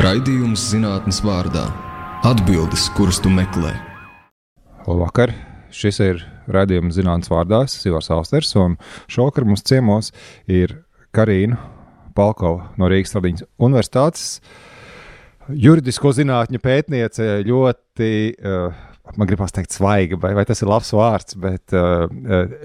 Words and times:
Raidījums 0.00 0.70
zinātnes 0.70 1.18
vārdā- 1.20 1.66
atbildes, 2.30 2.86
kuras 2.96 3.18
tu 3.20 3.28
meklē. 3.28 3.74
Labvakar! 4.86 5.34
Šis 5.68 6.00
ir 6.00 6.22
raidījums 6.48 6.96
zinātnes 6.96 7.28
vārdā, 7.28 7.64
es 7.66 7.76
esmu 7.76 7.90
Ivars 7.90 8.08
Austers, 8.16 8.54
un 8.56 8.78
šovakar 9.06 9.44
mums 9.44 9.60
ciemos 9.62 10.10
ir 10.48 10.78
Karina 11.12 11.58
Palkova 12.16 12.70
no 12.78 12.88
Rīgas 12.88 13.12
Tradiņas 13.12 13.44
Universitātes. 13.60 14.40
Juridisko 15.52 16.14
zinātņu 16.16 16.58
pētniece 16.64 17.44
ļoti, 17.44 18.12
uh, 18.40 18.72
man 19.18 19.28
gribās 19.28 19.52
teikt, 19.52 19.76
svaiga, 19.76 20.16
vai, 20.16 20.32
vai 20.32 20.46
tas 20.48 20.62
ir 20.62 20.72
labs 20.72 20.92
vārds, 20.96 21.36
bet 21.36 21.76
uh, 21.76 22.08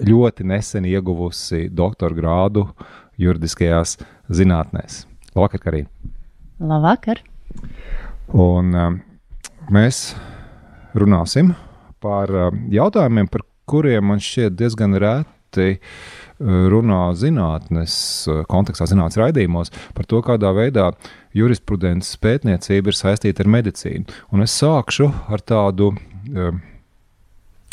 ļoti 0.00 0.48
nesen 0.48 0.88
ieguvusi 0.88 1.68
doktora 1.68 2.16
grādu 2.16 2.70
juridiskajās 3.20 3.98
zinātnēs. 4.32 5.04
Labvakar, 5.34 5.60
Karina! 5.60 6.16
Labvakar! 6.58 7.20
Un 8.34 8.72
um, 8.74 8.96
mēs 9.70 10.16
runāsim 10.98 11.52
par 12.02 12.32
um, 12.34 12.64
jautājumiem, 12.74 13.28
par 13.30 13.44
kuriem 13.70 14.08
man 14.10 14.18
šķiet 14.22 14.56
diezgan 14.58 14.98
reti 14.98 15.68
uh, 15.76 16.66
runā 16.72 17.04
zinātnes 17.14 17.94
kontekstā, 18.50 18.88
zinātnes 18.90 19.20
raidījumos, 19.22 19.70
par 19.94 20.08
to, 20.10 20.18
kādā 20.26 20.50
veidā 20.56 20.88
jurisprudences 21.38 22.18
pētniecība 22.18 22.90
ir 22.90 22.98
saistīta 22.98 23.46
ar 23.46 23.52
medicīnu. 23.54 24.18
Un 24.34 24.42
es 24.42 24.58
sākšu 24.58 25.12
ar 25.30 25.46
tādu. 25.46 25.92
Um, 26.34 26.58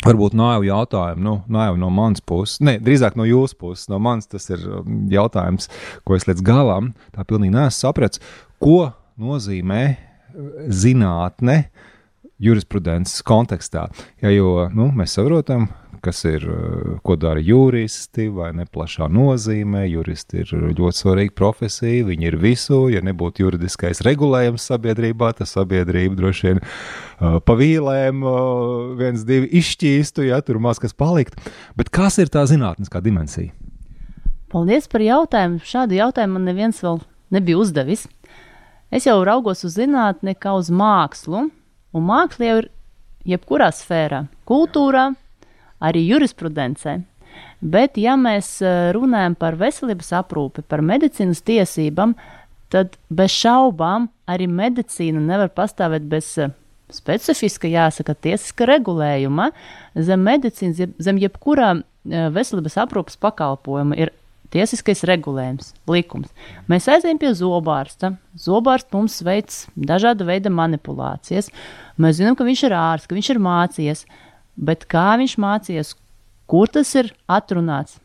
Varbūt 0.06 0.36
naivu 0.38 0.68
jautājumu, 0.68 1.22
nu, 1.22 1.34
naivu 1.52 1.80
no 1.80 1.90
manas 1.94 2.22
puses, 2.24 2.60
ne, 2.64 2.76
drīzāk 2.82 3.16
no 3.18 3.26
jūsu 3.28 3.58
puses. 3.60 3.88
No 3.92 4.00
manas 4.02 4.30
tas 4.30 4.48
ir 4.52 4.62
um, 4.70 5.06
jautājums, 5.12 5.70
ko 6.06 6.18
es 6.18 6.28
līdz 6.28 6.44
galam 6.46 6.92
tā 7.16 7.26
pilnīgi 7.28 7.56
neesmu 7.56 7.76
sapratis. 7.76 8.22
Ko 8.62 8.92
nozīmē 9.20 9.82
uh, 9.92 9.98
zinātne 10.68 11.64
jurisprudences 12.42 13.24
kontekstā? 13.26 13.88
Ja, 14.22 14.32
jo 14.32 14.68
nu, 14.76 14.90
mēs 14.96 15.16
saprotam, 15.18 15.70
kas 16.02 16.22
ir, 16.28 16.44
uh, 16.48 16.96
ko 17.06 17.16
dara 17.20 17.40
juristi, 17.42 18.28
vai 18.32 18.52
ne 18.56 18.66
plašā 18.68 19.08
nozīmē. 19.12 19.84
Juristi 19.88 20.42
ir 20.42 20.52
ļoti 20.76 21.02
svarīga 21.02 21.34
profesija, 21.36 22.06
viņi 22.08 22.28
ir 22.30 22.38
visu. 22.40 22.80
Ja 22.92 23.02
nebūtu 23.06 23.44
juridiskais 23.44 24.02
regulējums 24.06 24.66
sabiedrībā, 24.70 25.32
tad 25.38 25.50
sabiedrība 25.50 26.18
droši 26.18 26.48
vien 26.48 26.62
uh, 26.62 27.38
pa 27.40 27.58
vīlēm 27.58 28.24
uh, 28.24 28.96
viens, 28.98 29.26
divi 29.28 29.50
izšķīstu, 29.60 30.28
ja 30.30 30.42
tur 30.44 30.60
maz 30.62 30.82
kas 30.82 30.96
palikt. 30.96 31.40
Bet 31.78 31.92
kas 31.94 32.20
ir 32.22 32.32
tā 32.32 32.46
zinātniskā 32.50 33.02
dimensija? 33.04 33.54
Paldies 34.52 34.86
par 34.88 35.02
jautājumu. 35.02 35.60
Šādu 35.66 35.98
jautājumu 35.98 36.38
man 36.38 36.46
neviens 36.48 36.78
vēl 36.84 37.00
nebija 37.34 37.58
uzdevis. 37.58 38.06
Es 38.94 39.06
jau 39.08 39.18
raugos 39.26 39.64
uz 39.66 39.74
zinātni 39.74 40.36
kā 40.38 40.54
uz 40.54 40.70
mākslu, 40.70 41.48
un 41.92 42.06
māksla 42.06 42.50
jau 42.50 42.58
ir 42.62 42.68
jebkurā 43.26 43.72
sfērā- 43.74 44.26
kultūrā, 44.50 45.14
arī 45.84 46.06
jurisprudencē. 46.06 47.00
Bet, 47.60 47.96
ja 48.00 48.16
mēs 48.20 48.58
eh, 48.64 48.90
runājam 48.96 49.36
par 49.38 49.56
veselības 49.60 50.12
aprūpi, 50.18 50.64
par 50.68 50.82
medicīnas 50.84 51.42
tiesībām, 51.46 52.14
tad 52.72 52.98
bez 53.08 53.32
šaubām 53.32 54.10
arī 54.28 54.48
medicīna 54.50 55.22
nevar 55.22 55.52
pastāvēt 55.56 56.06
bez 56.10 56.32
eh, 56.42 56.52
specifiska, 56.92 57.68
jāsaka, 57.70 58.14
tiesiska 58.14 58.68
regulējuma. 58.68 59.50
Zem 59.96 60.22
medicīnas, 60.26 60.94
zem 61.02 61.20
jebkurā 61.22 61.72
eh, 61.78 62.28
veselības 62.32 62.78
aprūpas 62.84 63.18
pakalpojuma 63.24 63.98
ir 64.00 64.12
tiesiskais 64.52 65.02
regulējums, 65.08 65.72
likums. 65.90 66.30
Mēs 66.70 66.86
aizējām 66.92 67.18
pie 67.20 67.32
zobārsta. 67.36 68.12
Zobārsts 68.38 68.94
mums 68.94 69.18
veids 69.26 69.64
dažāda 69.74 70.26
veida 70.28 70.52
manipulācijas. 70.52 71.50
Mēs 72.00 72.20
zinām, 72.20 72.36
ka 72.38 72.46
viņš 72.46 72.62
ir 72.68 72.76
ārsts, 72.78 73.10
ka 73.10 73.16
viņš 73.16 73.32
ir 73.32 73.42
mācījies 73.42 74.04
bet 74.56 74.86
kā 74.90 75.12
viņš 75.20 75.36
mācījās, 75.42 75.94
kur 76.50 76.70
tas 76.72 76.92
ir 76.98 77.12
atrunāts. 77.30 78.00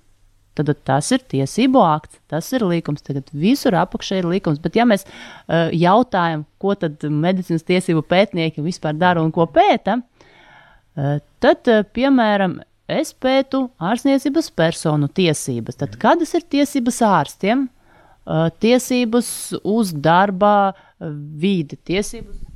Tad 0.57 0.67
tas 0.83 1.07
ir 1.15 1.21
tiesību 1.31 1.79
akts, 1.79 2.19
tas 2.29 2.49
ir 2.51 2.65
likums. 2.67 3.03
Tagad 3.05 3.29
visur 3.31 3.77
apakšā 3.79 4.19
ir 4.19 4.27
likums. 4.27 4.59
Bet, 4.59 4.75
ja 4.75 4.83
mēs 4.87 5.05
uh, 5.07 5.69
jautājam, 5.71 6.43
ko 6.59 6.75
tad 6.75 6.99
medicīnas 7.07 7.63
tiesību 7.67 8.03
pētnieki 8.11 8.63
vispār 8.65 8.97
dara 8.99 9.23
un 9.23 9.31
ko 9.31 9.47
pēta, 9.47 10.01
uh, 10.01 11.21
tad, 11.39 11.71
uh, 11.71 11.85
piemēram, 11.95 12.59
es 12.91 13.13
pētu 13.15 13.69
ārstniecības 13.79 14.51
personu 14.51 15.07
tiesības. 15.07 15.79
Tad 15.79 15.95
kādas 16.01 16.35
ir 16.35 16.43
tiesības 16.43 16.99
ārstiem? 17.07 17.69
Uh, 18.21 18.49
tiesības 18.61 19.31
uz 19.63 19.95
darba 19.97 20.73
vidi, 20.99 21.79
tiesības 21.87 22.50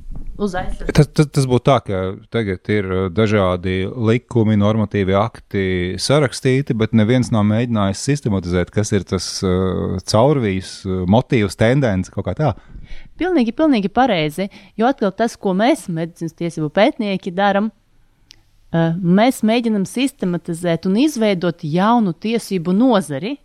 Tas, 0.92 1.08
tas, 1.16 1.28
tas 1.32 1.46
būtu 1.48 1.64
tā, 1.64 1.76
ka 1.86 2.00
tagad 2.32 2.70
ir 2.72 2.88
uh, 2.90 3.04
dažādi 3.12 3.78
likumi, 3.88 4.58
normatīvi 4.60 5.16
akti 5.16 5.64
sarakstīti, 6.02 6.76
bet 6.76 6.92
neviens 6.96 7.32
nav 7.32 7.46
mēģinājis 7.48 8.04
sistematizēt, 8.10 8.72
kas 8.74 8.92
ir 8.96 9.06
tas 9.08 9.28
uh, 9.46 9.96
caurvijas, 10.12 10.78
uh, 10.84 11.04
motīvs, 11.08 11.56
tendence 11.60 12.12
kaut 12.12 12.28
kā 12.28 12.36
tā. 12.36 12.52
Pilnīgi, 13.16 13.54
pilnīgi 13.56 13.90
pareizi. 13.92 14.50
Jo 14.76 14.90
atkal 14.90 15.14
tas, 15.16 15.38
ko 15.40 15.56
mēs, 15.56 15.86
medicīnas 15.92 16.36
tiesību 16.36 16.68
pētnieki, 16.76 17.32
darām, 17.36 17.70
uh, 17.72 18.92
mēs 19.00 19.40
mēģinām 19.46 19.88
sistematizēt 19.88 20.90
un 20.90 21.00
izveidot 21.06 21.64
jaunu 21.64 22.12
tiesību 22.12 22.76
nozari, 22.76 23.38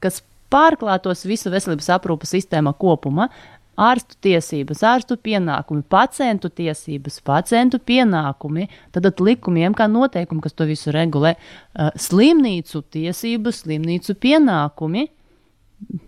kas 0.00 0.22
pārklātos 0.52 1.24
visu 1.26 1.50
veselības 1.52 1.88
aprūpas 1.96 2.32
sistēmā 2.36 2.72
kopumā 2.78 3.28
ārstu 3.76 4.16
tiesības, 4.24 4.82
ārstu 4.86 5.18
pienākumi, 5.20 5.84
pacientu 5.92 6.50
tiesības, 6.50 7.20
pacientu 7.26 7.80
pienākumi, 7.80 8.68
tad 8.94 9.08
likumiem 9.20 9.76
kā 9.76 9.88
noteikumi, 9.90 10.42
kas 10.44 10.56
to 10.56 10.68
visu 10.68 10.94
regulē, 10.94 11.36
uh, 11.36 11.92
slimnīcu 12.00 12.82
tiesības, 12.96 13.62
slimnīcu 13.64 14.16
pienākumi. 14.22 15.06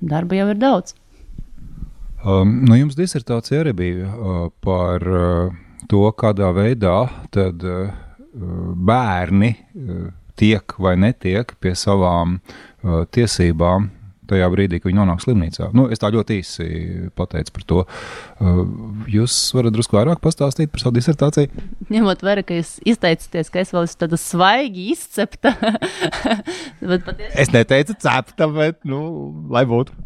Darba 0.01 0.39
jau 0.39 0.49
ir 0.53 0.61
daudz. 0.61 0.97
Um, 2.25 2.65
nu 2.67 2.75
jums 2.75 2.97
disertācija 2.99 3.62
arī 3.62 3.75
bija 3.79 4.09
uh, 4.11 4.39
par 4.65 5.05
uh, 5.06 5.59
to, 5.91 6.03
kādā 6.19 6.49
veidā 6.56 6.97
tad, 7.35 7.62
uh, 7.62 7.93
bērni 8.89 9.53
uh, 9.55 10.09
tiek 10.39 10.75
vai 10.83 10.97
netiek 10.99 11.55
pie 11.62 11.75
savām 11.79 12.39
uh, 12.39 13.05
tiesībām 13.15 13.91
tajā 14.28 14.49
brīdī, 14.53 14.81
kad 14.81 14.91
viņi 14.91 15.00
nonāk 15.00 15.22
slimnīcā. 15.25 15.71
Nu, 15.77 15.87
es 15.93 16.03
tā 16.03 16.11
ļoti 16.15 16.39
īsi 16.43 16.66
pateicu 17.19 17.55
par 17.56 17.66
to. 17.72 17.84
Uh, 18.39 18.62
jūs 19.11 19.37
varat 19.56 19.75
drusku 19.75 19.99
vairāk 19.99 20.22
pastāstīt 20.25 20.72
par 20.72 20.84
savu 20.84 20.97
disertāciju? 20.99 21.66
Ņemot 21.93 22.25
vērā, 22.27 22.44
ka 22.47 22.59
jūs 22.59 22.77
izteicāties, 22.88 23.53
ka 23.55 23.62
es 23.65 23.72
vēl 23.75 23.88
esmu 23.88 24.03
tāda 24.05 24.21
svaigi 24.21 24.88
izcepta. 24.94 25.55
patiesi... 27.09 27.33
Es 27.34 27.53
neteicu 27.55 27.97
cepta, 27.99 28.50
bet, 28.53 28.81
nu, 28.88 29.00
lai 29.53 29.65
būtu. 29.69 29.97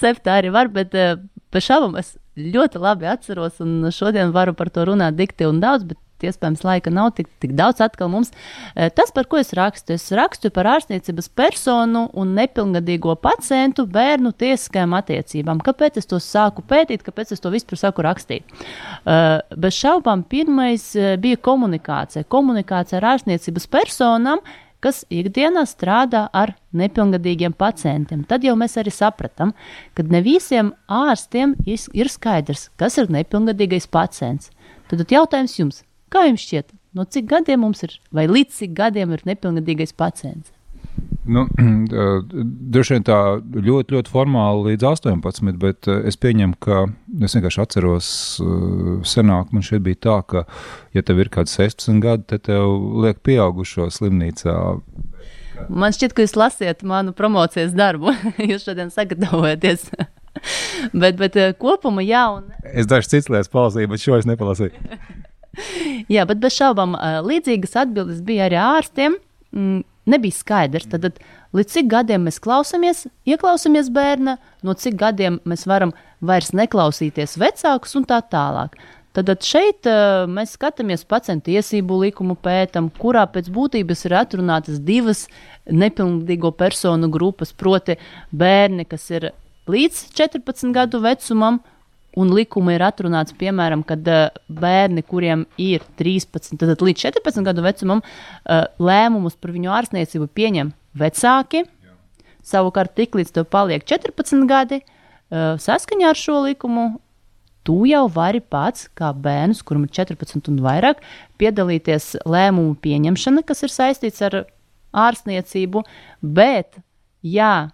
Cepta 0.00 0.38
arī 0.38 0.52
var, 0.54 0.70
bet 0.72 0.94
bez 0.94 1.66
šaubām 1.66 1.98
es 2.00 2.14
ļoti 2.34 2.80
labi 2.82 3.08
atceros, 3.10 3.60
un 3.62 3.90
šodien 3.94 4.32
varu 4.34 4.54
par 4.58 4.70
to 4.74 4.86
runāt 4.88 5.16
dikti 5.18 5.46
un 5.46 5.60
daudz, 5.62 5.86
bet 5.86 5.98
iespējams, 6.22 6.62
laika 6.64 6.92
nav 6.94 7.10
tik, 7.18 7.28
tik 7.42 7.54
daudz 7.58 7.82
atkal 7.84 8.10
mums. 8.12 8.30
Eh, 8.74 8.90
tas, 8.94 9.10
par 9.14 9.26
ko 9.30 9.40
es 9.40 9.52
rakstu, 9.56 9.96
es 9.98 10.06
rakstu 10.14 10.50
par 10.54 10.68
ārstniecības 10.74 11.30
personu 11.34 12.06
un 12.14 12.34
nepilngadīgo 12.38 13.16
pacientu 13.20 13.86
bērnu 13.90 14.34
tiesiskajām 14.38 14.94
attiecībām. 15.00 15.62
Kāpēc 15.64 15.98
es 15.98 16.10
to 16.10 16.20
sāku 16.22 16.62
pētīt, 16.62 17.04
kāpēc 17.06 17.34
es 17.34 17.42
to 17.42 17.52
vispār 17.54 17.80
sāku 17.80 18.04
rakstīt? 18.06 18.44
Uh, 19.04 19.40
bez 19.56 19.76
šaubām, 19.78 20.24
pirmais 20.28 20.90
uh, 20.98 21.14
bija 21.20 21.40
komunikācija. 21.40 22.28
Komunikācija 22.30 23.00
ar 23.00 23.14
ārstniecības 23.14 23.66
personām, 23.72 24.42
kas 24.84 25.04
ikdienā 25.12 25.64
strādā 25.68 26.26
ar 26.36 26.52
nepilngadīgiem 26.76 27.54
pacientiem. 27.56 28.24
Tad 28.28 28.44
jau 28.44 28.56
mēs 28.60 28.76
arī 28.80 28.92
sapratām, 28.92 29.54
ka 29.96 30.04
ne 30.04 30.20
visiem 30.24 30.74
ārstiem 30.92 31.56
ir 31.64 32.12
skaidrs, 32.12 32.68
kas 32.80 32.98
ir 33.00 33.08
nepilngadīgais 33.12 33.88
pacients. 33.88 34.52
Tad 34.90 35.08
jautājums 35.08 35.56
jums, 35.56 35.80
Kā 36.14 36.28
jums 36.28 36.44
šķiet, 36.46 36.74
no 36.94 37.06
cik 37.10 37.26
gadiem 37.30 37.64
mums 37.64 37.82
ir, 37.82 37.96
vai 38.14 38.28
līdz 38.30 38.60
cik 38.60 38.76
gadiem 38.78 39.14
ir 39.16 39.24
nepilngadīgais 39.26 39.96
pacients? 39.98 40.52
Nu, 41.26 41.46
droši 42.74 42.94
vien 42.94 43.06
tā 43.06 43.18
ļoti, 43.40 43.96
ļoti 43.96 44.12
formāli 44.12 44.74
līdz 44.74 44.86
18, 44.92 45.58
bet 45.58 45.88
es 45.90 46.20
pieņemu, 46.20 46.58
ka 46.62 46.84
es 47.24 47.34
vienkārši 47.34 47.62
atceros, 47.64 48.08
senāk 49.08 49.50
man 49.56 49.66
šeit 49.66 49.82
bija 49.86 50.02
tā, 50.06 50.18
ka, 50.28 50.44
ja 50.94 51.02
tev 51.02 51.24
ir 51.24 51.32
kāds 51.34 51.56
16 51.58 51.98
gadi, 52.04 52.28
tad 52.30 52.46
tev 52.50 52.76
liek 53.02 53.24
pieaugušo 53.26 53.88
slimnīcā. 53.94 54.54
Man 55.70 55.94
šķiet, 55.94 56.14
ka 56.14 56.26
jūs 56.26 56.36
lasiet 56.38 56.86
manu 56.86 57.14
promocijas 57.16 57.74
darbu. 57.74 58.14
jūs 58.50 58.66
šodien 58.66 58.90
sagatavojaties. 58.94 59.88
bet, 61.02 61.18
bet 61.18 61.38
kopumā 61.58 62.04
jā. 62.04 62.26
Un... 62.38 62.50
Es 62.74 62.90
dažs 62.90 63.10
cits 63.10 63.30
lietas 63.32 63.52
palasīju, 63.52 63.94
bet 63.94 64.02
šo 64.02 64.18
es 64.18 64.28
nepalasīju. 64.28 64.74
Jā, 66.14 66.26
bet 66.28 66.40
bez 66.42 66.56
šaubām 66.58 66.96
līdzīgas 67.26 67.76
atbildes 67.84 68.22
bija 68.26 68.48
arī 68.48 68.60
ārstiem. 68.60 69.18
Mm, 69.54 69.82
nebija 70.10 70.36
skaidrs. 70.36 70.88
Tad, 70.90 71.06
tad 71.06 71.20
līdz 71.56 71.76
cik 71.76 71.92
gadiem 71.92 72.26
mēs 72.28 72.40
klausāmies, 72.42 73.04
ieklausāmies 73.28 73.90
bērna, 73.94 74.36
no 74.64 74.74
cik 74.78 74.98
gadiem 75.00 75.40
mēs 75.48 75.66
varam 75.70 75.94
vairs 76.24 76.52
neklausīties 76.56 77.38
vecākus 77.40 77.96
un 77.98 78.06
tā 78.08 78.20
tālāk. 78.32 78.76
Tad, 79.14 79.30
šeit 79.46 79.86
mēs 80.26 80.56
skatāmies 80.56 81.04
pacientu 81.06 81.52
tiesību 81.52 82.00
likumu, 82.00 82.34
pētam, 82.34 82.88
kurā 82.98 83.22
pēc 83.30 83.46
būtības 83.54 84.02
ir 84.08 84.16
atrunātas 84.18 84.80
divas 84.82 85.28
nepilngadīgo 85.70 86.50
personu 86.58 87.06
grupas, 87.14 87.54
proti, 87.54 87.94
bērni, 88.34 88.82
kas 88.90 89.06
ir 89.14 89.30
līdz 89.70 90.08
14 90.18 90.74
gadu 90.74 90.98
vecumam, 91.04 91.60
un 92.20 92.32
likuma 92.34 92.74
ir 92.74 92.84
atrunāts, 92.86 93.34
piemēram, 93.38 93.84
kad 93.86 94.06
uh, 94.10 94.26
bērni, 94.48 95.04
kuriem 95.06 95.44
ir 95.60 95.84
13, 95.98 96.56
tad 96.60 96.82
līdz 96.82 97.06
14 97.08 97.46
gadu 97.46 97.64
vecumam, 97.64 98.02
uh, 98.02 98.64
lēmumus 98.78 99.38
par 99.40 99.54
viņu 99.54 99.72
ārstniecību 99.74 100.28
pieņem 100.36 100.72
vecāki. 101.00 101.64
Jā. 101.64 101.96
Savukārt, 102.54 102.94
tiklīdz 102.98 103.34
tev 103.34 103.48
paliek 103.52 103.86
14 103.88 104.46
gadi, 104.50 104.80
uh, 104.84 105.54
saskaņā 105.60 106.12
ar 106.12 106.20
šo 106.20 106.40
likumu, 106.46 106.88
tu 107.64 107.82
jau 107.88 108.04
vari 108.12 108.40
pats, 108.40 108.88
kā 108.96 109.10
bērns, 109.16 109.62
kuram 109.66 109.86
ir 109.86 109.94
14 109.96 110.50
un 110.52 110.60
vairāk, 110.64 111.00
piedalīties 111.40 112.14
lēmumu 112.28 112.76
pieņemšanā, 112.84 113.44
kas 113.48 113.64
ir 113.64 113.72
saistīts 113.72 114.24
ar 114.26 114.42
ārstniecību. 114.94 115.82
Bet, 116.22 116.78
ja 117.24 117.70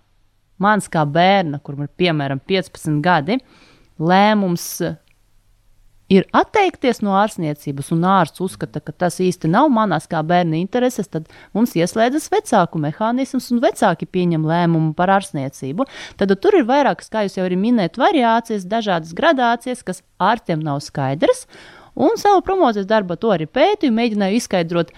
mans 0.61 0.89
kā 0.93 1.03
bērna, 1.09 1.61
kuram 1.65 1.87
ir 1.87 1.93
piemēram 2.01 2.41
15 2.49 3.01
gadi, 3.05 3.41
lēmums 4.01 4.67
ir 6.11 6.27
atteikties 6.35 7.01
no 7.05 7.15
ārstniecības, 7.21 7.93
un 7.95 8.05
ārsts 8.11 8.43
uzskata, 8.43 8.83
ka 8.83 8.93
tas 9.05 9.21
īsti 9.23 9.51
nav 9.51 9.69
manās 9.73 10.09
kā 10.11 10.23
bērna 10.27 10.59
intereses, 10.59 11.09
tad 11.09 11.29
mums 11.57 11.77
ieslēdzas 11.79 12.27
vecāku 12.33 12.81
mehānisms, 12.83 13.51
un 13.55 13.63
vecāki 13.63 14.09
pieņem 14.11 14.47
lēmumu 14.51 14.93
par 14.99 15.15
ārstniecību. 15.19 15.87
Tad 16.19 16.35
tur 16.43 16.59
ir 16.59 16.67
vairākas, 16.69 17.13
kā 17.13 17.25
jūs 17.27 17.39
jau 17.39 17.47
arī 17.47 17.61
minējat, 17.61 18.01
variācijas, 18.03 18.67
dažādas 18.71 19.15
gradācijas, 19.17 19.85
kas 19.87 20.03
ārstiem 20.19 20.65
nav 20.67 20.83
skaidrs. 20.85 21.47
Un 22.01 22.19
savu 22.19 22.43
promocijas 22.47 22.91
darbu 22.91 23.19
to 23.21 23.31
arī 23.35 23.47
pētīju, 23.51 23.95
mēģināju 23.95 24.41
izskaidrot, 24.41 24.93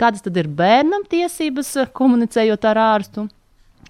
kādas 0.00 0.26
tad 0.26 0.36
ir 0.40 0.50
bērnam 0.50 1.06
tiesības 1.10 1.76
komunicējot 1.96 2.70
ar 2.72 2.82
ārstu 2.90 3.28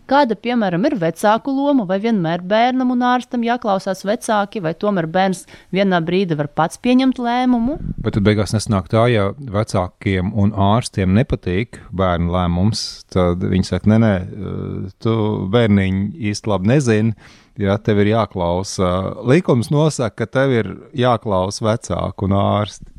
Kāda, 0.07 0.37
piemēram, 0.39 0.85
ir 0.87 0.95
vecāku 1.01 1.51
loma, 1.51 1.83
vai 1.89 1.97
vienmēr 1.99 2.45
bērnam 2.47 2.93
un 2.95 3.01
ārstam 3.09 3.43
jāklausās 3.43 4.05
vecāki, 4.07 4.61
vai 4.63 4.71
tomēr 4.79 5.09
bērns 5.11 5.41
vienā 5.75 5.99
brīdī 6.07 6.37
var 6.39 6.47
pats 6.55 6.79
pieņemt 6.79 7.19
lēmumu? 7.19 7.75
Bet 8.05 8.15
tad 8.15 8.27
beigās 8.29 8.55
nesnāk 8.55 8.87
tā, 8.93 9.09
ja 9.11 9.33
vecākiem 9.35 10.31
un 10.31 10.55
ārstiem 10.55 11.11
nepatīk 11.17 11.81
bērnu 11.91 12.31
lēmums, 12.37 12.85
tad 13.11 13.43
viņi 13.43 13.67
saka, 13.67 13.91
nē, 13.91 13.99
nē, 14.05 14.15
tu 15.03 15.17
bērniņi 15.51 16.07
īsti 16.31 16.55
labi 16.55 16.75
nezini. 16.77 17.19
Ja 17.59 17.79
tev 17.81 18.03
ir 18.03 18.13
jāklausa, 18.13 18.91
likums 19.25 19.73
nosaka, 19.73 20.23
ka 20.23 20.33
tev 20.39 20.53
ir 20.53 20.75
jāklausa 20.95 21.65
vecāku 21.65 22.29
un 22.29 22.37
ārsti. 22.37 22.93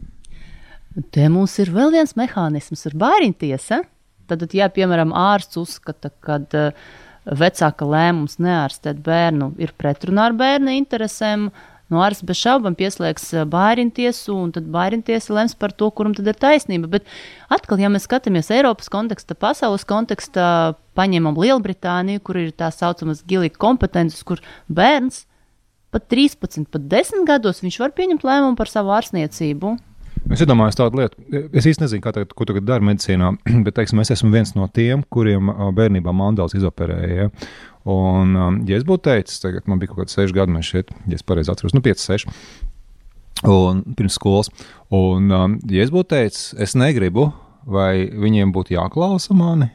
Te 1.14 1.28
mums 1.30 1.54
ir 1.62 1.70
vēl 1.72 1.94
viens 1.94 2.18
mehānisms, 2.18 2.88
ir 2.90 2.98
bērntiesa. 2.98 3.84
Tad, 4.28 4.44
ja 4.56 4.68
piemēram 4.74 5.14
ārsts 5.16 5.60
uzskata, 5.60 6.12
ka 6.24 6.40
uh, 6.44 6.88
vecāka 7.28 7.88
lēmums 7.88 8.38
neārstēt 8.40 9.02
bērnu 9.04 9.54
ir 9.60 9.74
pretrunā 9.78 10.30
ar 10.30 10.36
bērna 10.38 10.76
interesēm, 10.78 11.50
no 11.92 12.02
ārsta 12.04 12.28
bez 12.28 12.40
šaubām 12.40 12.76
pieslēgs 12.78 13.30
eh, 13.34 13.46
bērnu 13.48 13.94
tiesu, 13.96 14.36
un 14.36 14.52
tad 14.56 14.68
bērnu 14.72 15.06
tiesa 15.08 15.36
lems 15.36 15.56
par 15.60 15.74
to, 15.76 15.90
kuram 15.96 16.16
tad 16.16 16.28
ir 16.28 16.40
taisnība. 16.40 16.90
Bet 16.98 17.08
atkal, 17.54 17.80
ja 17.84 17.92
mēs 17.92 18.08
skatāmies 18.08 18.52
Eiropas 18.56 18.92
kontekstā, 18.92 19.38
pasaules 19.40 19.88
kontekstā, 19.88 20.76
paņemam 21.00 21.40
Lielbritāniju, 21.40 22.24
kur 22.24 22.40
ir 22.42 22.54
tā 22.56 22.72
saucamas 22.76 23.24
gilīgi 23.28 23.60
kompetences, 23.60 24.24
kur 24.28 24.44
bērns 24.68 25.26
pat 25.96 26.08
13, 26.12 26.68
pat 26.72 26.88
10 26.92 27.28
gados 27.28 27.64
viņš 27.64 27.80
var 27.80 27.96
pieņemt 27.96 28.26
lēmumu 28.28 28.60
par 28.60 28.72
savu 28.72 28.92
ārstniecību. 28.96 29.78
Es 30.34 30.42
iedomājos 30.44 30.76
tādu 30.76 31.00
lietu, 31.00 31.22
es 31.56 31.66
īsti 31.70 31.86
nezinu, 31.86 32.04
tagad, 32.04 32.34
ko 32.36 32.46
tagad 32.48 32.66
dara 32.68 32.84
medicīnā, 32.84 33.32
bet 33.66 33.78
teiksim, 33.78 34.02
es 34.04 34.12
esmu 34.18 34.32
viens 34.34 34.52
no 34.58 34.68
tiem, 34.74 35.06
kuriem 35.14 35.52
bērnībā 35.78 36.12
mandāls 36.16 36.58
izoperēja. 36.58 37.28
Ja? 37.28 37.30
Un, 37.88 38.36
ja 38.68 38.80
es 38.80 38.84
būtu 38.88 39.06
teicis, 39.08 39.40
tagad 39.40 39.70
man 39.72 39.80
bija 39.80 39.94
kaut 39.94 40.04
kāds 40.04 40.18
6 40.20 40.36
gadi, 40.36 40.52
man 40.52 40.66
šeit, 40.66 40.92
ja 41.08 41.16
es 41.16 41.24
pareizi 41.24 41.54
atceros, 41.54 41.76
nu 41.78 41.84
5, 41.86 42.04
6. 42.04 42.28
Un 43.48 43.84
pirms 43.96 44.18
skolas. 44.18 44.52
Un, 44.92 45.32
ja 45.72 45.86
es 45.86 45.94
būtu 45.94 46.12
teicis, 46.16 46.50
es 46.60 46.76
negribu, 46.76 47.30
vai 47.68 48.10
viņiem 48.12 48.52
būtu 48.56 48.76
jāklausa 48.76 49.38
mani? 49.38 49.70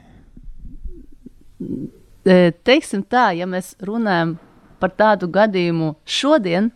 Teiksim 2.66 3.06
tā, 3.08 3.31
ja 3.38 3.49
mēs 3.49 3.72
runājam 3.81 4.37
par 4.82 4.93
tādu 4.99 5.31
gadījumu 5.32 5.94
šodien, 6.04 6.72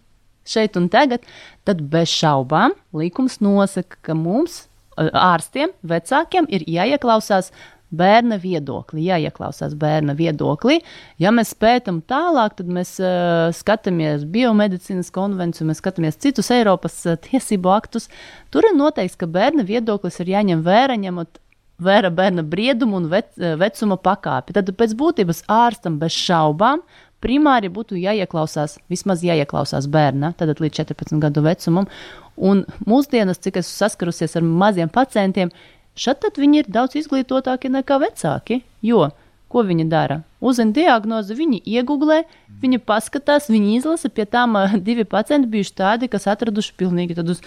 šeit 0.50 0.78
un 0.80 0.90
tagad, 0.92 1.26
tad 1.66 1.82
bez 1.92 2.12
šaubām 2.14 2.74
likums 2.96 3.40
nosaka, 3.44 3.98
ka 4.06 4.16
mums, 4.18 4.64
ārstiem, 4.96 5.72
vecākiem, 5.84 6.46
ir 6.48 6.64
jāieklausās 6.70 7.52
bērna 7.96 8.38
viedoklī, 8.42 9.04
jāieklausās 9.10 9.76
bērna 9.78 10.16
viedoklī. 10.18 10.80
Ja 11.22 11.30
mēs 11.34 11.54
pētām 11.54 12.00
tālāk, 12.08 12.56
tad 12.58 12.70
mēs 12.72 12.96
uh, 12.98 13.52
skatāmies 13.54 14.26
biomedicīnas 14.32 15.12
konvenciju, 15.14 15.68
mēs 15.70 15.80
skatāmies 15.82 16.18
citus 16.22 16.50
Eiropas 16.54 16.98
uh, 17.06 17.18
tiesību 17.28 17.70
aktus. 17.76 18.10
Tur 18.50 18.66
ir 18.66 18.76
noteikts, 18.78 19.18
ka 19.20 19.30
bērna 19.30 19.66
viedoklis 19.66 20.18
ir 20.22 20.34
jāņem 20.34 20.64
vērā, 20.66 20.98
ņemot 21.06 21.40
vērā 21.86 22.10
bērna 22.10 22.42
briedumu 22.46 22.96
un 23.02 23.10
vec, 23.12 23.28
vecuma 23.36 23.98
pakāpi. 24.00 24.56
Tad 24.56 24.72
pēc 24.80 24.96
būtības 24.96 25.44
ārstam 25.52 26.00
bez 26.00 26.16
šaubām 26.16 26.82
primāri 27.24 27.70
būtu 27.72 27.98
jāieklausās, 28.00 28.78
vismaz 28.92 29.24
jāieklausās 29.26 29.88
bērnam, 29.90 30.34
tad 30.36 30.52
līdz 30.60 30.82
14 30.82 31.20
gadu 31.22 31.44
vecumam. 31.46 31.88
Un 32.36 32.64
mūsdienas, 32.86 33.40
cik 33.40 33.62
es 33.62 33.70
saskarusies 33.72 34.36
ar 34.36 34.44
maziem 34.44 34.92
pacientiem, 34.92 35.52
šeit 35.96 36.26
viņi 36.36 36.64
ir 36.64 36.72
daudz 36.72 36.98
izglītotāki 37.00 37.72
nekā 37.72 38.00
vecāki. 38.02 38.60
Jo 38.84 39.08
ko 39.48 39.62
viņi 39.66 39.86
dara? 39.88 40.20
Uzzina 40.44 40.74
diagnozi, 40.74 41.36
viņi 41.38 41.62
iegūlē, 41.64 42.20
viņi 42.62 42.80
paskatās, 42.84 43.48
viņi 43.52 43.78
izlasa. 43.78 44.10
Pie 44.12 44.26
tām 44.28 44.58
divi 44.86 45.06
pacienti 45.08 45.50
bijuši 45.52 45.74
tādi, 45.78 46.10
kas 46.12 46.28
atraduši 46.30 46.74
pilnīgi 46.80 47.16
tādus 47.18 47.42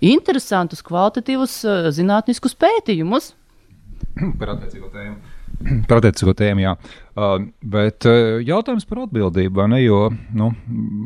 interesantus, 0.00 0.82
kvalitatīvus 0.86 1.60
zinātniskus 1.98 2.56
pētījumus. 2.64 3.32
Par 4.40 4.54
attiecīgo 4.54 4.90
tēmu. 4.94 5.33
Tēmu, 6.40 6.62
jā. 6.62 6.74
Uh, 7.14 7.46
bet 7.62 8.04
uh, 8.10 8.40
jautājums 8.42 8.86
par 8.88 9.04
atbildību, 9.04 9.64
ne, 9.70 9.78
jo 9.84 10.00
nu, 10.34 10.50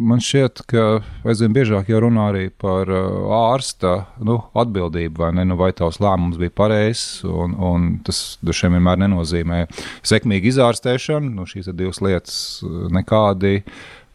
man 0.08 0.22
šķiet, 0.24 0.62
ka 0.70 0.84
aizvien 1.28 1.52
biežāk 1.54 1.90
jau 1.92 2.00
runā 2.06 2.30
arī 2.32 2.46
par 2.50 2.88
uh, 2.88 3.28
ārsta 3.52 3.94
nu, 4.24 4.38
atbildību, 4.58 5.20
vai, 5.20 5.30
ne, 5.36 5.44
nu, 5.50 5.58
vai 5.60 5.70
tavs 5.76 6.00
lēmums 6.02 6.40
bija 6.40 6.54
pareizs, 6.56 7.22
un, 7.28 7.54
un 7.54 7.88
tas 8.06 8.38
dažiem 8.46 8.78
vienmēr 8.78 9.02
nenozīmē 9.04 9.64
sekmīgu 10.06 10.50
izārstēšanu. 10.52 11.34
Nu, 11.38 11.46
šīs 11.48 11.70
ir 11.70 11.78
divas 11.78 12.02
lietas 12.04 12.38
uh, 12.64 12.86
nekādi. 12.94 13.60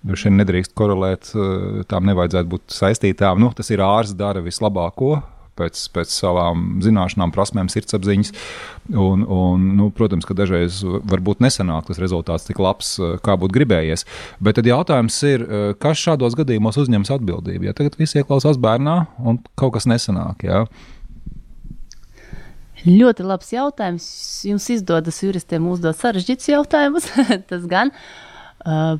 Vien 0.04 0.36
nedrīkst 0.36 0.74
korelēt, 0.76 1.30
uh, 1.38 1.84
tām 1.88 2.10
nevajadzētu 2.10 2.52
būt 2.52 2.74
saistītām. 2.76 3.40
Nu, 3.40 3.54
tas 3.56 3.70
ir 3.72 3.86
ārsts 3.86 4.18
dara 4.20 4.44
vislabāko, 4.44 5.22
pēc, 5.60 5.82
pēc 5.94 6.14
savām 6.14 6.64
zināšanām, 6.84 7.34
prasmēm, 7.36 7.70
sirdsapziņas. 7.72 8.34
Un, 8.94 9.24
un, 9.24 9.68
nu, 9.78 9.90
protams, 9.96 10.28
ka 10.28 10.36
dažreiz 10.38 10.82
varbūt 10.84 11.44
nesanāk 11.44 11.88
tas 11.90 12.02
rezultāts 12.02 12.48
tik 12.50 12.60
labs, 12.64 12.96
eh, 13.00 13.16
kā 13.24 13.38
būtu 13.40 13.58
gribējies. 13.60 14.06
Bet 14.44 14.60
tad 14.60 14.70
jautājums 14.70 15.20
ir, 15.30 15.46
eh, 15.46 15.68
kas 15.80 16.02
šādos 16.02 16.36
gadījumos 16.40 16.80
uzņems 16.82 17.14
atbildību? 17.18 17.70
Ja 17.70 17.78
tagad 17.78 17.98
viss 18.00 18.18
ieklausās 18.20 18.60
bērnā 18.60 18.98
un 19.24 19.40
kaut 19.56 19.74
kas 19.78 19.88
nesanāk. 19.90 20.44
Ja? 20.44 20.66
Ļoti 22.84 23.24
labs 23.24 23.54
jautājums. 23.54 24.06
Jums 24.44 24.68
izdodas 24.74 25.22
juristiem 25.24 25.64
uzdot 25.72 25.96
sarežģītus 25.96 26.50
jautājumus. 26.52 27.08
Tas 27.50 27.64
gan. 27.72 27.94
Uh, 28.64 29.00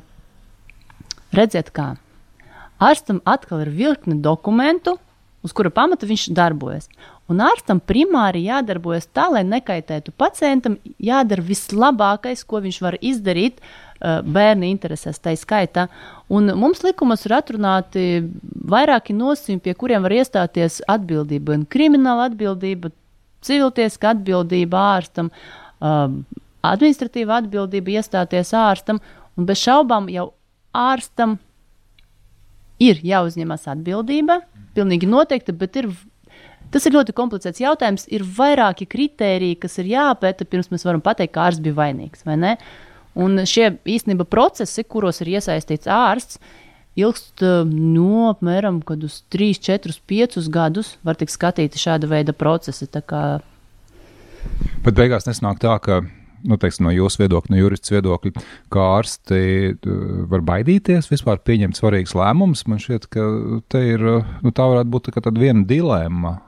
redziet, 1.36 1.68
kā. 1.76 1.94
Ārstam 2.80 3.20
atkal 3.28 3.62
ir 3.64 3.70
virkne 3.76 4.16
dokumentu, 4.24 4.96
uz 5.44 5.52
kura 5.52 5.70
pamata 5.70 6.08
viņš 6.08 6.28
darbojas. 6.34 6.88
Un 7.30 7.40
ārstam 7.44 7.80
primāri 7.80 8.42
jādarbojas 8.46 9.06
tā, 9.12 9.26
lai 9.32 9.44
nekaitētu 9.48 10.12
pacientam, 10.20 10.76
jādara 11.00 11.44
vislabākais, 11.44 12.44
ko 12.48 12.60
viņš 12.64 12.80
var 12.84 12.96
izdarīt 13.00 13.60
uh, 13.60 14.20
bērna 14.20 14.68
interesēs, 14.68 15.20
tā 15.24 15.32
skaitā. 15.40 15.86
Un 16.32 16.52
mums 16.60 16.82
likumos 16.84 17.24
ir 17.24 17.36
atrunāti 17.38 18.06
vairāki 18.74 19.16
nosacījumi, 19.16 19.64
pie 19.64 19.76
kuriem 19.80 20.04
var 20.04 20.16
iestāties 20.16 20.80
atbildība, 20.88 21.54
gan 21.54 21.66
krimināla 21.68 22.28
atbildība, 22.30 22.92
civiltiesiska 23.44 24.12
atbildība 24.12 24.84
ārstam, 24.96 25.32
uh, 25.80 26.08
administratīva 26.64 27.40
atbildība 27.42 27.98
iestāties 28.00 28.52
ārstam, 28.56 29.00
un 29.36 29.48
bez 29.48 29.64
šaubām 29.64 30.08
jau 30.12 30.30
ārstam 30.76 31.38
ir 32.82 33.00
jāuzņemas 33.04 33.68
atbildība 33.70 34.42
pilnīgi 34.74 35.08
noteikti, 35.10 35.54
bet 35.56 35.80
ir 35.80 35.92
Tas 36.74 36.88
ir 36.88 36.94
ļoti 36.96 37.12
komplicēts 37.14 37.60
jautājums. 37.62 38.08
Ir 38.10 38.24
vairāki 38.26 38.88
kriteriji, 38.90 39.60
kas 39.62 39.78
ir 39.78 39.92
jāpēta, 39.92 40.42
pirms 40.48 40.72
mēs 40.72 40.82
varam 40.82 40.98
pateikt, 41.04 41.30
ka 41.36 41.44
ārsts 41.46 41.62
bija 41.62 41.76
vainīgs 41.78 42.24
vai 42.26 42.34
ne. 42.40 42.56
Un 43.14 43.38
šie 43.46 43.68
īstenībā 43.86 44.26
procesi, 44.26 44.82
kuros 44.82 45.22
ir 45.22 45.36
iesaistīts 45.36 45.86
ārsts, 45.86 46.40
ilgst 46.98 47.44
no 47.70 48.24
apmēram 48.32 48.82
uz 49.06 49.20
3, 49.30 49.54
4, 49.68 49.94
5 50.10 50.50
gadus. 50.50 50.96
Var 51.06 51.20
tikt 51.20 51.36
skatīti 51.36 51.78
šāda 51.78 52.10
veida 52.10 52.34
procesi. 52.34 52.90
Bet 52.90 54.98
beigās 54.98 55.30
nesnāk 55.30 55.62
tā, 55.62 55.78
ka 55.78 56.02
nu, 56.44 56.58
teiksim, 56.60 56.86
no 56.86 56.94
jūsu 56.94 57.24
viedokļa, 57.24 57.52
no 57.54 57.60
jurists 57.60 57.92
viedokļa, 57.94 58.44
kā 58.72 58.86
ārsti 59.00 59.42
var 60.30 60.44
baidīties 60.46 61.10
vispār 61.12 61.40
pieņemt 61.44 61.78
svarīgus 61.78 62.16
lēmumus. 62.18 62.66
Man 62.70 62.82
šķiet, 62.82 63.08
ka 63.12 63.84
ir, 63.84 64.08
nu, 64.44 64.52
tā 64.54 64.68
varētu 64.70 64.92
būt 64.92 65.14
tā 65.16 65.32
viena 65.36 65.64
dilemma. 65.68 66.38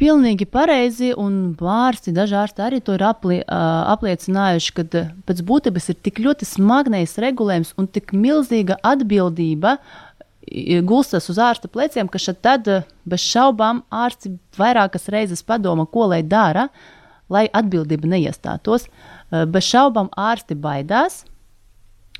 Pilnīgi 0.00 0.46
pareizi, 0.48 1.10
un 1.20 1.52
ārsti, 1.60 2.14
daži 2.16 2.38
ārsti 2.40 2.62
arī 2.64 2.78
to 2.80 2.94
ir 2.96 3.02
aplie, 3.04 3.42
apliecinājuši, 3.44 4.70
ka 4.78 4.84
pēc 5.28 5.42
būtības 5.44 5.90
ir 5.92 5.98
tik 6.00 6.22
ļoti 6.24 6.48
smagnējs 6.48 7.18
regulējums 7.20 7.74
un 7.76 7.90
tik 7.92 8.14
milzīga 8.16 8.78
atbildība 8.80 9.76
gulstas 10.88 11.28
uz 11.28 11.38
ārsta 11.38 11.68
pleciem, 11.68 12.08
ka 12.08 12.18
tad 12.32 12.70
bez 13.04 13.20
šaubām 13.20 13.84
ārsti 13.92 14.32
vairākas 14.56 15.10
reizes 15.12 15.44
padomā, 15.44 15.84
ko 15.84 16.08
lai 16.08 16.22
dara, 16.24 16.70
lai 17.30 17.46
atbildība 17.54 18.10
neiestātos. 18.10 18.88
Bez 19.30 19.68
šaubām 19.70 20.10
ārsti 20.18 20.56
baidās, 20.58 21.22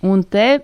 un 0.06 0.22
te 0.22 0.60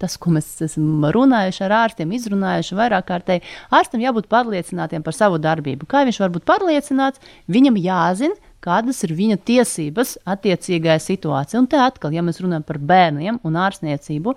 tas, 0.00 0.16
ko 0.20 0.32
mēs 0.34 0.48
esam 0.64 1.06
runājuši 1.14 1.62
ar 1.64 1.74
ārstiem, 1.78 2.10
izrunājuši 2.18 2.76
vairāk 2.76 3.06
kārtīgi, 3.08 3.54
ārstam 3.72 4.02
jābūt 4.04 4.28
pārliecinātiem 4.32 5.04
par 5.06 5.16
savu 5.16 5.38
darbību. 5.40 5.88
Kā 5.88 6.04
viņš 6.04 6.20
var 6.20 6.34
būt 6.34 6.44
pārliecināts? 6.48 7.22
Viņam 7.48 7.78
jāzina, 7.80 8.36
kādas 8.64 9.02
ir 9.06 9.14
viņa 9.16 9.38
tiesības 9.46 10.16
attiecīgajā 10.28 10.98
situācijā. 11.02 11.60
Un 11.62 11.68
te 11.70 11.80
atkal, 11.80 12.14
ja 12.16 12.24
mēs 12.26 12.42
runājam 12.42 12.66
par 12.66 12.80
bērniem 12.92 13.40
un 13.46 13.60
ārstniecību, 13.62 14.34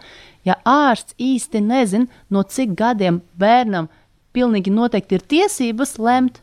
ja 0.48 0.60
ārsts 0.68 1.18
īsti 1.20 1.64
nezina, 1.66 2.08
no 2.32 2.46
cik 2.48 2.78
gadiem 2.80 3.20
bērnam 3.40 3.90
pilnīgi 4.36 4.72
noteikti 4.72 5.18
ir 5.18 5.26
tiesības 5.34 5.98
lemt, 6.00 6.40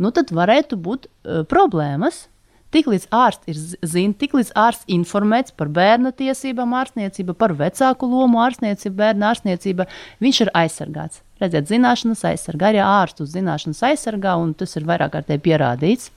nu 0.00 0.10
tad 0.16 0.32
varētu 0.34 0.76
būt 0.80 1.06
uh, 1.06 1.42
problēmas. 1.48 2.26
Tiklīdz 2.70 3.08
ārsts 3.10 3.50
ir 3.50 3.58
zina, 3.90 4.14
tiklīdz 4.14 4.52
ārsts 4.58 4.86
informēts 4.94 5.54
par 5.58 5.70
bērna 5.74 6.12
tiesībām, 6.14 6.76
ārstniecība, 6.78 7.34
par 7.34 7.56
vecāku 7.58 8.06
lomu, 8.06 8.38
ārstniecība, 8.44 8.94
bērna 9.00 9.32
ārstniecība, 9.32 9.88
viņš 10.22 10.40
ir 10.44 10.52
aizsargāts. 10.62 11.24
Redziet, 11.42 11.66
zināšanas 11.70 12.22
aizsargā, 12.30 12.70
arī 12.70 12.82
ārstus 12.84 13.32
zināšanas 13.34 13.82
aizsargā, 13.90 14.36
un 14.38 14.52
tas 14.54 14.76
ir 14.78 14.86
vairāk 14.86 15.16
kārtīgi 15.16 15.42
pierādīts. 15.48 16.12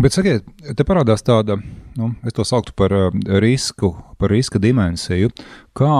Bet, 0.00 0.14
sakiet, 0.14 0.46
te 0.76 0.86
parādās 0.86 1.22
tāda, 1.26 1.58
nu, 1.98 2.10
es 2.26 2.34
to 2.34 2.46
sauktu 2.46 2.74
par 2.78 2.94
uh, 2.94 3.08
risku, 3.42 3.92
par 4.18 4.32
riska 4.34 4.58
dimensiju, 4.62 5.30
kā 5.76 5.94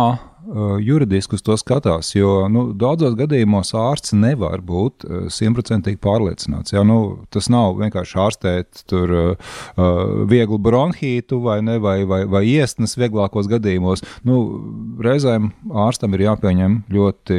juridiski 0.80 1.36
uz 1.36 1.42
to 1.42 1.56
skatās. 1.60 2.14
Jo 2.14 2.48
nu, 2.52 2.70
daudzos 2.76 3.14
gadījumos 3.18 3.72
ārsts 3.76 4.14
nevar 4.16 4.62
būt 4.64 5.04
uh, 5.06 5.26
simtprocentīgi 5.32 6.00
pārliecināts. 6.02 6.74
Jā, 6.74 6.82
nu, 6.86 7.26
tas 7.32 7.50
nav 7.52 7.76
vienkārši 7.80 8.18
ārstēt 8.24 8.82
tur, 8.90 9.14
uh, 9.34 9.54
vieglu 10.30 10.58
bronhītu 10.62 11.40
vai, 11.44 11.60
ne, 11.66 11.78
vai, 11.82 12.02
vai, 12.08 12.22
vai 12.30 12.42
iesnas 12.48 12.96
vieglākos 13.00 13.50
gadījumos. 13.50 14.04
Nu, 14.26 14.38
reizēm 15.02 15.50
ārstam 15.86 16.16
ir 16.16 16.26
jāpieņem 16.28 16.80
ļoti 16.92 17.38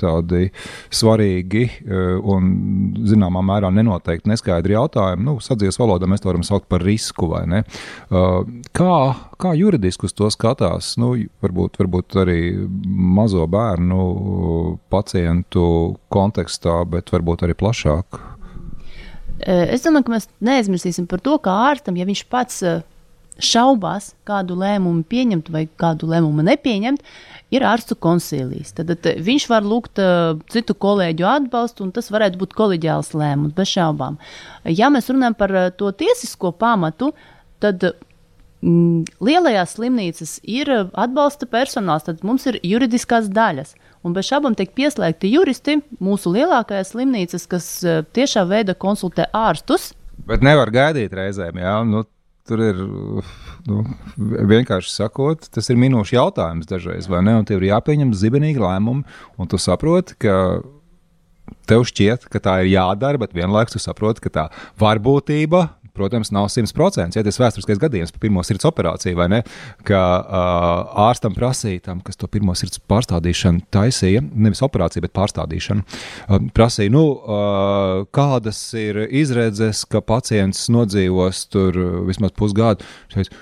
tādi 0.00 0.50
svarīgi 0.94 1.64
un 1.88 2.50
zināmā 3.08 3.42
mērā 3.44 3.70
nenoteikti 3.74 4.30
neskaidri 4.30 4.76
jautājumi. 4.76 5.24
Nu, 5.26 5.36
sadzīves 5.44 5.78
valodā 5.80 6.08
mēs 6.10 6.22
to 6.24 6.30
varam 6.30 6.46
saukt 6.46 6.68
par 6.70 6.84
risku 6.84 7.30
vai 7.32 7.44
ne. 7.50 7.62
Uh, 8.08 8.42
kā, 8.76 8.98
kā 9.40 9.54
juridiski 9.58 10.08
uz 10.08 10.16
to 10.16 10.30
skatās? 10.32 10.94
Nu, 11.00 11.14
varbūt, 11.44 11.78
varbūt 11.82 12.17
arī 12.22 12.40
mazo 12.86 13.46
bērnu 13.50 14.02
pacientu 14.92 15.64
kontekstā, 16.12 16.80
bet 16.90 17.12
varbūt 17.14 17.46
arī 17.46 17.56
plašāk. 17.58 18.20
Es 19.38 19.84
domāju, 19.84 20.08
ka 20.08 20.14
mēs 20.16 20.30
neaizmirsīsim 20.42 21.06
par 21.10 21.22
to, 21.22 21.36
kā 21.42 21.54
ārstam, 21.70 21.98
ja 21.98 22.06
viņš 22.08 22.24
pats 22.32 22.62
šaubās, 23.38 24.12
kādu 24.26 24.56
lēmumu 24.58 25.04
pieņemt 25.08 25.50
vai 25.54 25.64
kādu 25.78 26.08
lēmumu 26.10 26.42
nepieņemt, 26.46 27.04
ir 27.54 27.64
ārstu 27.64 27.96
konsilijas. 27.98 28.74
Tad, 28.76 28.90
tad 28.90 29.22
viņš 29.24 29.46
var 29.50 29.66
lūgt 29.66 30.02
uh, 30.02 30.34
citu 30.52 30.74
kolēģu 30.74 31.28
atbalstu, 31.28 31.86
un 31.86 31.94
tas 31.94 32.10
varētu 32.12 32.40
būt 32.40 32.56
kolēģiāls 32.58 33.14
lēmums, 33.14 33.54
bez 33.56 33.70
šaubām. 33.76 34.18
Ja 34.66 34.90
mēs 34.92 35.10
runājam 35.12 35.38
par 35.38 35.54
uh, 35.54 35.70
to 35.70 35.92
tiesisko 35.94 36.52
pamatu, 36.58 37.12
tad 37.62 37.86
lielajās 38.62 39.76
slimnīcas 39.76 40.38
ir 40.42 40.70
eh, 40.72 40.84
atbalsta 40.98 41.46
personāls, 41.50 42.06
tad 42.08 42.24
mums 42.26 42.46
ir 42.50 42.58
juridiskās 42.66 43.30
daļas. 43.30 43.74
Un 44.06 44.14
bez 44.14 44.28
šaubām 44.30 44.54
tiek 44.58 44.72
pieslēgti 44.74 45.30
juristi 45.32 45.78
mūsu 46.02 46.32
lielākajās 46.34 46.94
slimnīcas, 46.94 47.46
kas 47.50 47.70
eh, 47.84 48.02
tiešā 48.14 48.46
veidā 48.50 48.74
konsultē 48.74 49.28
ārstus. 49.34 49.92
Bet 50.26 50.42
nevar 50.42 50.72
gaidīt 50.74 51.14
reizēm, 51.14 51.60
jā. 51.62 51.76
Nu, 51.86 52.02
tur 52.48 52.62
ir 52.64 52.80
nu, 53.68 53.84
vienkārši 54.18 54.90
sakot, 54.90 55.46
tas 55.54 55.70
ir 55.70 55.78
minūšu 55.78 56.16
jautājums 56.16 56.68
dažreiz, 56.68 57.06
vai 57.10 57.22
ne? 57.26 57.36
Un 57.38 57.46
tev 57.46 57.62
ir 57.62 57.70
jāpieņem 57.70 58.16
zibenīgi 58.16 58.62
lēmumi, 58.62 59.06
un 59.38 59.50
tu 59.50 59.60
saproti, 59.62 60.18
ka 60.24 60.34
tev 61.68 61.84
šķiet, 61.88 62.26
ka 62.32 62.40
tā 62.42 62.58
ir 62.64 62.72
jādara, 62.74 63.20
bet 63.20 63.36
vienlaikus 63.36 63.76
tu 63.76 63.82
saproti, 63.82 64.24
ka 64.24 64.32
tā 64.34 64.46
varbūtība 64.80 65.66
protams, 65.98 66.32
nav 66.34 66.48
100%. 66.52 67.18
Ja 67.18 67.24
tas 67.26 67.38
ir 67.38 67.44
vēsturiskais 67.44 67.82
gadījums 67.82 68.14
par 68.14 68.22
pirmo 68.22 68.44
sirds 68.46 68.68
operāciju, 68.68 69.18
vai 69.18 69.28
ne? 69.32 69.42
Ka 69.88 70.02
uh, 70.18 71.02
ārstam 71.08 71.36
prasīja 71.36 71.88
tam, 71.90 72.02
kas 72.06 72.18
to 72.20 72.30
pirmo 72.30 72.54
sirds 72.58 72.80
pārstādīšanu 72.90 73.66
taisīja, 73.74 74.22
nevis 74.34 74.62
operāciju, 74.66 75.04
bet 75.06 75.16
pārstādīšanu, 75.18 75.84
uh, 75.84 76.48
prasīja, 76.56 76.94
nu, 76.94 77.04
uh, 77.18 78.06
kādas 78.14 78.62
ir 78.78 79.04
izredzes, 79.08 79.84
ka 79.90 80.02
pacients 80.04 80.68
nodzīvos 80.72 81.46
tur 81.52 81.78
vismaz 82.08 82.34
pusgadu. 82.38 82.86
Šeit, 83.12 83.32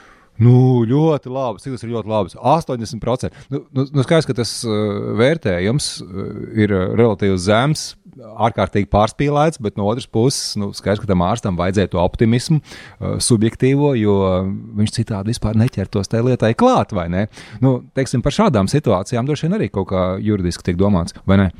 Nu, 0.43 0.85
ļoti 0.89 1.33
labi. 1.33 1.63
Cik 1.63 1.77
tas 1.77 1.85
ir 1.87 1.93
ļoti 1.95 2.11
labi? 2.13 2.35
80%. 2.37 3.45
Nu, 3.53 3.63
nu, 3.73 3.87
nu 3.89 4.05
skaidrs, 4.05 4.29
ka 4.29 4.37
tas 4.37 4.59
uh, 4.69 5.15
vērtējums 5.19 5.91
uh, 6.05 6.27
ir 6.59 6.75
relatīvi 6.99 7.39
zems 7.41 7.95
ārkārtīgi 8.17 8.89
pārspīlēts, 8.93 9.61
bet 9.65 9.77
no 9.77 9.89
otras 9.91 10.09
puses, 10.09 10.55
nu, 10.61 10.71
skaidrs, 10.77 11.03
ka 11.03 11.11
tam 11.11 11.25
ārstam 11.27 11.59
vajadzēja 11.59 11.93
to 11.93 12.01
optimismu, 12.01 12.63
uh, 12.63 13.19
subjektīvo, 13.23 13.93
jo 14.01 14.17
viņš 14.79 14.97
citādi 15.01 15.35
vispār 15.35 15.59
neķertos 15.61 16.13
tajā 16.13 16.29
lietai 16.31 16.55
klāt, 16.59 16.97
vai 16.97 17.09
ne? 17.13 17.27
Nu, 17.65 17.79
teiksim, 17.97 18.25
par 18.25 18.37
šādām 18.37 18.71
situācijām 18.73 19.29
droši 19.29 19.49
vien 19.49 19.61
arī 19.61 19.71
kaut 19.73 19.91
kā 19.93 20.09
juridiski 20.25 20.71
tiek 20.71 20.81
domāts, 20.81 21.17
vai 21.29 21.41
ne? 21.45 21.53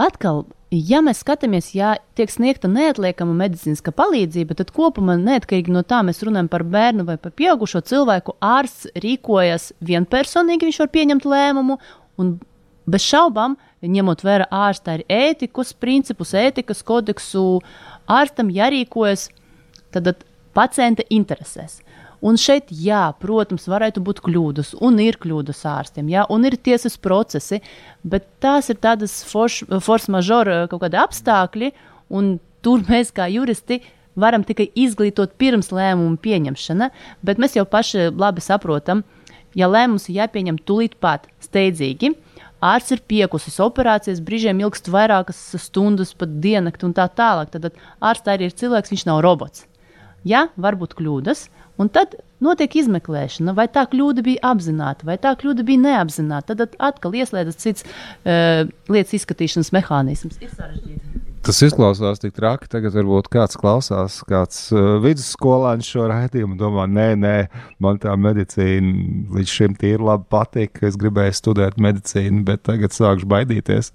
Atkal. 0.00 0.44
Ja 0.72 1.02
mēs 1.04 1.18
skatāmies, 1.20 1.66
ja 1.76 1.98
tiek 2.16 2.30
sniegta 2.32 2.64
neatliekama 2.72 3.34
medicīniska 3.36 3.92
palīdzība, 3.92 4.54
tad 4.56 4.70
kopumā, 4.72 5.18
neatkarīgi 5.20 5.74
no 5.74 5.82
tā, 5.84 5.98
mēs 6.00 6.22
runājam 6.24 6.48
par 6.48 6.64
bērnu 6.64 7.04
vai 7.04 7.18
par 7.20 7.34
pieaugušo 7.36 7.82
cilvēku, 7.90 8.38
ārsts 8.40 8.88
rīkojas 9.04 9.74
vienpersonīgi, 9.84 10.70
viņš 10.70 10.78
var 10.80 10.90
pieņemt 10.94 11.28
lēmumu, 11.28 11.76
bez 12.88 13.04
šaubām 13.04 13.58
ņemot 13.84 14.24
vērā 14.24 14.48
ārsta 14.48 14.96
ir 14.96 15.04
ētikas 15.12 15.74
principus, 15.76 16.32
ētikas 16.40 16.80
kodeksu, 16.88 17.60
ārstam 18.08 18.48
jārīkojas 18.48 19.28
tad 19.92 20.24
pacienta 20.56 21.04
interesēs. 21.12 21.82
Un 22.22 22.36
šeit, 22.38 22.68
jā, 22.70 23.08
protams, 23.18 23.64
varētu 23.66 24.02
būt 24.06 24.20
kļūdas, 24.22 24.76
un 24.86 25.00
ir 25.02 25.16
kļūdas 25.22 25.64
ārstiem, 25.66 26.06
jā, 26.12 26.22
un 26.30 26.46
ir 26.46 26.54
tiesas 26.54 26.94
procesi, 27.02 27.58
bet 28.06 28.28
tās 28.42 28.70
ir 28.70 28.78
tādas 28.78 29.16
force 29.26 30.12
majeure 30.14 30.68
kaut 30.70 30.84
kādi 30.84 31.00
apstākļi, 31.02 31.72
un 32.14 32.36
tur 32.62 32.84
mēs 32.86 33.10
kā 33.16 33.26
juristi 33.32 33.80
varam 34.14 34.44
tikai 34.46 34.68
izglītot 34.78 35.34
pirms 35.40 35.72
lēmumu 35.74 36.20
pieņemšana, 36.22 36.90
bet 37.26 37.42
mēs 37.42 37.56
jau 37.56 37.64
paši 37.66 38.12
labi 38.14 38.44
saprotam, 38.44 39.02
ja 39.58 39.66
lēmums 39.70 40.08
ir 40.08 40.20
jāpieņem 40.20 40.60
tūlīt 40.68 40.98
pat, 41.02 41.26
steidzīgi, 41.42 42.12
ārsts 42.62 42.94
ir 42.94 43.02
piekusis, 43.08 43.58
operācijas 43.64 44.22
brīžiem 44.24 44.62
ilgst 44.62 44.92
vairākas 44.92 45.40
stundas, 45.60 46.14
pat 46.14 46.38
diennakti 46.44 46.86
un 46.86 46.94
tā 46.96 47.08
tālāk. 47.10 47.50
Tad 47.50 47.72
ārsts 47.98 48.30
arī 48.30 48.48
ir 48.48 48.56
cilvēks, 48.62 48.94
viņš 48.94 49.06
nav 49.08 49.22
robots. 49.26 49.66
Jā, 50.22 50.46
var 50.54 50.78
būt 50.78 50.94
kļūdas, 51.00 51.48
un 51.82 51.90
tad 51.92 52.16
notiek 52.42 52.76
izmeklēšana, 52.82 53.54
vai 53.56 53.68
tā 53.72 53.84
kļūda 53.90 54.24
bija 54.26 54.52
apzināta, 54.52 55.06
vai 55.08 55.18
tā 55.22 55.34
kļūda 55.38 55.66
bija 55.66 55.84
neapzināta. 55.86 56.56
Tad 56.58 56.78
atkal 56.82 57.14
ieslēdzas 57.18 57.60
cits 57.62 57.86
uh, 57.86 58.64
lietas 58.92 59.18
izskatīšanas 59.20 59.72
mehānisms. 59.74 60.40
Tas 61.42 61.58
izklausās 61.66 62.20
tik 62.22 62.36
traki. 62.36 62.68
Tagad 62.70 62.94
varbūt 62.94 63.26
kāds 63.32 63.58
klausās, 63.58 64.20
kāds 64.28 64.68
uh, 64.74 64.96
vidusskolēns 65.02 65.88
šo 65.90 66.06
raidījumu 66.10 66.54
domā, 66.58 66.86
nē, 66.86 67.08
nē, 67.18 67.36
man 67.82 67.98
tā 68.02 68.14
medicīna 68.14 69.32
līdz 69.34 69.54
šim 69.56 69.74
tīri 69.78 70.06
labi 70.06 70.28
patīk. 70.30 70.78
Es 70.86 70.98
gribēju 71.00 71.34
studēt 71.38 71.82
medicīnu, 71.82 72.44
bet 72.46 72.62
tagad 72.70 72.94
sākšu 72.94 73.26
baidīties. 73.34 73.90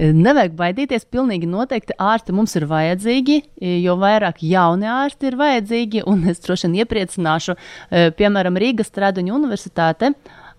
Nevajag 0.00 0.54
baidīties, 0.56 1.04
pilnīgi 1.12 1.48
noteikti 1.50 1.92
ārsti 2.00 2.32
mums 2.32 2.54
ir 2.56 2.64
vajadzīgi, 2.70 3.36
jo 3.82 3.96
vairāk 4.00 4.40
jauni 4.48 4.88
ārsti 4.88 5.28
ir 5.28 5.36
vajadzīgi, 5.36 6.04
un 6.08 6.24
es 6.30 6.40
droši 6.40 6.68
vien 6.68 6.78
iepriecināšu, 6.80 7.56
e, 7.56 8.06
piemēram, 8.16 8.56
Rīgas 8.62 8.88
Strāduņu 8.88 9.34
universitāte, 9.36 10.14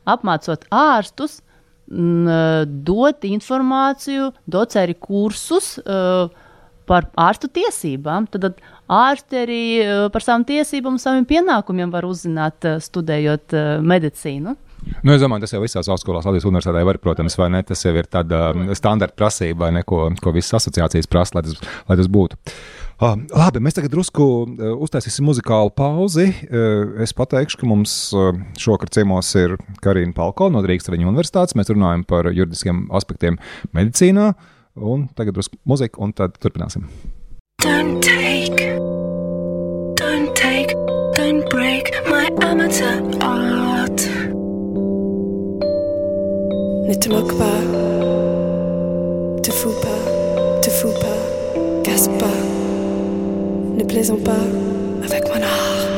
apmācot 0.05 0.67
ārstus, 0.69 1.39
e, 1.41 2.38
dot 2.91 3.25
informāciju, 3.25 4.29
docēri 4.45 5.00
kursus 5.01 5.74
e, 5.81 6.00
par 6.86 7.10
ārstu 7.17 7.50
tiesībām. 7.50 8.29
Tad 8.29 8.62
ārsti 8.91 9.41
arī 9.41 9.63
par 10.13 10.21
savām 10.21 10.45
tiesībām 10.45 11.01
saviem 11.01 11.25
pienākumiem 11.25 11.93
var 11.93 12.05
uzzināt, 12.05 12.67
studējot 12.83 13.57
medicīnu. 13.81 14.57
Nu, 15.02 15.14
es 15.14 15.22
domāju, 15.22 15.46
tas 15.46 15.54
jau 15.56 15.62
visās 15.64 15.90
augstskolās, 15.92 16.26
Latvijas 16.28 16.48
universitātē 16.50 16.84
var, 16.86 17.00
protams, 17.02 17.38
vai 17.40 17.50
ne? 17.54 17.62
Tas 17.66 17.84
jau 17.86 17.94
ir 17.98 18.10
tāda 18.12 18.52
um, 18.56 18.70
standarta 18.78 19.18
prasība, 19.18 19.66
vai 19.66 19.72
ne, 19.78 19.84
ko, 19.88 20.08
ko 20.22 20.34
visas 20.36 20.60
asociācijas 20.62 21.10
prasa, 21.12 21.38
lai 21.38 21.46
tas, 21.48 21.74
lai 21.90 21.98
tas 22.00 22.10
būtu. 22.12 22.40
Uh, 23.02 23.16
labi, 23.34 23.62
mēs 23.66 23.74
tagad 23.74 23.94
drusku 23.96 24.26
uh, 24.46 24.74
uztaisīsim 24.86 25.26
muzikālu 25.26 25.74
pauzi. 25.74 26.28
Uh, 26.46 26.94
es 27.02 27.16
pateikšu, 27.18 27.62
ka 27.62 27.70
mums 27.70 27.96
uh, 28.14 28.30
šovakar 28.62 28.92
ciemos 28.94 29.32
ir 29.42 29.56
Karina 29.82 30.14
Palko 30.18 30.52
no 30.54 30.62
Rīgas 30.62 30.92
universitātes. 30.94 31.58
Mēs 31.58 31.74
runājam 31.74 32.06
par 32.06 32.30
juridiskiem 32.30 32.86
aspektiem 32.94 33.42
medicīnā. 33.74 34.34
Un 34.78 35.10
tagad 35.18 35.36
drusku 35.36 35.58
muzika, 35.68 36.00
un 36.00 36.14
tad 36.14 36.38
turpināsim. 36.40 36.86
Don't 37.66 38.02
take, 38.06 38.78
don't 39.98 40.36
take, 40.38 40.78
don't 41.18 41.50
break 41.50 41.92
my 42.08 42.30
amateur 42.46 43.02
art. 43.26 44.11
Ne 46.88 46.94
te 46.96 47.10
moque 47.10 47.38
pas, 47.38 47.62
te 49.44 49.52
fous 49.52 49.74
pas, 49.82 50.62
te 50.62 50.70
fous 50.70 50.94
pas, 51.00 51.84
casse 51.84 52.08
pas, 52.20 52.38
ne 53.78 53.84
plaisons 53.84 54.18
pas 54.18 54.32
avec 55.04 55.24
mon 55.28 55.42
art. 55.42 55.90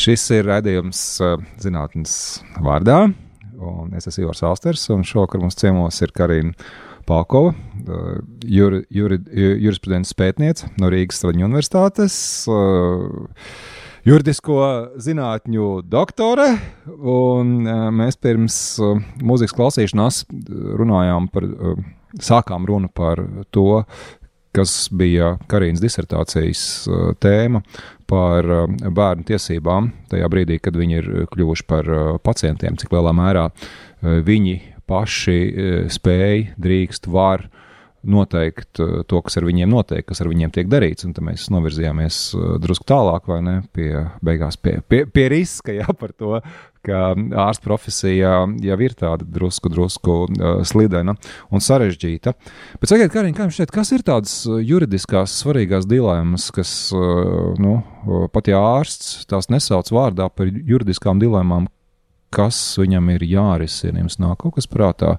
Šis 0.00 0.22
ir 0.32 0.46
raidījums 0.48 1.00
zinātnes 1.60 2.12
vārdā, 2.64 3.02
un 3.60 3.90
es 3.98 4.06
esmu 4.08 4.22
Ivars 4.24 4.40
Alsters, 4.48 4.86
un 4.94 5.02
šovakar 5.04 5.42
mums 5.42 5.58
ciemos 5.60 5.98
ir 6.00 6.14
Karina 6.16 6.54
Palkova, 7.04 7.50
jur, 8.48 8.78
jur, 8.88 9.16
jurisprudences 9.34 10.16
pētniece 10.16 10.70
no 10.80 10.88
Rīgas 10.92 11.20
Straņu 11.20 11.44
universitātes, 11.50 12.16
juridisko 14.08 14.60
zinātņu 15.04 15.68
doktore, 15.92 16.48
un 16.96 17.52
mēs 17.98 18.16
pirms 18.24 18.56
mūzikas 19.20 19.56
klausīšanās 19.58 20.22
runājām 20.80 21.28
par, 21.34 21.50
sākām 22.24 22.64
runu 22.72 22.88
par 22.88 23.20
to, 23.52 23.82
kas 24.56 24.88
bija 24.96 25.34
Karīnas 25.50 25.82
disertācijas 25.84 26.62
tēma 27.22 27.60
par 28.10 28.50
uh, 28.50 28.66
bērnu 28.66 29.26
tiesībām, 29.28 29.92
tajā 30.10 30.28
brīdī, 30.32 30.58
kad 30.62 30.76
viņi 30.76 30.98
ir 30.98 31.08
kļuvuši 31.30 31.66
par 31.70 31.88
uh, 31.88 32.10
pacientiem, 32.22 32.78
cik 32.80 32.92
lielā 32.96 33.14
mērā 33.16 33.48
viņi 34.00 34.54
paši 34.88 35.40
spēj, 35.92 36.46
drīkst, 36.58 37.04
var 37.12 37.44
noteikt 38.00 38.80
to, 38.80 39.18
kas 39.20 39.36
ar 39.36 39.44
viņiem 39.44 39.68
notiek, 39.68 40.06
kas 40.08 40.22
ar 40.24 40.30
viņiem 40.30 40.54
tiek 40.56 40.70
darīts. 40.72 41.04
Un 41.04 41.12
tad 41.12 41.26
mēs 41.26 41.44
novirzījāmies 41.52 42.20
drusku 42.64 42.88
tālāk, 42.88 43.28
vai 43.28 43.42
ne? 43.44 43.56
Pie 43.76 43.90
beigās 44.24 44.56
pie, 44.56 44.78
pie, 44.88 45.02
pie 45.04 45.26
riska, 45.34 45.76
jā, 45.76 45.86
par 46.00 46.16
to, 46.16 46.40
ka 46.86 47.00
ārsta 47.44 47.64
profesija 47.64 48.32
jau 48.64 48.78
ir 48.80 48.94
tāda 48.98 49.26
drusku, 49.26 49.70
drusku 49.72 50.16
slidena 50.68 51.14
un 51.52 51.64
sarežģīta. 51.64 52.34
Bet 52.80 52.92
sakiet, 52.92 53.12
Kariņ, 53.12 53.34
kā 53.36 53.46
jums 53.46 53.58
šķiet, 53.58 53.74
kas 53.74 53.92
ir 53.96 54.04
tādas 54.06 54.36
juridiskās 54.46 55.34
svarīgās 55.42 55.88
dilemmas, 55.90 56.48
kas, 56.54 56.72
nu, 57.60 57.80
pat 58.34 58.52
ja 58.52 58.62
ārsts 58.78 59.26
tās 59.30 59.50
nesauc 59.52 59.92
vārdā 59.92 60.30
par 60.32 60.48
juridiskām 60.48 61.20
dilemmām, 61.22 61.68
kas 62.34 62.58
viņam 62.80 63.10
ir 63.16 63.26
jārisina? 63.26 64.04
Jums 64.04 64.20
nāk 64.22 64.40
kaut 64.44 64.56
kas 64.56 64.70
prātā, 64.70 65.16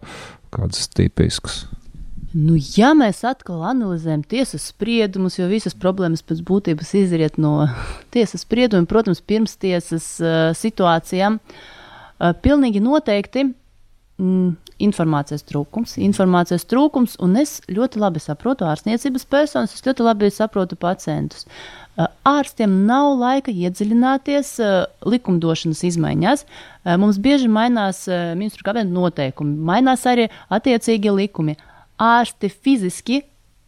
kāds 0.53 0.87
tipisks? 0.95 1.65
Nu, 2.31 2.55
ja 2.55 2.93
mēs 2.95 3.25
atkal 3.27 3.59
analizējam 3.67 4.21
tiesas 4.31 4.69
spriedumus, 4.71 5.35
jo 5.35 5.49
visas 5.51 5.75
problēmas 5.75 6.23
pēc 6.23 6.39
būtības 6.47 6.93
izriet 6.95 7.35
no 7.41 7.65
tiesas 8.15 8.45
spriedumiem, 8.45 8.87
protams, 8.87 9.19
pirms 9.19 9.57
tiesas 9.59 10.05
uh, 10.23 10.53
situācijām, 10.55 11.41
uh, 11.41 12.31
pilnīgi 12.39 12.79
noteikti 12.83 13.49
mm, 13.49 14.53
informācijas 14.87 15.43
trūkums. 15.49 15.97
Informācijas 15.99 16.63
trūkums, 16.71 17.17
un 17.19 17.35
es 17.41 17.57
ļoti 17.67 17.99
labi 17.99 18.23
saprotu 18.23 18.63
ārstniecības 18.69 19.27
personas, 19.27 19.75
es 19.75 19.83
ļoti 19.83 20.05
labi 20.07 20.29
saprotu 20.31 20.77
pacientus. 20.79 21.43
Uh, 21.99 22.07
ārstiem 22.31 22.77
nav 22.87 23.09
laika 23.19 23.51
iedziļināties 23.51 24.53
uh, 24.63 24.77
likumdošanas 25.03 25.83
izmaiņās. 25.89 26.45
Uh, 26.47 26.95
mums 26.95 27.19
bieži 27.19 27.51
mainās 27.51 28.05
ministru 28.39 28.63
kabineta 28.69 28.95
noteikumi, 28.95 29.59
mainās 29.67 30.07
arī 30.07 30.29
attiecīgie 30.47 31.11
likumi 31.11 31.57
ārsti 32.01 32.49
fiziski 32.51 33.21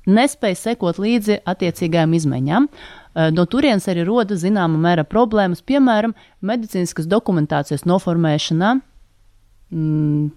nespēja 0.10 0.60
sekot 0.60 1.00
līdzi 1.00 1.39
attiecīgajām 1.48 2.15
izmaiņām. 2.17 2.67
Eh, 2.67 3.32
no 3.32 3.46
turienes 3.46 3.88
arī 3.91 4.06
rodas 4.08 4.43
zināma 4.43 4.80
mēra 4.82 5.06
problēmas, 5.08 5.63
piemēram, 5.63 6.15
medicīniskas 6.41 7.08
dokumentācijas 7.10 7.86
noformēšanā. 7.88 8.80
Mm, 9.74 10.32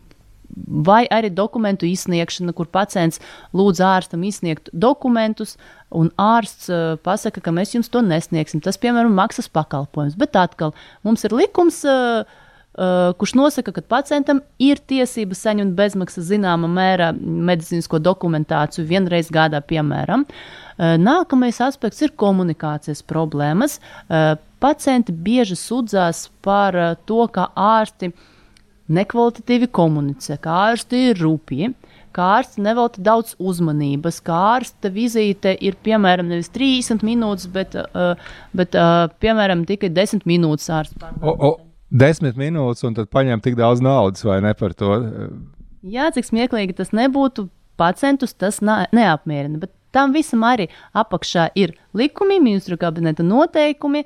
vai 0.87 1.03
arī 1.13 1.31
dokumentu 1.35 1.89
izsniegšana, 1.89 2.55
kur 2.57 2.69
pacients 2.71 3.21
lūdz 3.57 3.83
ārstam 3.83 4.23
izsniegt 4.27 4.71
dokumentus, 4.73 5.57
un 5.91 6.13
ārsts 6.21 6.71
uh, 6.71 6.95
pasaka, 7.03 7.43
ka 7.43 7.53
mēs 7.55 7.75
jums 7.75 7.91
to 7.93 8.03
nesniegsim. 8.05 8.63
Tas, 8.65 8.79
piemēram, 8.81 9.15
maksas 9.17 9.51
pakalpojums. 9.53 10.17
Bet 10.19 10.39
atkal 10.39 10.73
mums 11.07 11.27
ir 11.27 11.35
likums, 11.37 11.83
uh, 11.89 12.25
kurš 12.77 13.33
nosaka, 13.39 13.73
ka 13.73 13.81
pacientam 13.81 14.43
ir 14.61 14.77
tiesības 14.77 15.41
saņemt 15.47 15.77
bezmaksas 15.79 16.29
zināma 16.29 16.69
mēra 16.69 17.13
medicīnisko 17.17 18.01
dokumentāciju 18.05 18.85
vienreiz 18.91 19.31
gadā, 19.33 19.63
piemēram. 19.65 20.27
Uh, 20.77 20.97
nākamais 21.01 21.61
aspekts 21.65 22.05
ir 22.05 22.13
komunikācijas 22.21 23.01
problēmas. 23.09 23.79
Uh, 23.81 24.35
pacienti 24.61 25.13
bieži 25.13 25.57
sūdzās 25.57 26.27
par 26.45 26.77
to, 27.09 27.25
ka 27.33 27.49
ārsti 27.57 28.13
nekvalitatīvi 28.93 29.71
komunicē, 29.73 30.37
ka 30.41 30.61
ārsti 30.69 31.09
ir 31.11 31.23
rupji 31.25 31.73
ka 32.17 32.25
ārsts 32.39 32.57
nevelta 32.63 33.03
daudz 33.05 33.35
uzmanības, 33.37 34.23
ka 34.25 34.37
ārsta 34.55 34.89
vizīte 34.93 35.53
ir 35.61 35.77
piemēram 35.85 36.31
nevis 36.33 36.49
30 36.55 37.05
minūtes, 37.05 37.51
bet, 37.53 37.77
uh, 37.77 38.17
bet 38.57 38.77
uh, 38.79 39.11
piemēram 39.21 39.67
tikai 39.69 39.93
10 39.93 40.25
minūtes 40.29 40.73
ārsta 40.73 41.13
desmit 41.99 42.39
minūtes, 42.39 42.85
un 42.87 42.97
tad 42.97 43.11
paņem 43.13 43.43
tik 43.45 43.57
daudz 43.59 43.83
naudas, 43.85 44.25
vai 44.27 44.41
ne 44.45 44.53
par 44.59 44.75
to? 44.77 44.93
Jā, 45.87 46.11
cik 46.15 46.29
smieklīgi 46.29 46.77
tas 46.79 46.93
nebūtu, 46.97 47.49
pacientus 47.81 48.35
tas 48.35 48.61
neapmierina. 48.63 49.61
Bet 49.63 49.73
tam 49.95 50.15
visam 50.17 50.45
arī 50.47 50.69
apakšā 50.97 51.51
ir 51.59 51.77
likumi, 51.97 52.41
ministru 52.43 52.79
kabineta 52.81 53.27
noteikumi. 53.27 54.05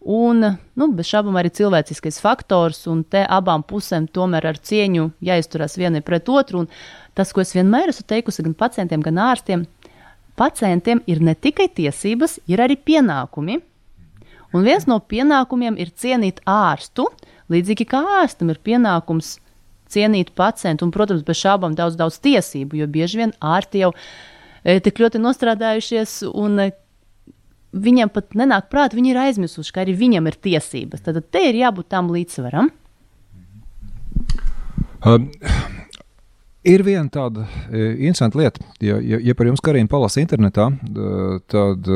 Un, 0.00 0.40
nu, 0.80 0.86
bez 0.96 1.10
šaubām, 1.10 1.36
arī 1.36 1.50
cilvēciskais 1.52 2.22
faktors, 2.24 2.86
un 2.88 3.02
te 3.04 3.20
abām 3.20 3.60
pusēm 3.68 4.06
tomēr 4.08 4.46
ar 4.48 4.56
cieņu 4.56 5.10
jāizturās 5.28 5.76
vienai 5.76 6.00
pret 6.04 6.28
otru. 6.32 6.64
Un 6.64 6.70
tas, 7.12 7.34
ko 7.36 7.44
es 7.44 7.52
vienmēr 7.52 7.92
esmu 7.92 8.06
teikusi 8.08 8.46
gan 8.46 8.56
pacientiem, 8.56 9.04
gan 9.04 9.20
ārstiem, 9.20 9.66
pacientiem 10.40 11.02
ir 11.10 11.20
ne 11.20 11.36
tikai 11.36 11.68
tiesības, 11.68 12.38
ir 12.48 12.64
arī 12.64 12.78
pienākumi. 12.80 13.60
Un 14.56 14.66
viens 14.66 14.86
no 14.90 14.98
pienākumiem 14.98 15.78
ir 15.78 15.92
cienīt 15.94 16.40
ārstu, 16.48 17.06
līdzīgi 17.52 17.86
kā 17.90 18.02
ārstam 18.20 18.50
ir 18.50 18.58
pienākums 18.66 19.36
cienīt 19.90 20.32
pacientu, 20.38 20.86
un, 20.86 20.94
protams, 20.94 21.24
bez 21.26 21.40
šābām 21.40 21.74
daudz, 21.78 21.96
daudz 21.98 22.20
tiesību, 22.22 22.78
jo 22.80 22.90
bieži 22.90 23.22
vien 23.22 23.34
ārsti 23.42 23.84
jau 23.84 23.90
e, 23.94 24.78
tik 24.82 25.02
ļoti 25.02 25.22
nostrādājušies, 25.22 26.20
un 26.30 26.66
e, 26.66 26.68
viņiem 27.74 28.12
pat 28.14 28.36
nenāk 28.38 28.70
prāt, 28.70 28.94
viņi 28.98 29.14
ir 29.14 29.22
aizmirsuši, 29.24 29.74
ka 29.74 29.84
arī 29.84 29.96
viņam 29.98 30.30
ir 30.30 30.38
tiesības. 30.46 31.04
Tad 31.06 31.22
te 31.30 31.44
ir 31.50 31.58
jābūt 31.62 31.90
tam 31.90 32.10
līdzsvaram. 32.14 32.70
Um, 35.00 35.30
Ir 36.60 36.82
viena 36.84 37.08
tāda 37.08 37.46
e, 37.72 37.86
interesanta 38.04 38.36
lieta, 38.36 38.60
ja, 38.84 38.98
ja, 39.00 39.16
ja 39.24 39.34
par 39.36 39.48
jums 39.48 39.62
karina 39.64 39.88
palasa 39.88 40.20
internetā, 40.20 40.66
tad 41.48 41.88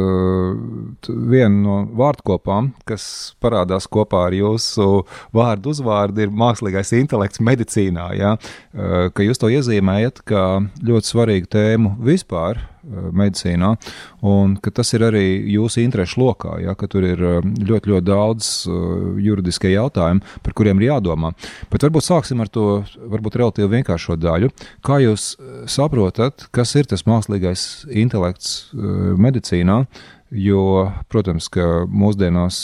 viena 1.05 1.53
no 1.53 1.77
vārdkopām, 2.01 2.71
kas 2.89 3.05
parādās 3.45 3.85
kopā 3.93 4.23
ar 4.31 4.37
jūsu 4.39 5.05
vārdu 5.37 5.75
uzvārdu, 5.75 6.25
ir 6.25 6.33
mākslīgais 6.33 6.95
intelekts 6.97 7.45
medicīnā. 7.45 8.09
Ja? 8.17 8.37
Ka 8.73 9.27
jūs 9.27 9.43
to 9.43 9.53
iezīmējat 9.53 10.25
kā 10.25 10.47
ļoti 10.81 11.13
svarīgu 11.13 11.53
tēmu 11.53 11.99
vispār 12.09 12.65
medicīnā, 12.91 13.75
un 14.27 14.57
ka 14.63 14.73
tas 14.75 14.93
ir 14.97 15.05
arī 15.09 15.25
jūsu 15.55 15.83
interesu 15.85 16.21
lokā, 16.23 16.59
ja, 16.63 16.75
ka 16.79 16.89
tur 16.91 17.07
ir 17.07 17.21
eh, 17.21 17.39
ļoti, 17.43 17.93
ļoti 17.93 18.07
daudz 18.09 18.51
uh, 18.69 19.21
juridiskie 19.23 19.75
jautājumi, 19.75 20.25
par 20.45 20.57
kuriem 20.57 20.81
ir 20.81 20.91
jādomā. 20.93 21.33
Bet 21.73 21.87
varbūt 21.87 22.07
sāksim 22.07 22.43
ar 22.45 22.51
to 22.53 22.83
varbūt 22.97 23.39
relatīvi 23.41 23.79
vienkāršo 23.79 24.19
daļu. 24.21 24.51
Kā 24.85 25.01
jūs 25.03 25.35
saprotat, 25.71 26.49
kas 26.55 26.75
ir 26.79 26.91
tas 26.91 27.07
mākslīgais 27.09 27.87
intelekts 28.05 28.75
uh, 28.75 29.15
medicīnā? 29.21 29.85
Jo, 30.35 30.89
protams, 31.13 31.47
ka 31.53 31.85
mūsdienās 31.87 32.57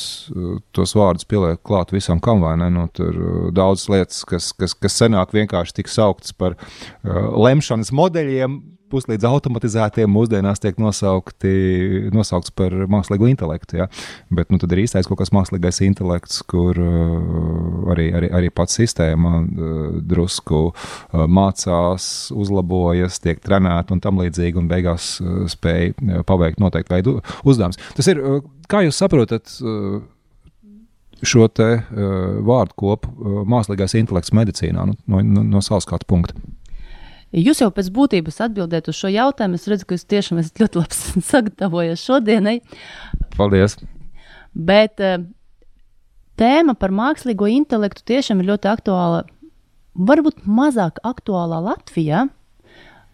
tos 0.75 0.95
vārdus 0.97 1.29
pieliek 1.31 1.61
klāt 1.63 1.93
visam 1.95 2.19
kam 2.19 2.41
vai 2.43 2.57
ne. 2.59 2.67
Nu, 2.75 2.89
tur 2.91 3.15
daudz 3.55 3.85
lietas, 3.93 4.25
kas, 4.27 4.49
kas, 4.59 4.75
kas 4.75 4.97
senāk 4.99 5.37
vienkārši 5.37 5.77
tika 5.77 5.93
sauktas 5.93 6.35
par 6.35 6.57
uh, 6.57 7.29
lemšanas 7.39 7.93
modeļiem, 7.95 8.59
puslīdz 8.91 9.27
automatizētiem 9.29 10.11
mūsdienās 10.13 10.63
tiek 10.63 10.79
nosaukti, 10.81 11.53
nosaukts 12.15 12.53
par 12.57 12.75
mākslīgo 12.91 13.29
intelektu. 13.31 13.81
Ja? 13.81 13.89
Bet 14.35 14.53
nu, 14.53 14.61
tad 14.63 14.73
ir 14.75 14.83
īstais 14.85 15.09
kaut 15.09 15.21
kas 15.23 15.33
mākslīgais 15.35 15.83
intelekts, 15.87 16.43
kur 16.51 16.79
uh, 16.81 17.91
arī, 17.95 18.11
arī, 18.17 18.31
arī 18.41 18.53
pats 18.55 18.79
sistēma 18.81 19.35
uh, 19.41 19.81
drusku 20.13 20.63
uh, 20.71 21.27
mācās, 21.31 22.31
uzlabojas, 22.35 23.21
tiek 23.23 23.43
trenēta 23.45 23.97
un 23.97 24.05
tam 24.05 24.21
līdzīgi, 24.23 24.61
un 24.61 24.71
beigās 24.71 25.17
uh, 25.23 25.43
spēj 25.51 25.93
uh, 25.95 26.23
paveikt 26.29 26.63
noteiktu 26.63 26.97
veidu 26.97 27.19
uzdevumus. 27.45 27.81
Tas 27.99 28.11
ir, 28.13 28.23
uh, 28.23 28.41
kā 28.71 28.85
jūs 28.87 29.01
saprotat, 29.01 29.59
uh, 29.65 30.01
šo 31.23 31.49
te 31.53 31.69
uh, 31.77 32.15
vārdu 32.47 32.77
kopu 32.81 33.11
uh, 33.11 33.43
mākslīgais 33.49 33.97
intelekts 34.01 34.33
medicīnā 34.37 34.87
nu, 34.89 34.97
no, 35.07 35.21
no, 35.25 35.45
no 35.57 35.63
savas 35.65 35.87
skatu 35.89 36.09
punkta? 36.09 36.37
Jūs 37.31 37.61
jau 37.63 37.69
pēc 37.71 37.93
būtības 37.95 38.41
atbildēt 38.49 38.89
uz 38.91 38.99
šo 38.99 39.11
jautājumu. 39.13 39.59
Es 39.59 39.69
redzu, 39.71 39.87
ka 39.87 39.95
jūs 39.95 40.09
tiešām 40.11 40.41
esat 40.43 40.63
ļoti 40.63 40.81
labi 40.81 41.23
sagatavojies 41.31 42.03
šodienai. 42.03 42.57
Paldies! 43.37 43.77
Bet 44.51 44.99
eh, 44.99 45.21
tēma 46.41 46.75
par 46.79 46.91
mākslīgo 46.91 47.47
intelektu 47.51 48.03
tiešām 48.11 48.43
ir 48.43 48.51
ļoti 48.51 48.71
aktuāla. 48.73 49.25
Varbūt 49.95 50.43
mazāk 50.47 50.99
aktuālā 51.07 51.61
Latvijā, 51.63 52.25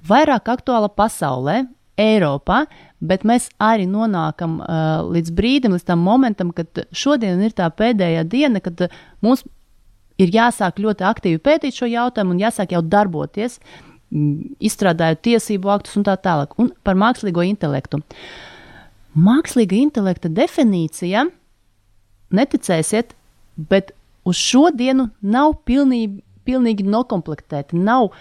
vairāk 0.06 0.48
aktuāla 0.52 0.88
pasaulē, 0.92 1.64
Eiropā, 1.96 2.66
bet 3.00 3.22
mēs 3.24 3.46
arī 3.62 3.86
nonākam 3.88 4.58
uh, 4.60 5.00
līdz 5.08 5.30
brīdim, 5.32 5.72
līdz 5.72 5.86
tam 5.88 6.02
momentam, 6.04 6.50
kad 6.52 6.82
šodien 6.92 7.40
ir 7.40 7.54
tā 7.56 7.70
pēdējā 7.72 8.24
diena, 8.28 8.60
kad 8.60 8.82
uh, 8.84 8.98
mums 9.24 9.46
ir 10.20 10.34
jāsāk 10.34 10.76
ļoti 10.84 11.06
aktīvi 11.08 11.40
pētīt 11.40 11.78
šo 11.80 11.88
jautājumu 11.88 12.36
un 12.36 12.42
jāsāk 12.44 12.76
jau 12.76 12.82
darboties, 12.84 13.56
mm, 13.56 13.95
izstrādājot 14.10 15.22
tiesību 15.26 15.72
aktus 15.74 15.96
un 15.98 16.06
tā 16.06 16.16
tālāk. 16.20 16.54
Un 16.62 16.70
par 16.86 16.98
mākslīgo 16.98 17.44
intelektu. 17.46 18.02
Mākslīga 19.16 19.78
intelekta 19.80 20.30
definīcija, 20.32 21.24
neticēsiet, 22.36 23.14
bet 23.56 23.94
uz 24.26 24.38
šodienu 24.40 25.08
nav 25.24 25.56
pilnīgi, 25.68 26.20
pilnīgi 26.46 26.84
nokomplektēta. 26.86 27.78
Nav 27.78 28.12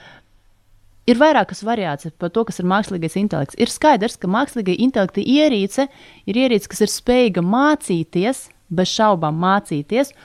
Ir 1.05 1.19
vairākas 1.21 1.61
variācijas 1.61 2.15
par 2.17 2.31
to, 2.33 2.41
kas 2.47 2.57
ir 2.57 2.65
mākslīgais 2.65 3.13
intelekts. 3.19 3.57
Ir 3.61 3.69
skaidrs, 3.69 4.15
ka 4.17 4.29
mākslīgā 4.31 4.73
intelekta 4.81 5.21
ierīce 5.21 5.85
ir 6.25 6.39
ierīce, 6.41 6.69
kas 6.71 6.81
ir 6.81 6.89
spējīga 6.89 7.43
mācīties, 7.45 8.47
bez 8.73 8.89
šaubām 8.89 9.37
mācīties, 9.37 10.15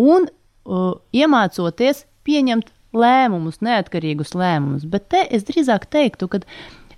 un 0.00 0.24
uh, 0.24 0.94
iemācoties 1.12 2.06
pieņemt 2.24 2.72
lēmumus, 2.96 3.62
neatkarīgus 3.64 4.36
lēmumus. 4.36 4.86
Bet 4.88 5.10
te 5.12 5.24
es 5.30 5.46
drīzāk 5.48 5.88
teiktu, 5.92 6.28
ka 6.32 6.42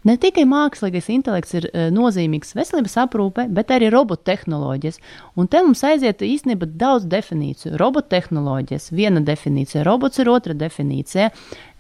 ne 0.05 0.17
tikai 0.21 0.45
mākslīgais 0.49 1.09
intelekts 1.15 1.55
ir 1.57 1.69
uh, 1.71 1.87
nozīmīgs 1.95 2.55
veselības 2.57 2.97
aprūpē, 3.05 3.47
bet 3.55 3.73
arī 3.75 3.89
robottehnoloģijas. 3.95 5.01
Un 5.41 5.49
te 5.51 5.63
mums 5.65 5.85
aiziet 5.87 6.25
īstenībā 6.25 6.69
daudz 6.81 7.09
definīciju. 7.11 7.77
Robottehnoloģijas, 7.81 8.91
viena 8.97 9.23
definīcija, 9.25 9.85
robots 9.89 10.21
ir 10.21 10.31
otra 10.33 10.57
definīcija. 10.59 11.31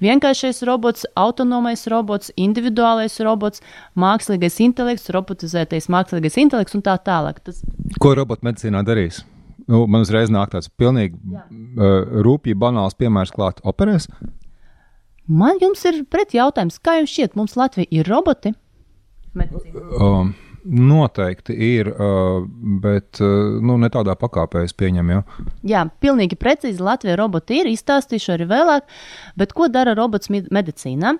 Vienkāršais 0.04 0.64
robots, 0.68 1.06
autonomais 1.18 1.86
robots, 1.90 2.32
individuālais 2.40 3.18
robots, 3.24 3.62
mākslīgais 3.98 4.58
intelekts, 4.64 5.12
robotizētais 5.14 5.90
mākslīgais 5.92 6.40
intelekts 6.42 6.76
un 6.78 6.84
tā 6.86 6.96
tālāk. 7.04 7.44
Tas... 7.44 7.62
Ko 8.00 8.16
robotmedicīnā 8.18 8.84
darīs? 8.86 9.24
Nu, 9.70 9.84
man 9.90 10.04
uzreiz 10.04 10.32
nāk 10.32 10.54
tāds 10.54 10.70
pilnīgi 10.80 11.16
uh, 11.16 12.22
rūpīgi 12.24 12.58
banāls 12.58 12.96
piemērs 12.98 13.34
klāt 13.34 13.62
operēs. 13.64 14.08
Man 15.24 15.60
jums 15.62 15.84
ir 15.88 16.02
pretjautājums, 16.12 16.80
kā 16.84 16.98
jums 16.98 17.12
šķiet, 17.14 17.36
mums 17.38 17.56
Latvija 17.56 17.88
ir 17.90 18.08
roboti? 18.10 18.52
Um, 19.34 20.34
noteikti 20.64 21.56
ir, 21.56 21.88
uh, 21.88 22.44
bet 22.82 23.20
uh, 23.24 23.56
nu, 23.64 23.78
ne 23.80 23.88
tādā 23.92 24.14
pakāpē 24.20 24.66
es 24.68 24.76
pieņemu. 24.76 25.16
Ja? 25.16 25.48
Jā, 25.72 25.82
pilnīgi 26.00 26.38
precīzi 26.40 26.84
Latvija 26.84 27.16
roboti 27.20 27.62
ir, 27.62 27.72
izstāstīšu 27.72 28.36
arī 28.36 28.48
vēlāk, 28.52 28.86
bet 29.40 29.56
ko 29.56 29.68
dara 29.72 29.96
robots 29.96 30.32
medicīnā? 30.32 31.16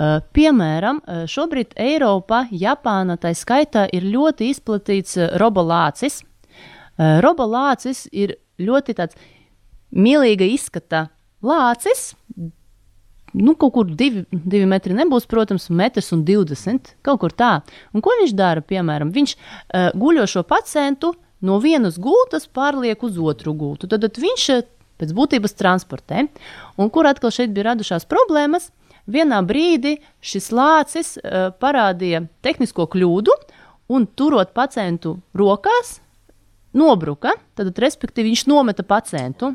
Uh, 0.00 0.16
piemēram, 0.32 1.02
šobrīd 1.28 1.74
Eiropā, 1.76 2.46
Japāna 2.56 3.18
tā 3.20 3.34
skaitā 3.36 3.84
ir 3.92 4.06
ļoti 4.08 4.48
izplatīts 4.54 5.18
robolācis, 5.42 6.22
Roba 6.98 7.46
lācis 7.48 8.06
ir 8.12 8.36
ļoti 8.60 8.96
tāds 8.98 9.18
mīlīga 9.90 10.46
izskata 10.50 11.08
lācis. 11.42 12.14
Nu, 13.30 13.54
kaut 13.54 13.72
kur 13.76 13.90
divi, 13.94 14.24
divi 14.32 14.66
metri 14.66 14.94
nebūs, 14.96 15.28
protams, 15.30 15.68
metrs 15.70 16.10
un 16.16 16.24
20. 16.26 16.96
Kaut 17.06 17.20
kur 17.22 17.34
tā. 17.34 17.60
Un 17.94 18.02
ko 18.02 18.14
viņš 18.18 18.34
dara? 18.34 18.64
Piemēram, 18.66 19.12
viņš 19.14 19.36
uh, 19.36 19.92
guļošo 19.94 20.42
pacientu 20.48 21.12
no 21.46 21.60
vienas 21.62 21.98
gultas 22.02 22.48
pārliek 22.50 23.02
uz 23.06 23.20
otru 23.22 23.54
gultu. 23.54 23.86
Tad, 23.90 24.02
tad 24.02 24.18
viņš 24.18 24.48
uh, 24.56 24.66
pēc 25.00 25.14
būtības 25.16 25.56
transportē. 25.56 26.26
Un 26.80 26.90
kur 26.90 27.06
atkal 27.06 27.32
šeit 27.34 27.54
bija 27.54 27.70
radušās 27.70 28.08
problēmas? 28.10 28.72
Vienā 29.10 29.38
brīdī 29.46 29.96
šis 30.26 30.50
lācis 30.54 31.14
uh, 31.22 31.54
parādīja 31.62 32.24
tehnisko 32.42 32.90
kļūdu, 32.90 33.38
un 33.90 34.10
turot 34.18 34.50
pacientu 34.54 35.16
rokās, 35.38 36.00
nobruka, 36.76 37.34
tad, 37.58 37.72
respektīvi, 37.82 38.30
viņš 38.32 38.46
nometa 38.50 38.84
pacientu. 38.86 39.54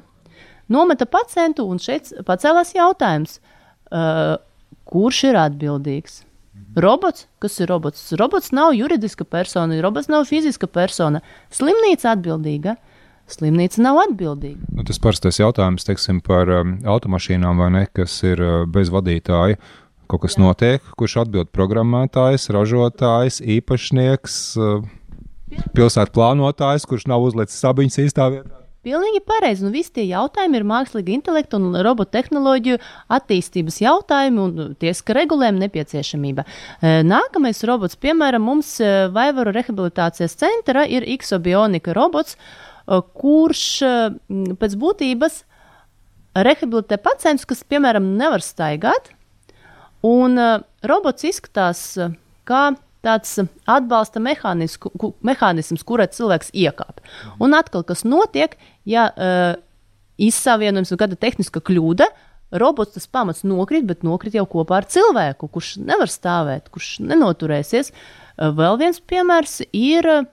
Nometa 0.71 1.05
pacientu, 1.05 1.67
un 1.69 1.79
šeit 1.81 2.09
pacēlās 2.25 2.73
jautājums, 2.75 3.37
uh, 3.93 4.37
kurš 4.89 5.27
ir 5.29 5.37
atbildīgs? 5.39 6.23
Robots, 6.75 7.27
kas 7.39 7.59
ir 7.59 7.69
robots? 7.71 8.09
Robots 8.19 8.51
nav 8.55 8.73
juridiska 8.75 9.23
persona, 9.23 9.77
robots 9.83 10.09
nav 10.11 10.25
fiziska 10.27 10.67
persona. 10.67 11.21
Slimnīca 11.53 12.15
atbildīga. 12.15 12.75
Slimnīca 13.31 13.81
nav 13.81 13.97
atbildīga. 14.03 14.67
Nu, 14.75 14.83
tas 14.85 14.99
parastais 15.01 15.39
jautājums 15.39 15.87
teiksim, 15.87 16.19
par 16.21 16.51
um, 16.51 16.75
automašīnām, 16.85 17.63
ne, 17.73 17.85
kas 17.95 18.19
ir 18.27 18.43
uh, 18.43 18.57
bez 18.69 18.91
vadītāja. 18.93 19.57
Kaut 20.11 20.21
kas 20.27 20.35
Jā. 20.37 20.43
notiek, 20.43 20.91
kurš 20.99 21.17
atbild 21.23 21.49
programmētājs, 21.55 22.51
ražotājs, 22.53 23.39
īpašnieks. 23.55 24.37
Uh, 24.59 24.85
pilsētu 25.75 26.13
plānotājs, 26.15 26.85
kurš 26.89 27.09
nav 27.11 27.25
uzlicis 27.25 27.61
sabiņas 27.61 28.01
īstā 28.07 28.29
vietā. 28.33 28.65
Pilnīgi 28.85 29.23
pareizi. 29.25 29.63
Nu, 29.65 29.71
visi 29.73 29.89
tie 29.95 30.03
jautājumi 30.05 30.59
ir 30.59 30.65
mākslīga 30.69 31.09
intelekta 31.15 31.57
un 31.57 31.73
robottehnoloģiju 31.87 32.77
attīstības 33.17 33.79
jautājumi 33.81 34.43
un 34.43 34.75
tiesiska 34.77 35.15
regulējuma 35.17 35.63
nepieciešamība. 35.63 36.45
E, 36.45 36.91
nākamais 37.07 37.63
robots, 37.65 37.97
piemēram, 37.97 38.45
mums 38.45 38.75
e, 38.77 38.91
Vaivaru 39.15 39.55
rehabilitācijas 39.55 40.37
centra 40.37 40.85
ir 40.85 41.07
Xobionika 41.23 41.97
robots, 41.97 42.37
e, 42.37 43.01
kurš 43.17 43.65
pēc 44.61 44.77
būtības 44.85 45.41
rehabilitē 46.45 47.01
pacientus, 47.01 47.49
kas, 47.49 47.65
piemēram, 47.65 48.13
nevar 48.21 48.45
staigāt. 48.45 49.15
Un 50.05 50.37
robots 50.85 51.25
izskatās 51.25 51.87
kā 52.45 52.67
tāds 53.05 53.37
atbalsta 53.69 54.21
mehānisms, 54.23 55.13
mehānisms 55.25 55.85
kurā 55.87 56.07
cilvēks 56.11 56.51
iekāp. 56.57 57.01
Un 57.41 57.55
atkal, 57.57 57.85
kas 57.87 58.03
notiek, 58.07 58.57
ja 58.89 59.07
uh, 59.13 59.55
izsavienojums 60.21 60.93
ir 60.93 61.01
kāda 61.01 61.19
tehniska 61.19 61.61
kļūda, 61.65 62.09
robots 62.61 62.95
tas 62.95 63.09
pamats 63.11 63.45
nokrīt, 63.47 63.85
bet 63.89 64.05
nokrīt 64.07 64.37
jau 64.37 64.45
kopā 64.49 64.81
ar 64.81 64.89
cilvēku, 64.89 65.49
kurš 65.51 65.75
nevar 65.85 66.11
stāvēt, 66.11 66.71
kurš 66.73 66.97
nenoturēsies. 67.05 67.91
Uh, 67.91 68.51
vēl 68.55 68.81
viens 68.81 69.01
piemērs 69.01 69.61
ir. 69.71 70.09
Uh, 70.21 70.31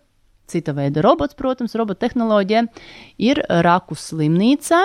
Cita 0.52 0.74
veida 0.76 1.00
robots, 1.00 1.36
protams, 1.38 1.72
robottehnoloģija 1.78 2.64
ir 3.24 3.38
raku 3.64 3.96
slimnīcā. 3.96 4.80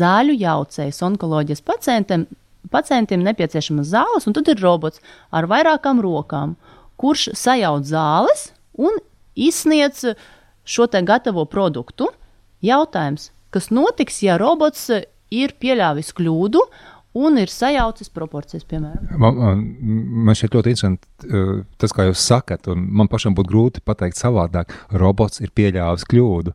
Zāļu 0.00 0.34
jaucējs 0.40 0.98
onkoloģijas 1.06 1.62
pacientiem 1.62 2.24
pacientiem 2.68 3.22
nepieciešamas 3.24 3.90
zāles, 3.92 4.26
un 4.28 4.36
tad 4.36 4.50
ir 4.52 4.60
robots 4.60 5.00
ar 5.32 5.48
vairākām 5.50 6.02
rokām, 6.04 6.56
kurš 7.00 7.30
sajauc 7.38 7.86
zāles 7.88 8.50
un 8.76 9.00
izsniedz 9.34 10.04
šo 10.64 10.86
te 10.90 11.02
gatavo 11.02 11.46
produktu. 11.48 12.10
Jautājums, 12.60 13.30
kas 13.54 13.70
notiks, 13.72 14.20
ja 14.22 14.36
robots 14.40 14.90
ir 15.30 15.54
pieļāvis 15.62 16.12
kļūdu 16.18 16.60
un 17.20 17.38
ir 17.42 17.50
sajaucis 17.50 18.12
proporcijas, 18.14 18.66
piemēram? 18.70 19.06
Man, 19.18 19.38
man, 19.38 19.62
man 20.28 20.36
šķiet 20.38 20.56
ļoti 20.58 20.74
interesanti 20.74 21.30
uh, 21.30 21.62
tas, 21.80 21.94
kā 21.96 22.06
jūs 22.06 22.22
sakat, 22.22 22.68
un 22.70 22.84
man 23.00 23.10
pašam 23.10 23.34
būtu 23.38 23.50
grūti 23.50 23.84
pateikt 23.86 24.20
savādāk. 24.20 24.74
Robots 24.92 25.42
ir 25.42 25.50
pieļāvis 25.56 26.06
kļūdu. 26.10 26.54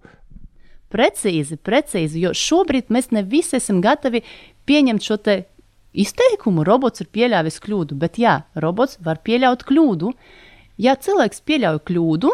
Precīzi, 0.96 1.58
precīzi, 1.60 2.22
jo 2.24 2.32
šobrīd 2.38 2.94
mēs 2.94 3.10
ne 3.12 3.26
visi 3.28 3.58
esam 3.58 3.82
gatavi 3.84 4.22
pieņemt 4.70 5.04
šo 5.04 5.18
te 5.20 5.42
izteikumu 6.04 6.66
robots 6.68 7.04
ir 7.04 7.12
pieļāvis 7.16 7.62
kļūdu, 7.64 7.98
bet 8.00 8.20
jā, 8.22 8.42
robots 8.60 9.00
var 9.04 9.22
pieļaut 9.26 9.64
kļūdu. 9.68 10.12
Ja 10.82 10.98
cilvēks 11.00 11.44
pieļauj 11.48 11.84
kļūdu, 11.88 12.32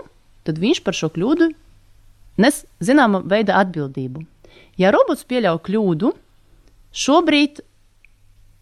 tad 0.47 0.61
viņš 0.61 0.81
par 0.85 0.97
šo 0.97 1.11
kļūdu 1.13 1.51
nes 2.41 2.63
zināma 2.83 3.21
veida 3.27 3.59
atbildību. 3.61 4.23
Ja 4.79 4.91
robots 4.93 5.25
pieļauj 5.27 5.61
kļūdu, 5.67 6.13
šobrīd 6.95 7.61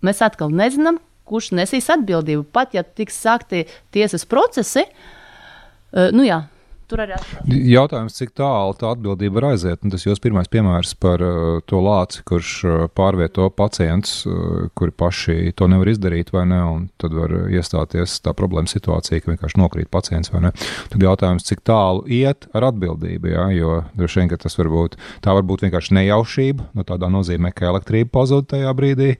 mēs 0.05 0.21
atkal 0.25 0.53
nezinām, 0.53 0.99
kurš 1.29 1.51
nesīs 1.57 1.89
atbildību. 1.93 2.47
Pat 2.53 2.73
ja 2.73 2.83
tiks 2.83 3.19
sākti 3.21 3.65
tiesas 3.93 4.25
procesi, 4.29 4.85
uh, 4.85 6.09
nu 6.15 6.25
jā, 6.25 6.43
tur 6.89 7.03
arī 7.03 7.15
atšķiras. 7.15 7.59
Jautājums, 7.69 8.15
cik 8.17 8.33
tālu 8.37 8.75
tā 8.79 8.91
atbildība 8.93 9.39
var 9.39 9.47
aiziet? 9.51 9.83
Un 9.85 9.93
tas 9.93 10.05
jūs 10.05 10.21
pirmais 10.23 10.49
piemērs 10.51 10.95
par 11.01 11.23
uh, 11.23 11.59
to 11.69 11.81
lāci, 11.83 12.23
kurš 12.27 12.53
uh, 12.65 12.77
pārvieto 12.95 13.49
pacientus, 13.53 14.23
uh, 14.27 14.69
kuri 14.77 14.95
paši 14.95 15.53
to 15.57 15.69
nevar 15.71 15.91
izdarīt, 15.91 16.33
vai 16.35 16.45
ne? 16.49 16.61
Un 16.69 16.87
tad 17.01 17.15
var 17.15 17.35
iestāties 17.49 18.19
tā 18.25 18.33
problēma 18.37 18.71
situācija, 18.71 19.23
ka 19.23 19.33
vienkārši 19.33 19.61
nokrīt 19.61 19.91
pacients, 19.93 20.33
vai 20.33 20.47
ne? 20.47 20.53
Tad 20.93 21.05
jautājums, 21.05 21.45
cik 21.49 21.63
tālu 21.67 22.05
iet 22.05 22.49
ar 22.57 22.69
atbildību, 22.71 23.33
jā, 23.35 23.45
jo 23.57 23.77
droši 23.99 24.23
vien, 24.23 24.33
ka 24.33 24.41
tas 24.41 24.57
var 24.59 24.71
būt, 24.73 24.97
tā 25.25 25.37
var 25.37 25.47
būt 25.47 25.67
vienkārši 25.67 25.95
nejaušība, 25.99 26.71
no 26.77 26.87
tādā 26.87 27.11
nozīmē, 27.13 27.53
ka 27.55 27.71
elektrība 27.73 28.13
pazūd 28.19 28.49
tajā 28.53 28.73
brīdī 28.77 29.15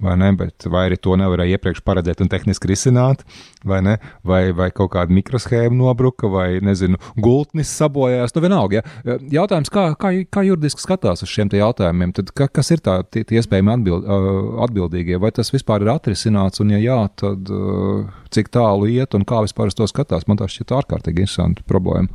vai, 0.00 0.16
ne, 0.20 0.30
bet, 0.36 0.66
vai 0.70 0.86
arī 0.88 0.98
to 1.00 1.16
nevarēja 1.20 1.58
iepriekš 1.58 1.82
paredzēt 1.86 2.22
un 2.24 2.30
tehniski 2.32 2.70
risināt, 2.70 3.24
vai, 3.66 3.80
ne, 3.84 3.96
vai, 4.26 4.42
vai 4.56 4.70
kaut 4.74 4.92
kāda 4.94 5.14
mikroshēma 5.14 5.76
nobruka, 5.76 6.30
vai 6.30 6.48
nezinu, 6.64 7.00
gultnis 7.20 7.72
sabojājās. 7.80 8.34
Nu, 8.36 8.44
vienalga, 8.44 8.80
ja. 8.80 9.18
Jautājums, 9.40 9.72
kā, 9.72 9.90
kā, 10.00 10.12
kā 10.32 10.44
juridiski 10.46 10.84
skatās 10.84 11.24
uz 11.26 11.32
šiem 11.32 11.52
jautājumiem, 11.60 12.14
tad 12.16 12.32
ka, 12.36 12.48
kas 12.60 12.70
ir 12.74 12.82
tā, 12.84 13.00
tie, 13.10 13.24
tie 13.26 13.40
iespējami 13.40 13.74
atbild, 13.74 14.08
atbildīgie, 14.66 15.18
vai 15.20 15.32
tas 15.34 15.52
vispār 15.52 15.84
ir 15.84 15.92
atrisināts, 15.94 16.62
un 16.62 16.74
ja 16.74 16.80
jā, 16.82 16.98
tad 17.20 17.50
cik 18.34 18.52
tālu 18.54 18.88
iet 18.90 19.16
un 19.18 19.26
kā 19.28 19.42
vispār 19.44 19.70
uz 19.70 19.78
to 19.78 19.88
skatās. 19.90 20.26
Man 20.30 20.38
tas 20.40 20.54
šķiet 20.54 20.74
ārkārtīgi 20.80 21.26
interesanti 21.26 21.66
problēma. 21.68 22.10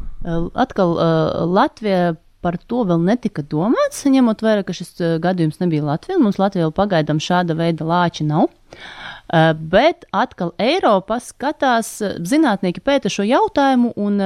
Atkal 0.57 0.95
uh, 0.95 1.43
Latvija 1.45 2.15
par 2.45 2.59
to 2.69 2.83
vēl 2.85 3.01
netika 3.01 3.41
domāts, 3.49 4.03
ņemot 4.05 4.43
vērā, 4.45 4.65
ka 4.65 4.75
šis 4.77 4.93
uh, 5.01 5.15
gadījums 5.21 5.57
nebija 5.63 5.87
Latvijā. 5.87 6.19
Mums 6.21 6.37
Latvijā 6.41 6.69
pagaidām 6.75 7.21
šāda 7.23 7.57
veida 7.57 7.87
lāči 7.89 8.27
nav. 8.27 8.51
Uh, 8.51 9.49
bet 9.57 10.05
atkal 10.13 10.53
Eiropā 10.61 11.17
skatās, 11.23 11.95
uh, 12.05 12.19
zinātnieki 12.21 12.83
pēta 12.85 13.09
šo 13.09 13.25
jautājumu, 13.25 13.95
un 13.97 14.21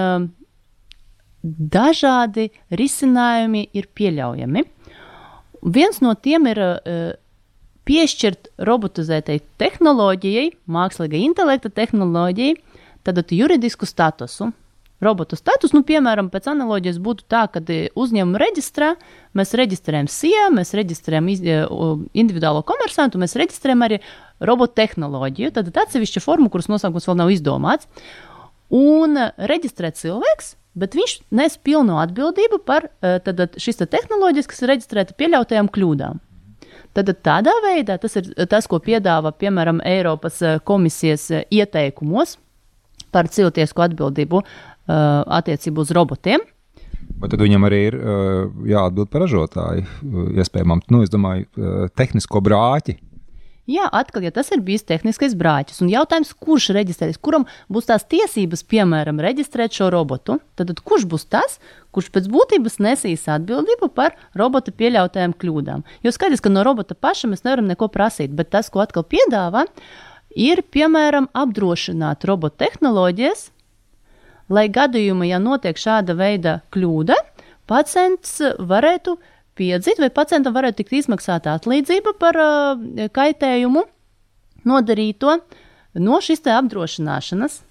dažādi 1.72 2.50
risinājumi 2.76 3.70
ir 3.72 3.88
pieļaujami. 3.96 4.66
Viens 5.72 6.02
no 6.04 6.12
tiem 6.20 6.50
ir 6.52 6.60
piešķirt 7.88 8.50
robotizētai 8.68 9.38
tehnoloģijai, 9.60 10.50
mākslīga 10.68 11.20
intelekta 11.20 11.72
tehnoloģijai, 11.72 12.58
tad 13.08 13.24
juridisku 13.32 13.88
statusu 13.88 14.52
robotu 15.04 15.38
status. 15.40 15.74
Nu, 15.76 15.82
piemēram, 15.88 16.30
pēc 16.32 16.50
analoģijas 16.52 17.00
būtu 17.04 17.26
tā, 17.32 17.46
ka 17.52 17.62
e, 17.72 17.88
uzņēmuma 18.00 18.42
reģistrā 18.42 18.94
mēs 19.38 19.56
reģistrējam 19.60 20.10
SIA, 20.12 20.48
mēs 20.56 20.74
reģistrējam 20.78 21.30
iz, 21.32 21.44
e, 21.44 21.60
individuālo 22.20 22.64
komersantu, 22.68 23.22
mēs 23.22 23.38
reģistrējam 23.40 23.86
arī 23.88 24.02
robotu 24.44 24.80
tehnoloģiju. 24.82 25.54
Tad 25.56 25.72
atsevišķa 25.86 26.24
forma, 26.24 26.52
kuras 26.52 26.70
nosaukums 26.72 27.08
vēl 27.10 27.20
nav 27.22 27.34
izdomāts. 27.34 27.90
Un 28.76 29.18
e, 29.18 29.30
reģistrēt 29.50 30.00
cilvēks, 30.02 30.56
bet 30.80 30.98
viņš 31.00 31.20
nes 31.36 31.60
pilnu 31.64 31.98
atbildību 32.00 32.60
par 32.64 32.92
tad, 33.02 33.40
šīs 33.60 33.80
te 33.80 33.88
tehnoloģijas, 33.90 34.48
kas 34.48 34.62
ir 34.62 34.70
reģistrēta 34.76 35.16
pieļautajām 35.18 35.72
kļūdām. 35.74 36.20
Tad 36.94 37.10
tādā 37.26 37.54
veidā 37.66 37.98
tas 38.02 38.16
ir 38.18 38.30
tas, 38.50 38.68
ko 38.70 38.80
piedāvā 38.82 39.32
piemēram 39.38 39.82
Eiropas 39.86 40.40
komisijas 40.66 41.28
ieteikumos 41.50 42.38
par 43.14 43.30
cilvēku 43.30 43.84
atbildību 43.86 44.42
Uh, 44.90 45.22
attiecībā 45.38 45.84
uz 45.84 45.92
robotiem. 45.94 46.42
Bet 47.22 47.30
tad 47.30 47.44
viņam 47.44 47.68
arī 47.68 47.80
ir 47.92 47.96
uh, 48.00 48.48
jāatbild 48.66 49.12
par 49.14 49.22
ražotāju, 49.22 49.84
uh, 49.86 50.32
iespējamam, 50.42 50.82
nu, 50.90 51.04
es 51.06 51.12
domāju, 51.14 51.46
tehnisko 52.00 52.42
brāķi. 52.42 52.96
Jā, 53.70 53.86
atkal, 53.94 54.24
ja 54.26 54.32
tas 54.34 54.50
ir 54.50 54.64
bijis 54.66 54.88
tehniskais 54.90 55.36
brāķis, 55.38 55.84
un 55.86 55.92
jautājums, 55.92 56.32
kurš 56.34 56.72
reģistrēs, 56.74 57.20
kuram 57.22 57.46
būs 57.70 57.86
tās 57.92 58.08
tiesības, 58.10 58.64
piemēram, 58.66 59.22
reģistrēt 59.22 59.78
šo 59.78 59.92
robotu, 59.94 60.40
tad, 60.58 60.72
tad 60.72 60.82
kurš 60.82 61.06
būs 61.12 61.28
tas, 61.30 61.60
kurš 61.94 62.10
pēc 62.16 62.32
būtības 62.34 62.80
nesīs 62.82 63.28
atbildību 63.30 63.92
par 63.94 64.18
robota 64.34 64.74
pieļautajām 64.74 65.38
kļūdām? 65.38 65.86
Jo 66.02 66.16
skaidrs, 66.16 66.42
ka 66.42 66.50
no 66.50 66.66
robota 66.66 66.98
paša 66.98 67.30
mēs 67.30 67.46
nevaram 67.46 67.70
neko 67.70 67.92
prasīt, 67.94 68.34
bet 68.34 68.50
tas, 68.58 68.74
ko 68.74 68.82
atkal 68.82 69.06
piedāvā, 69.06 69.68
ir, 70.34 70.66
piemēram, 70.66 71.30
apdrošināt 71.38 72.26
robota 72.26 72.66
tehnoloģijas, 72.66 73.52
lai 74.50 74.68
gadījumā, 74.74 75.28
ja 75.30 75.40
notiek 75.42 75.78
šāda 75.80 76.16
veida 76.18 76.60
kļūda, 76.74 77.18
pacients 77.70 78.40
varētu 78.60 79.18
piedzīt 79.60 80.02
vai 80.02 80.10
pacientam 80.14 80.56
varētu 80.56 80.82
tikt 80.82 81.00
izmaksāta 81.02 81.56
atlīdzība 81.60 82.16
par 82.20 82.40
uh, 82.40 83.08
kaitējumu 83.16 83.86
nodarīto 84.70 85.40
no 86.00 86.22
šīs 86.24 86.46
te 86.46 86.54
apdrošināšanas. 86.56 87.64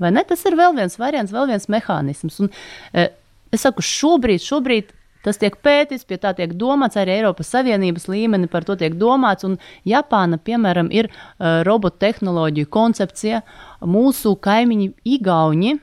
Vai 0.00 0.10
ne? 0.10 0.24
Tas 0.26 0.42
ir 0.48 0.56
vēl 0.58 0.74
viens 0.76 0.98
variants, 0.98 1.32
vēl 1.32 1.48
viens 1.52 1.70
mehānisms. 1.70 2.42
Un, 2.42 2.50
uh, 2.50 3.08
es 3.54 3.64
saku, 3.64 3.84
šobrīd, 3.84 4.42
šobrīd 4.42 4.92
tas 5.24 5.38
tiek 5.40 5.54
pētīts, 5.64 6.04
pie 6.04 6.18
tā 6.20 6.34
tiek 6.36 6.52
domāts, 6.60 6.98
arī 7.00 7.14
Eiropas 7.14 7.48
Savienības 7.54 8.10
līmenī 8.12 8.50
par 8.52 8.66
to 8.68 8.76
tiek 8.76 8.96
domāts. 9.00 9.46
Un 9.48 9.56
Japāna, 9.88 10.36
piemēram, 10.36 10.90
ir 10.92 11.08
uh, 11.08 11.62
robotu 11.64 12.02
tehnoloģiju 12.04 12.68
koncepcija. 12.74 13.40
Mūsu 13.88 14.34
kaimiņi 14.44 14.90
Igauni 15.16 15.78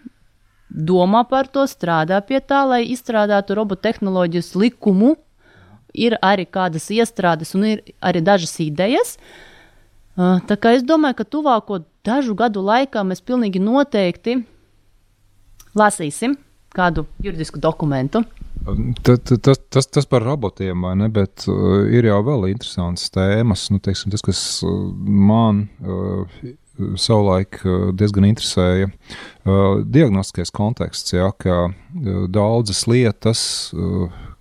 domā 0.72 1.24
par 1.28 1.50
to, 1.52 1.66
strādā 1.68 2.22
pie 2.26 2.40
tā, 2.40 2.64
lai 2.68 2.82
izstrādātu 2.94 3.58
robottehnoloģijas 3.60 4.54
likumu. 4.56 5.16
Ir 5.92 6.16
arī 6.24 6.46
kādas 6.48 6.88
iestrādes 6.94 7.52
un 7.58 7.66
ir 7.68 7.82
arī 8.00 8.22
dažas 8.24 8.54
idejas. 8.64 9.18
Tā 10.16 10.56
kā 10.56 10.72
es 10.78 10.86
domāju, 10.88 11.18
ka 11.20 11.26
tuvāko 11.28 11.82
dažu 12.08 12.36
gadu 12.40 12.64
laikā 12.64 13.04
mēs 13.04 13.20
pilnīgi 13.24 13.60
noteikti 13.60 14.38
lasīsim 15.76 16.38
kādu 16.72 17.06
juridisku 17.24 17.60
dokumentu. 17.60 18.24
Tas, 19.02 19.20
tas, 19.42 19.58
tas, 19.74 19.88
tas 19.90 20.06
par 20.06 20.22
robotiem, 20.22 20.84
vai 20.86 20.94
ne? 21.00 21.08
Bet 21.10 21.48
uh, 21.50 21.82
ir 21.90 22.06
jau 22.06 22.20
vēl 22.28 22.52
interesants 22.52 23.10
tēmas. 23.14 23.66
Nu, 23.74 23.82
teiksim, 23.82 24.12
tas, 24.14 24.22
kas 24.22 24.42
man 25.02 25.64
uh, 25.82 26.44
savulaik 27.00 27.62
eh, 27.64 27.90
diezgan 27.98 28.28
interesēja 28.28 28.90
uh, 28.90 29.82
diagnostiskais 29.86 30.54
konteksts, 30.56 31.14
ja, 31.16 31.32
ka 31.38 31.68
uh, 31.70 32.26
daudzas 32.32 32.86
lietas, 32.90 33.44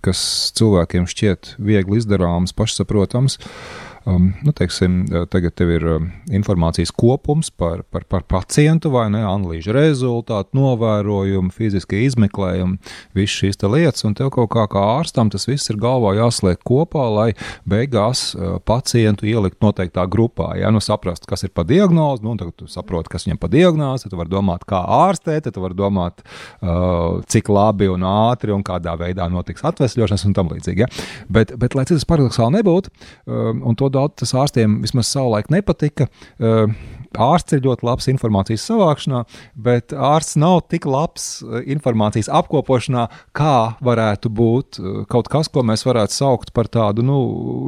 kas 0.01 0.21
cilvēkiem 0.57 1.05
šķiet 1.09 1.55
viegli 1.61 1.99
izdarāmas, 2.01 2.55
pašsaprotamas, 2.57 3.37
uh, 3.37 3.90
um, 4.05 4.31
nu, 4.43 4.53
teiksim, 4.55 5.03
tagad 5.31 5.55
tev 5.57 5.71
ir 5.75 5.85
um, 5.95 6.07
informācijas 6.33 6.91
kopums 6.95 7.51
par, 7.53 7.83
par, 7.91 8.05
par 8.09 8.25
pacientu 8.29 8.91
vai 8.93 9.07
ne, 9.13 9.21
analīžu 9.27 9.73
rezultātu, 9.75 10.55
novērojumu, 10.57 11.53
fiziskie 11.55 12.03
izmeklējumi, 12.07 12.79
visas 13.17 13.37
šīs 13.41 13.61
lietas, 13.65 14.05
un 14.07 14.15
tev 14.17 14.31
kaut 14.33 14.51
kā 14.53 14.65
kā 14.71 14.83
ārstam 14.97 15.31
tas 15.31 15.47
viss 15.49 15.71
ir 15.71 15.79
galvā 15.81 16.13
jāsliek 16.17 16.59
kopā, 16.67 17.05
lai 17.11 17.27
beigās 17.69 18.31
uh, 18.35 18.57
pacientu 18.65 19.27
ielikt 19.29 19.61
noteiktā 19.63 20.07
grupā. 20.11 20.53
Ja 20.59 20.71
nu 20.73 20.81
saprast, 20.83 21.27
kas 21.29 21.45
ir 21.47 21.53
pa 21.53 21.65
diagnozi, 21.67 22.25
nu, 22.25 22.35
tad 22.39 22.53
tu 22.57 22.69
saproti, 22.71 23.11
kas 23.13 23.27
viņam 23.27 23.41
pa 23.41 23.51
diagnozi, 23.51 24.05
tad 24.05 24.15
tu 24.15 24.21
vari 24.21 24.33
domāt, 24.33 24.65
kā 24.69 24.81
ārstēt, 25.01 25.45
tad 25.47 25.57
tu 25.57 25.63
vari 25.63 25.77
domāt, 25.77 26.23
uh, 26.61 27.21
cik 27.31 27.51
labi 27.51 27.89
un 27.91 28.05
ātri 28.07 28.55
un 28.55 28.65
kādā 28.65 28.95
veidā 28.99 29.27
notiks 29.31 29.65
atvesļošanas 29.67 30.27
un 30.29 30.35
tam 30.37 30.51
līdzīgi. 30.51 30.85
Ja? 30.85 30.89
Bet, 31.31 31.53
bet, 31.59 31.75
lai 31.77 31.85
cik 31.87 31.99
tas 31.99 32.07
paradoxāli 32.09 32.59
nebūtu, 32.59 32.91
um, 33.27 33.63
un 33.69 33.77
to 33.79 33.90
daudz 33.93 34.21
tas 34.21 34.33
ārstiem 34.37 34.79
vismaz 34.85 35.11
savulaik 35.11 35.51
nepatika. 35.53 36.07
Uh, 36.39 36.71
ārsts 37.19 37.55
ir 37.55 37.63
ļoti 37.65 37.85
labs 37.87 38.07
informācijas 38.11 38.65
savākšanā, 38.69 39.23
bet 39.55 39.95
ārsts 39.95 40.37
nav 40.39 40.61
tik 40.71 40.87
labs 40.89 41.41
eh, 41.43 41.65
informācijas 41.75 42.29
apkopošanā, 42.31 43.07
kā 43.37 43.75
varētu 43.83 44.31
būt 44.31 44.79
eh, 44.79 45.01
kaut 45.11 45.31
kas, 45.31 45.49
ko 45.51 45.65
mēs 45.67 45.85
varētu 45.87 46.15
saukt 46.15 46.53
par 46.55 46.69
tādu 46.71 47.05
nu, 47.05 47.19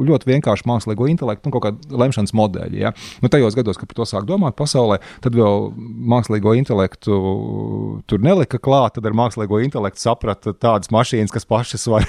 ļoti 0.06 0.30
vienkāršu 0.32 0.68
mākslīgo 0.70 1.08
intelektu, 1.10 1.48
nu, 1.48 1.54
kaut 1.56 1.66
kādu 1.68 2.00
lemšanas 2.00 2.34
modeļu. 2.36 2.80
Ja? 2.80 2.94
Nu, 3.22 3.30
tajos 3.32 3.56
gados, 3.58 3.80
kad 3.80 3.90
par 3.90 4.00
to 4.00 4.08
sāk 4.08 4.28
domāt 4.28 4.56
pasaulē, 4.58 5.00
tad 5.24 5.36
vēl 5.36 5.70
mākslīgo 6.14 6.54
intelektu 6.58 7.20
tur 8.10 8.24
nelika 8.24 8.60
klāt, 8.62 8.96
tad 8.96 9.08
ar 9.08 9.16
mākslīgo 9.16 9.60
intelektu 9.64 10.02
saprata 10.02 10.54
tādas 10.56 10.92
mašīnas, 10.94 11.32
kas 11.34 11.48
pašas 11.48 11.86
var 11.90 12.06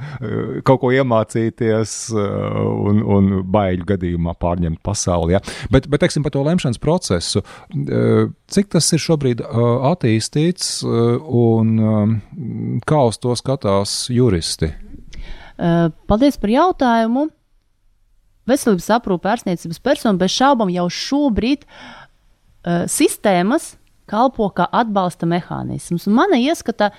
kaut 0.66 0.80
ko 0.82 0.92
iemācīties 0.94 1.96
eh, 2.14 2.58
un, 2.90 3.02
un 3.16 3.32
baiļu 3.54 3.86
gadījumā 3.94 4.36
pārņemt 4.40 4.82
pasauli. 4.84 5.36
Ja? 5.36 5.42
Bet, 5.72 5.88
bet 5.90 6.04
teiksim, 6.04 6.24
par 6.24 6.34
to 6.34 6.44
lemšanu 6.44 6.63
pieņemšanas 6.64 6.80
procesu. 6.80 7.42
Cik 8.48 8.70
tas 8.72 8.92
ir 8.92 9.02
šobrīd 9.02 9.42
attīstīts 9.44 10.82
un 10.84 12.80
kā 12.84 13.00
uz 13.08 13.18
to 13.18 13.34
skatās 13.36 14.08
juristi? 14.10 14.72
Paldies 16.08 16.38
par 16.40 16.50
jautājumu. 16.50 17.28
Veselības 18.44 18.90
aprūpe 18.92 19.30
ārstniecības 19.30 19.80
persona 19.80 20.18
bez 20.18 20.32
šaubām 20.34 20.70
jau 20.72 20.88
šobrīd 20.90 21.64
sistēmas 22.92 23.76
kalpo 24.06 24.50
kā 24.52 24.66
atbalsta 24.68 25.26
mehānisms. 25.26 26.06
Un 26.08 26.18
mana 26.18 26.36
ieskata, 26.36 26.90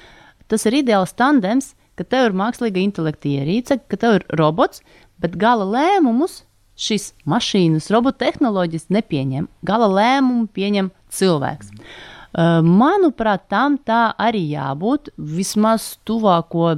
tas 0.49 0.65
ir 0.65 0.81
ideāls 0.81 1.13
tandems, 1.13 1.75
ka 1.95 2.03
tev 2.03 2.31
ir 2.31 2.37
mākslīga 2.37 2.81
intelekta 2.81 3.29
ierīce, 3.29 3.77
ka 3.87 3.97
tev 3.97 4.17
ir 4.17 4.25
robots, 4.39 4.81
bet 5.21 5.37
gala 5.37 5.67
lēmumus 5.69 6.43
šīs 6.75 7.13
mašīnas, 7.29 7.89
robotu 7.93 8.23
tehnoloģijas 8.25 8.89
nepieņem. 8.93 9.47
Gala 9.65 9.87
lēmumu 9.91 10.49
pieņem 10.55 10.91
cilvēks. 11.15 11.71
Uh, 12.35 12.59
manuprāt, 12.65 13.45
tam 13.51 13.77
tā 13.79 14.09
arī 14.19 14.43
jābūt 14.51 15.13
vismaz 15.15 15.93
tuvāko 16.07 16.73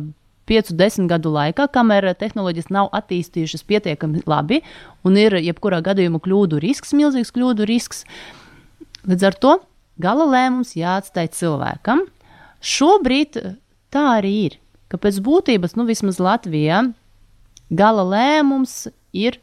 5-10 0.47 1.09
gadu 1.11 1.31
laikā, 1.33 1.65
kamēr 1.73 2.11
tehnoloģijas 2.15 2.69
nav 2.71 2.91
attīstījušas 2.95 3.65
pietiekami 3.67 4.23
labi 4.29 4.61
un 5.03 5.17
ir 5.19 5.35
jebkurā 5.41 5.81
gadījumā 5.83 6.21
kļūdu 6.23 6.61
risks, 6.63 6.93
milzīgs 6.95 7.33
kļūdu 7.35 7.67
risks. 7.67 8.05
Līdz 9.07 9.27
ar 9.27 9.39
to 9.41 9.55
gala 10.01 10.27
lēmums 10.29 10.75
jāatstāj 10.77 11.31
cilvēkam. 11.35 12.05
Šobrīd 12.63 13.41
tā 13.93 14.05
arī 14.19 14.35
ir, 14.45 14.55
ka 14.91 14.99
pēc 15.01 15.19
būtības, 15.25 15.75
nu 15.77 15.87
vismaz 15.89 16.21
Latvijā, 16.23 16.85
gala 17.69 18.05
lēmums 18.07 18.87
ir 19.11 19.41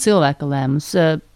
cilvēka 0.00 0.48
lēmums. 0.48 0.90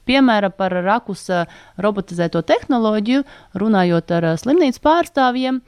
Piemēram, 0.05 0.53
par 0.53 0.75
rakusa 0.85 1.47
robotizēto 1.81 2.43
tehnoloģiju, 2.45 3.25
runājot 3.57 4.13
ar 4.19 4.27
slimnīcu 4.41 4.83
pārstāvjiem. 4.85 5.63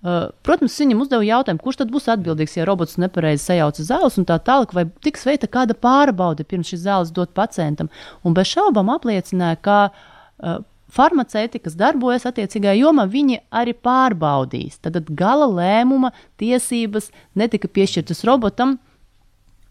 Protams, 0.00 0.78
viņam 0.80 1.02
uzdeva 1.04 1.26
jautājumu, 1.26 1.60
kurš 1.60 1.82
tad 1.82 1.90
būs 1.92 2.06
atbildīgs, 2.08 2.54
ja 2.56 2.64
robots 2.64 2.96
nepareizi 3.02 3.50
sajauca 3.50 3.84
zāles 3.84 4.16
un 4.16 4.24
tā 4.28 4.38
tālāk, 4.40 4.72
vai 4.72 4.86
tiks 5.04 5.26
veikta 5.28 5.50
kāda 5.50 5.76
pārbaude 5.76 6.46
pirms 6.48 6.70
šīs 6.72 6.86
zāles 6.86 7.10
dot 7.12 7.34
pacientam. 7.36 7.90
Un 8.24 8.36
bez 8.36 8.48
šaubām 8.48 8.88
apliecināja, 8.94 9.58
ka 9.60 9.78
uh, 9.90 10.62
farmaceiti, 10.90 11.60
kas 11.60 11.76
darbojas 11.78 12.24
attiecīgajā 12.30 12.78
jomā, 12.80 13.04
viņi 13.10 13.42
arī 13.52 13.74
pārbaudīs. 13.76 14.80
Tad 14.80 14.96
gala 15.18 15.50
lēmuma 15.50 16.14
tiesības 16.40 17.10
netika 17.36 17.68
piešķirtas 17.68 18.24
robotam. 18.28 18.78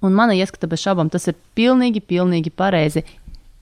Un 0.05 0.15
mana 0.15 0.35
ieskata 0.37 0.69
bez 0.71 0.83
šaubām 0.85 1.09
tas 1.11 1.27
ir 1.27 1.35
pilnīgi, 1.57 2.03
pilnīgi 2.05 2.53
pareizi. 2.55 3.03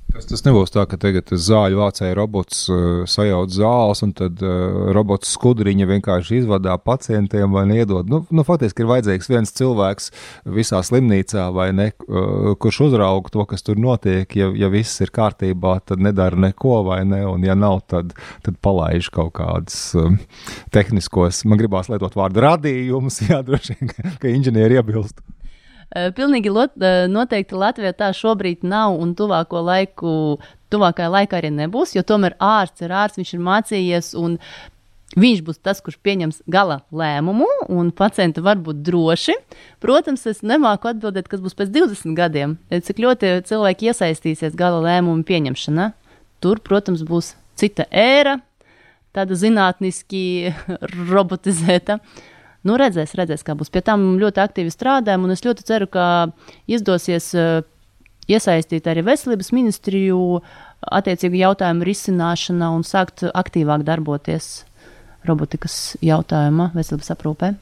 Tas, 0.08 0.24
tas 0.24 0.42
nebūs 0.46 0.72
tā, 0.72 0.86
ka 0.88 0.96
tagad 0.98 1.28
zāļu 1.30 1.82
vācēja 1.82 2.16
robots 2.16 2.62
uh, 2.72 3.02
sajauc 3.12 3.52
zāles, 3.52 4.00
un 4.06 4.14
tad 4.16 4.40
uh, 4.40 4.88
robots 4.96 5.34
skudriņa 5.36 5.86
vienkārši 5.90 6.40
izvadā 6.40 6.78
pacientiem 6.80 7.52
vai 7.52 7.66
neiedod. 7.68 8.08
Nu, 8.08 8.22
nu, 8.32 8.46
faktiski 8.48 8.86
ir 8.86 8.90
vajadzīgs 8.94 9.30
viens 9.30 9.52
cilvēks 9.60 10.10
visā 10.56 10.80
slimnīcā, 10.88 11.50
ne, 11.76 11.90
uh, 12.08 12.54
kurš 12.56 12.82
uzrauga 12.88 13.36
to, 13.36 13.46
kas 13.52 13.68
tur 13.68 13.78
notiek. 13.84 14.32
Ja, 14.40 14.48
ja 14.56 14.72
viss 14.74 15.04
ir 15.04 15.12
kārtībā, 15.14 15.76
tad 15.92 16.02
nedara 16.02 16.40
neko, 16.48 16.80
vai 16.88 17.04
ne, 17.06 17.26
un 17.28 17.44
ja 17.46 17.58
nav, 17.60 17.84
tad, 17.92 18.16
tad 18.48 18.62
palaiž 18.64 19.12
kaut 19.14 19.36
kādus 19.42 19.92
uh, 20.00 20.16
tehniskos, 20.74 21.44
man 21.46 21.60
gribās 21.60 21.92
lietot 21.92 22.16
vārdu 22.16 22.48
radījumus, 22.48 23.22
jā, 23.30 23.44
droši 23.44 23.76
vien, 23.76 23.98
ka 24.24 24.32
inženieri 24.32 24.80
iebilst. 24.80 25.20
Eh, 25.96 26.10
pilnīgi 26.12 26.52
lot, 26.52 26.74
eh, 26.84 27.06
noteikti 27.08 27.56
Latvijā 27.56 27.94
tā 27.96 28.10
šobrīd 28.12 28.66
nav 28.68 28.98
un 29.00 29.14
tuvāko 29.16 29.62
laiku, 29.64 30.38
tuvākajā 30.70 31.08
laikā 31.14 31.40
arī 31.40 31.52
nebūs, 31.56 31.96
jo 31.96 32.04
tomēr 32.04 32.36
ārsts 32.44 32.84
ir 32.84 32.92
ārsts, 32.92 33.22
viņš 33.22 33.34
ir 33.34 33.46
mācījies 33.52 34.16
Viņš 35.16 35.40
būs 35.42 35.62
tas, 35.64 35.80
kurš 35.82 35.96
pieņems 36.04 36.42
gala 36.52 36.82
lēmumu, 36.92 37.46
un 37.70 37.92
pacienti 37.96 38.42
var 38.44 38.58
būt 38.60 38.84
droši. 38.84 39.34
Protams, 39.80 40.26
es 40.28 40.44
nemāku 40.44 40.92
atbildēt, 40.92 41.30
kas 41.32 41.40
būs 41.40 41.56
pēc 41.56 41.72
20 41.72 42.14
gadiem, 42.14 42.58
cik 42.70 43.00
ļoti 43.00 43.32
cilvēki 43.48 43.88
iesaistīsies 43.88 44.54
gala 44.54 44.84
lēmumu 44.84 45.24
pieņemšanā. 45.24 45.94
Tur, 46.44 46.60
protams, 46.60 47.08
būs 47.08 47.38
cita 47.56 47.88
ēra, 47.90 48.42
tāda 49.16 49.40
zinātniski 49.40 50.52
robotizēta. 51.10 51.98
Uh, 52.04 52.37
Nu, 52.66 52.78
redzēs, 52.80 53.14
redzēs, 53.18 53.44
kā 53.46 53.54
būs. 53.58 53.70
Pie 53.74 53.84
tam 53.86 54.16
ļoti 54.22 54.42
aktīvi 54.44 54.74
strādājam, 54.74 55.28
un 55.28 55.34
es 55.36 55.44
ļoti 55.46 55.66
ceru, 55.68 55.88
ka 55.92 56.06
izdosies 56.68 57.30
uh, 57.38 57.62
iesaistīt 58.28 58.88
arī 58.90 59.06
veselības 59.08 59.54
ministriju 59.56 60.22
attiecīgu 60.94 61.42
jautājumu 61.42 61.88
risināšanā 61.88 62.72
un 62.76 62.84
sākt 62.88 63.26
aktīvāk 63.32 63.86
darboties 63.88 64.67
robotikas 65.26 65.96
jautājumā 66.04 66.72
veselības 66.76 67.14
aprūpē. 67.16 67.54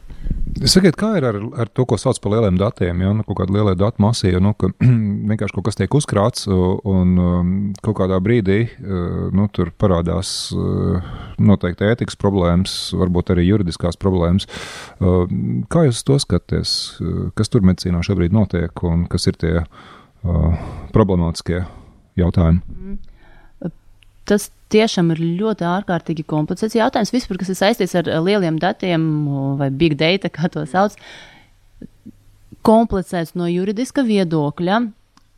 Sakiet, 0.65 0.95
kā 0.97 1.11
ir 1.19 1.25
ar, 1.27 1.37
ar 1.61 1.69
to, 1.75 1.83
ko 1.85 1.97
sauc 1.99 2.17
par 2.23 2.31
lieliem 2.33 2.55
datiem? 2.57 3.01
Ja? 3.03 3.11
Nu, 3.13 3.25
kaut 3.27 3.41
kāda 3.41 3.53
liela 3.53 3.73
datu 3.77 4.01
masīva, 4.01 4.39
nu, 4.41 4.53
ka 4.57 4.69
vienkārši 5.31 5.55
kaut 5.57 5.67
kas 5.67 5.79
tiek 5.79 5.97
uzkrāts, 5.97 6.47
un 6.49 7.15
um, 7.21 7.51
kaut 7.85 7.97
kādā 7.99 8.19
brīdī 8.23 8.59
uh, 8.65 9.25
nu, 9.35 9.47
tur 9.53 9.73
parādās 9.75 10.31
uh, 10.55 11.03
noteikti 11.43 11.89
ētikas 11.91 12.17
problēmas, 12.21 12.77
varbūt 12.97 13.33
arī 13.35 13.47
juridiskās 13.49 13.99
problēmas. 14.01 14.47
Uh, 14.99 15.25
kā 15.71 15.87
jūs 15.89 16.05
to 16.07 16.19
skatāties? 16.23 16.75
Kas 17.35 17.51
tur 17.51 17.65
medicīnā 17.67 18.01
šobrīd 18.05 18.33
notiek 18.35 18.85
un 18.87 19.05
kas 19.11 19.27
ir 19.29 19.37
tie 19.41 19.57
problemātiskie 20.95 21.59
jautājumi? 22.17 22.63
Mm 22.65 22.95
tas 24.29 24.49
tiešām 24.73 25.13
ir 25.13 25.21
ļoti 25.39 25.65
ārkārtīgi 25.69 26.25
komplicēts 26.27 26.77
jautājums. 26.77 27.13
Vispār, 27.13 27.39
kas 27.41 27.51
ir 27.53 27.59
saistīts 27.59 27.95
ar 27.99 28.09
lieliem 28.25 28.59
datiem 28.61 29.07
vai 29.59 29.69
big 29.71 29.97
data, 29.99 30.31
kā 30.35 30.49
to 30.51 30.65
sauc, 30.69 30.97
komplicēts 32.65 33.35
no 33.37 33.49
juridiska 33.51 34.05
viedokļa. 34.05 34.83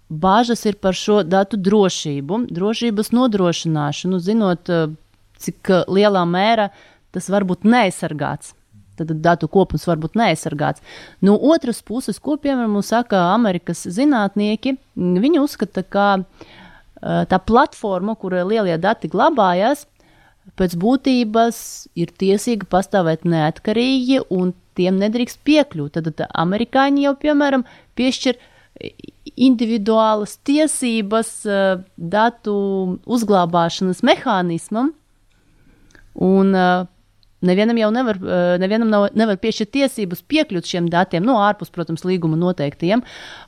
Bāžas 0.08 0.62
ir 0.70 0.78
par 0.80 0.96
šo 0.96 1.20
datu 1.28 1.60
drošību, 1.60 2.46
drošības 2.56 3.10
nodrošināšanu, 3.12 4.22
zinot, 4.24 4.70
cik 5.44 5.74
lielā 5.92 6.22
mērā 6.24 6.70
tas 7.12 7.28
var 7.34 7.44
būt 7.48 7.68
neaizsargāts. 7.68 8.54
Tad 8.98 9.12
datu 9.22 9.50
kopums 9.52 9.84
var 9.86 10.00
būt 10.02 10.16
neaizsargāts. 10.18 10.82
No 11.22 11.36
otras 11.36 11.84
puses, 11.86 12.22
ko 12.24 12.38
piemēram 12.40 12.80
saka 12.86 13.20
Amerikas 13.34 13.84
zinātnieki, 13.94 14.78
viņi 14.96 15.44
uzskata, 15.44 15.84
ka 15.84 16.08
uh, 16.22 16.24
Eh, 16.24 16.66
tā 17.02 17.40
platforma, 17.46 18.16
kur 18.20 18.36
lielie 18.48 18.78
dati 18.82 19.10
glabājas, 19.12 19.86
pēc 20.58 20.78
būtības 20.80 21.58
ir 22.00 22.14
tiesīga 22.18 22.68
pastāvēt 22.72 23.26
neatkarīgi 23.28 24.22
un 24.34 24.54
tiem 24.78 25.00
nedrīkst 25.02 25.42
piekļūt. 25.48 25.98
Tad, 25.98 26.12
tad 26.18 26.32
amerikāņi 26.34 27.08
jau, 27.08 27.16
piemēram, 27.20 27.66
piešķir 27.98 28.40
individuālas 29.38 30.38
tiesības 30.46 31.32
datu 31.98 32.58
uzglabāšanas 33.06 34.04
mehānismam, 34.06 34.94
un 36.18 36.54
uh, 36.58 36.86
Nevienam 37.48 37.78
jau 37.80 37.90
nevar, 37.94 38.18
eh, 38.18 38.58
nevienam 38.62 38.90
nav, 38.92 39.08
nevar 39.18 39.38
piešķirt 39.42 39.72
tiesības 39.76 40.24
piekļūt 40.32 40.68
šiem 40.72 40.90
datiem, 40.92 41.26
no 41.26 41.38
ārpus, 41.44 41.72
protams, 41.74 42.04
līguma 42.08 42.40
noteiktajiem. 42.40 43.04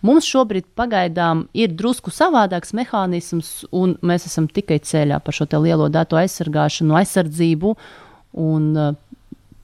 Mums 0.05 0.29
šobrīd 0.29 0.69
pagaidām 0.79 1.47
ir 1.53 1.73
drusku 1.75 2.13
savādāks 2.13 2.73
mehānisms, 2.77 3.65
un 3.71 3.97
mēs 4.01 4.27
esam 4.29 4.47
tikai 4.47 4.79
ceļā 4.79 5.19
par 5.23 5.35
šo 5.35 5.49
lielo 5.59 5.89
datu 5.89 6.19
aizsargāšanu, 6.21 6.97
aizsardzību. 7.01 7.75
Un, 8.39 8.65
uh, 8.77 8.97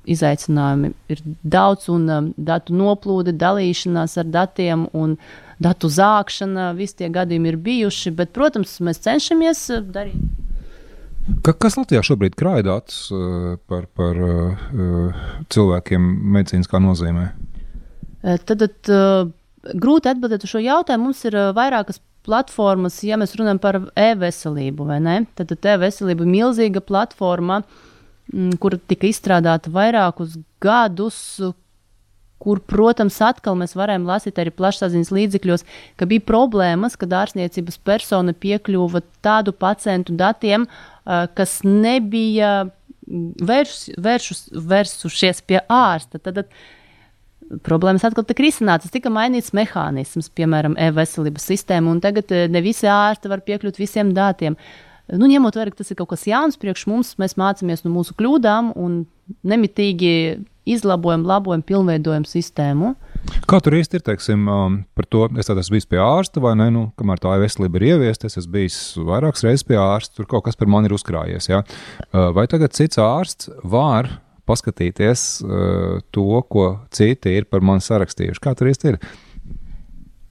Izaicinājumi 0.05 0.91
ir 1.09 1.21
daudz, 1.41 1.87
un 1.89 2.03
um, 2.13 2.27
datu 2.37 2.75
noplūde, 2.77 3.33
dalīšanās 3.33 4.19
ar 4.21 4.29
datiem 4.29 4.85
un 4.93 5.15
datu 5.57 5.89
zākšana, 5.89 6.75
visi 6.77 6.99
tie 7.01 7.09
gadījumi 7.09 7.49
ir 7.49 7.57
bijuši, 7.57 8.13
bet, 8.13 8.29
protams, 8.35 8.77
mēs 8.85 9.01
cenšamies 9.01 9.65
darīt 9.95 10.44
Ka, 11.45 11.55
kas 11.57 11.77
Latvijā 11.79 12.03
šobrīd 12.05 12.35
krāj 12.37 12.63
datus 12.67 13.07
uh, 13.13 13.55
par, 13.69 13.87
par 13.97 14.19
uh, 14.21 15.23
cilvēkiem 15.49 16.05
medicīniskā 16.35 16.81
nozīmē? 16.83 17.29
Eh, 18.25 18.37
tad, 18.45 18.61
tad 18.61 18.91
grūti 19.81 20.11
atbildēt 20.11 20.45
uz 20.45 20.53
šo 20.53 20.61
jautājumu. 20.61 21.09
Mums 21.09 21.23
ir 21.25 21.37
vairākas 21.57 22.01
platformas, 22.25 22.99
ja 23.05 23.17
mēs 23.21 23.35
runājam 23.37 23.59
par 23.61 23.79
e-veselību, 23.97 24.87
vai 24.89 24.99
ne? 25.03 25.17
Tad, 25.37 25.51
tad 25.53 25.69
e-veselība 25.75 26.25
ir 26.25 26.31
milzīga 26.33 26.81
platforma, 26.85 27.61
mm, 28.33 28.57
kur 28.61 28.77
tika 28.89 29.09
izstrādāta 29.09 29.73
vairākus 29.73 30.37
gadus, 30.63 31.19
kur, 32.41 32.59
protams, 32.59 33.17
atkal 33.23 33.57
mēs 33.57 33.75
varējām 33.77 34.05
lasīt 34.07 34.39
arī 34.41 34.51
plašsaziņas 34.53 35.11
līdzekļos, 35.15 35.65
ka 35.99 36.07
bija 36.09 36.23
problēmas, 36.27 36.97
kad 36.99 37.13
ārstniecības 37.15 37.79
persona 37.87 38.35
piekļuva 38.37 39.01
tādu 39.25 39.55
pacientu 39.55 40.15
datiem, 40.19 40.67
kas 41.05 41.59
nebija 41.65 42.67
vērš, 43.05 43.75
vēršus, 44.01 44.47
vērsušies 44.71 45.43
pie 45.47 45.61
ārsta. 45.71 46.19
Tad, 46.19 46.41
tad 46.41 47.61
problēmas 47.65 48.05
atkal 48.07 48.25
tika 48.27 48.45
risinātas. 48.45 48.93
Tika 48.93 49.11
mainīts 49.13 49.53
mehānisms, 49.55 50.31
piemēram, 50.35 50.77
e-veselības 50.81 51.45
sistēma, 51.51 51.93
un 51.93 52.01
tagad 52.03 52.33
ne 52.51 52.63
visi 52.65 52.89
ārsti 52.89 53.31
var 53.31 53.45
piekļūt 53.45 53.79
visiem 53.81 54.13
datiem. 54.17 54.57
Nu, 55.13 55.29
ņemot 55.29 55.53
vērā, 55.53 55.69
ka 55.69 55.83
tas 55.83 55.93
ir 55.93 55.99
kaut 55.99 56.09
kas 56.15 56.25
jauns 56.25 56.57
priekš 56.57 56.87
mums, 56.89 57.13
mēs 57.21 57.37
mācāmies 57.37 57.85
no 57.85 57.93
mūsu 57.93 58.15
kļūdām 58.17 58.73
un 58.81 59.03
nemitīgi 59.45 60.15
izlabojam, 60.65 61.25
labojam, 61.27 61.63
pilnveidojam 61.65 62.25
sistēmu. 62.27 62.93
Kā 63.49 63.59
tur 63.63 63.77
īsti 63.77 63.99
ir 63.99 64.03
teiksim, 64.05 64.45
um, 64.49 64.77
par 64.97 65.07
to? 65.09 65.25
Es 65.41 65.49
esmu 65.49 65.77
bijis 65.77 65.89
pie 65.89 66.01
ārsta, 66.01 66.41
vai 66.43 66.53
ne? 66.59 66.69
Nu, 66.73 66.83
kamēr 66.99 67.21
tā 67.23 67.35
veselība 67.41 67.81
ir 67.81 67.87
ieviesta, 67.93 68.29
es 68.29 68.37
esmu 68.41 68.57
bijis 68.57 68.79
vairākas 68.97 69.45
reizes 69.45 69.65
pie 69.67 69.79
ārsta, 69.81 70.19
tur 70.19 70.29
kaut 70.29 70.45
kas 70.47 70.57
par 70.59 70.69
mani 70.71 70.89
ir 70.89 70.97
uzkrājies. 70.97 71.49
Ja? 71.49 71.63
Uh, 72.11 72.29
vai 72.35 72.47
tagad 72.51 72.75
cits 72.77 73.01
ārsts 73.01 73.49
var 73.63 74.09
paskatīties 74.45 75.27
uh, 75.45 76.01
to, 76.13 76.27
ko 76.49 76.67
citi 76.93 77.37
ir 77.39 77.49
par 77.49 77.65
mani 77.65 77.85
sarakstījuši? 77.85 78.43
Kā 78.43 78.53
tur 78.57 78.69
īsti 78.73 78.93
ir? 78.93 78.99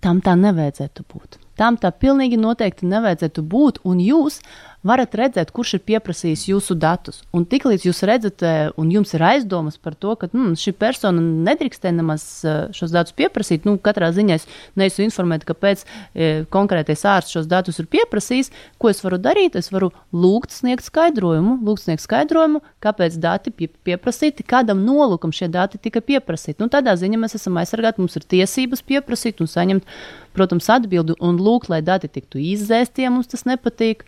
Tam 0.05 0.20
tā 0.22 0.37
nevajadzētu 0.37 1.07
būt. 1.09 1.41
Tam 1.59 1.78
tā 1.80 1.91
pilnīgi 1.95 2.37
noteikti 2.41 2.87
nevajadzētu 2.91 3.45
būt. 3.47 3.80
Un 3.89 4.03
jūs 4.03 4.41
varat 4.85 5.14
redzēt, 5.16 5.51
kurš 5.55 5.78
ir 5.78 5.85
pieprasījis 5.89 6.47
jūsu 6.51 6.76
datus. 6.78 7.22
Un 7.35 7.47
tiklīdz 7.49 7.87
jūs 7.89 8.03
redzat, 8.07 8.45
eh, 8.45 8.68
un 8.80 8.91
jums 8.93 9.14
ir 9.16 9.24
aizdomas 9.24 9.78
par 9.80 9.97
to, 9.97 10.14
ka 10.20 10.28
mm, 10.28 10.55
šī 10.61 10.74
persona 10.76 11.22
nedrīkstē 11.22 11.93
nemaz 11.97 12.26
eh, 12.45 12.59
šos 12.76 12.93
datus 12.95 13.16
pieprasīt, 13.16 13.64
nu, 13.68 13.78
katrā 13.80 14.11
ziņā 14.14 14.39
es 14.39 14.47
neesmu 14.78 15.07
informēta, 15.09 15.49
kāpēc 15.49 15.85
e, 15.85 16.28
konkrētais 16.53 17.05
ārsts 17.09 17.35
šos 17.37 17.49
datus 17.51 17.78
ir 17.80 17.89
pieprasījis. 17.91 18.51
Ko 18.80 18.91
es 18.91 19.01
varu 19.05 19.18
darīt? 19.22 19.57
Es 19.59 19.70
varu 19.72 19.91
lūgt 20.12 20.55
sniegt 20.55 20.87
skaidrojumu, 20.87 21.59
lūgt 21.64 21.85
sniegt 21.87 22.05
skaidrojumu, 22.05 22.62
kāpēc 22.85 23.18
dati 23.22 23.53
pie, 23.55 23.68
pieprasīti, 23.87 24.47
kādam 24.47 24.82
nolūkam 24.87 25.32
šie 25.35 25.49
dati 25.53 25.80
tika 25.82 26.03
pieprasīti. 26.05 26.61
Nu, 26.62 26.70
tādā 26.72 26.97
ziņā 27.01 27.20
mēs 27.20 27.39
esam 27.39 27.59
aizsargāti, 27.62 28.03
mums 28.03 28.18
ir 28.18 28.26
tiesības 28.35 28.85
pieprasīt 28.87 29.43
un 29.45 29.51
saņemt, 29.51 29.97
protams, 30.35 30.68
atbildi 30.72 31.16
un 31.24 31.39
lūgt, 31.43 31.70
lai 31.72 31.80
dati 31.85 32.11
tiktu 32.11 32.41
izzēsti, 32.43 33.07
ja 33.07 33.12
mums 33.14 33.30
tas 33.30 33.47
nepatīk. 33.49 34.05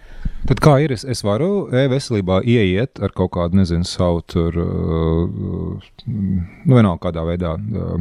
Tad 0.47 0.61
kā 0.63 0.77
ir? 0.85 0.95
Es, 0.95 1.07
es 1.07 1.23
varu 1.27 1.67
e-veselībā 1.75 2.43
ieiet 2.47 3.01
ar 3.03 3.15
kaut 3.17 3.35
kādu, 3.39 3.61
nezinu, 3.63 3.87
savu 3.89 4.23
tur, 4.31 4.59
uh, 4.63 5.89
nu, 6.07 6.77
vienalga 6.77 7.09
kādā 7.09 7.27
veidā. 7.27 7.57
Uh, 7.57 7.99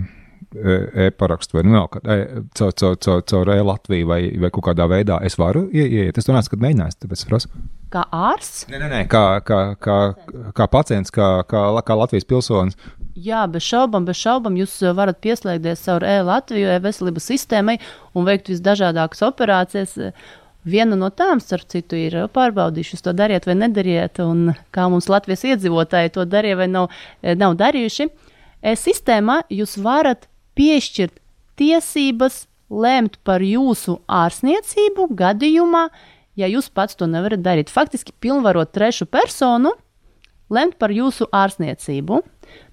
e-parakstu, 0.56 1.58
vai 1.58 1.64
nu, 1.68 1.82
e, 2.04 2.18
caur, 2.58 2.74
caur, 2.74 2.98
caur, 2.98 3.24
caur 3.28 3.52
e-Latviju, 3.56 4.08
vai, 4.10 4.22
vai 4.40 4.52
kaut 4.54 4.68
kādā 4.70 4.88
veidā 4.90 5.20
es 5.26 5.38
varu 5.40 5.68
ieiet. 5.74 6.18
Es 6.18 6.28
to 6.28 6.36
neesmu 6.36 6.62
mēģinājis, 6.62 7.00
tāpēc 7.02 7.24
es 7.24 7.30
prasu. 7.30 7.52
Kā 7.94 8.06
ārsts? 8.12 8.66
Nē, 8.72 8.80
nē, 8.82 8.88
nē 8.92 9.02
kā, 9.12 9.26
kā, 9.46 9.60
kā, 9.82 9.98
kā 10.58 10.68
pacients, 10.72 11.14
kā, 11.14 11.30
kā, 11.50 11.68
kā 11.86 11.98
Latvijas 12.00 12.28
pilsonis. 12.28 12.80
Jā, 13.16 13.46
bez 13.48 13.64
šaubām, 13.64 14.08
bez 14.08 14.20
šaubām 14.20 14.58
jūs 14.60 14.74
varat 14.98 15.22
pieslēgties 15.24 15.86
caur 15.86 16.04
e-Latviju, 16.04 16.74
e-veselības 16.76 17.30
sistēmai 17.32 17.78
un 18.16 18.28
veikt 18.28 18.52
visdažādākas 18.52 19.24
operācijas. 19.30 19.96
Viena 20.66 20.98
no 20.98 21.12
tām, 21.14 21.40
starp 21.40 21.70
citu, 21.70 21.96
ir 21.96 22.18
pārbaudījuši, 22.34 23.00
to 23.06 23.14
dariet 23.14 23.46
vai 23.46 23.54
nedariet, 23.60 24.20
un 24.20 24.50
kā 24.74 24.88
mums 24.90 25.08
Latvijas 25.14 25.46
iedzīvotāji 25.46 26.16
to 26.18 26.26
darīja 26.26 26.58
vai 26.64 26.68
nav, 26.72 26.90
nav 27.22 27.54
darījuši. 27.60 28.10
E-sistēmā 28.66 29.44
jūs 29.54 29.78
varat 29.86 30.26
piešķirt 30.58 31.20
tiesības 31.60 32.46
lemt 32.70 33.20
par 33.28 33.44
jūsu 33.46 34.00
ārstniecību 34.10 35.10
gadījumā, 35.18 35.88
ja 36.40 36.50
jūs 36.52 36.70
pats 36.74 36.98
to 36.98 37.08
nevarat 37.10 37.44
darīt. 37.46 37.72
Faktiski 37.72 38.16
pilnvarot 38.24 38.74
trešu 38.76 39.08
personu 39.08 39.76
lemt 40.50 40.78
par 40.82 40.94
jūsu 40.94 41.28
ārstniecību. 41.34 42.22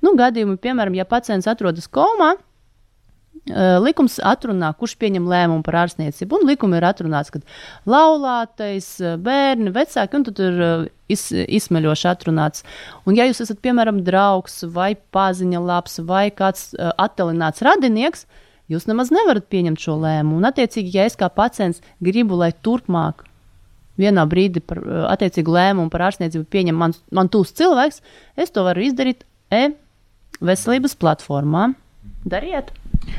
Nu, 0.04 0.14
gadījumi, 0.18 0.58
piemēram, 0.60 0.96
ja 0.98 1.06
pacients 1.08 1.48
atrodas 1.48 1.88
komā, 1.88 2.34
likums 3.50 4.20
atrunā, 4.22 4.70
kurš 4.78 4.94
pieņem 5.00 5.26
lēmumu 5.26 5.64
par 5.66 5.80
ārstniecību. 5.82 6.38
Un 6.38 6.50
likumā 6.52 6.78
ir 6.78 6.86
atrunāts, 6.86 7.32
ka 7.34 7.40
laulātais, 7.90 8.94
bērni, 9.18 9.72
vecāki, 9.74 10.18
un 10.18 10.26
tur 10.28 10.42
ir 10.46 10.62
iz, 11.10 11.26
izsmeļoši 11.32 12.08
atrunāts. 12.12 12.62
Un, 13.06 13.16
ja 13.18 13.26
jūs 13.26 13.42
esat, 13.42 13.58
piemēram, 13.64 14.04
draugs 14.06 14.62
vai 14.70 14.94
paziņa 14.94 15.62
labs 15.62 15.98
vai 16.06 16.28
kāds 16.30 16.70
attālināts 16.78 17.64
radinieks, 17.66 18.26
jūs 18.70 18.86
nemaz 18.86 19.10
nevarat 19.14 19.50
pieņemt 19.50 19.82
šo 19.82 19.98
lēmumu. 20.04 20.38
Un, 20.38 20.48
attiecīgi, 20.52 20.94
ja 20.94 21.08
es 21.10 21.18
kā 21.18 21.26
pacients 21.32 21.82
gribu, 22.00 22.38
lai 22.38 22.52
turpmāk 22.54 23.26
vienā 24.00 24.24
brīdī 24.28 24.62
par 24.64 24.80
attiecīgu 25.12 25.52
lēmumu 25.52 25.92
par 25.92 26.06
ārstniecību 26.08 26.46
pieņem 26.48 26.78
man, 26.78 26.94
man 27.12 27.28
tūs 27.32 27.52
cilvēks, 27.58 28.00
es 28.40 28.54
to 28.54 28.64
varu 28.64 28.86
izdarīt 28.86 29.26
e-veselības 29.52 30.96
platformā. 31.02 31.72
Dariet! 32.24 32.72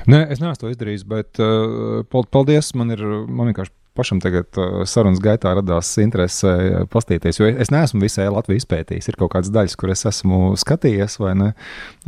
Nē, 0.10 0.26
es 0.34 0.42
neesmu 0.42 0.60
to 0.60 0.72
izdarījis, 0.72 1.06
bet 1.08 1.40
uh, 1.44 2.04
paldies. 2.34 2.74
Man 2.78 2.94
ir 2.96 3.04
man 3.28 3.50
vienkārši 3.52 3.74
pašam 3.98 4.20
tagad 4.24 4.58
uh, 4.58 4.82
sarunas 4.90 5.22
gaitā 5.24 5.54
radās 5.58 5.92
interese 6.02 6.50
uh, 6.50 6.84
pastīties, 6.92 7.40
jo 7.40 7.50
es 7.52 7.72
neesmu 7.74 8.02
visai 8.04 8.30
Latviju 8.34 8.64
izpētījis. 8.64 9.12
Ir 9.12 9.20
kaut 9.22 9.34
kādas 9.36 9.54
daļas, 9.54 9.78
kur 9.80 9.94
es 9.94 10.06
esmu 10.10 10.54
skatījies, 10.60 11.20
vai 11.22 11.36
ne, 11.40 11.52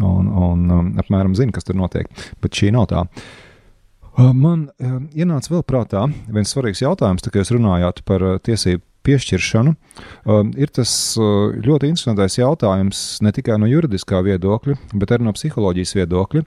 un, 0.02 0.30
un 0.30 0.66
um, 0.80 0.94
apmēram 1.04 1.38
zinu, 1.38 1.56
kas 1.56 1.68
tur 1.68 1.78
notiek, 1.80 2.10
bet 2.44 2.58
šī 2.58 2.74
nav 2.76 2.90
tā. 2.92 3.06
Uh, 4.16 4.32
man 4.32 4.70
ienāca 5.12 5.52
vēl 5.52 5.64
prātā 5.68 6.06
viens 6.32 6.52
svarīgs 6.56 6.84
jautājums, 6.86 7.24
tā 7.26 7.34
kā 7.34 7.44
jūs 7.44 7.54
runājāt 7.56 8.06
par 8.08 8.24
tiesību 8.48 8.84
piešķiršanu, 9.06 9.74
um, 10.26 10.52
ir 10.60 10.72
tas 10.76 10.92
uh, 11.20 11.54
ļoti 11.56 11.92
interesantais 11.92 12.40
jautājums 12.40 13.04
ne 13.26 13.34
tikai 13.36 13.60
no 13.62 13.70
juridiskā 13.70 14.22
viedokļa, 14.26 14.78
bet 14.94 15.16
arī 15.16 15.28
no 15.28 15.36
psiholoģijas 15.36 15.96
viedokļa 16.00 16.46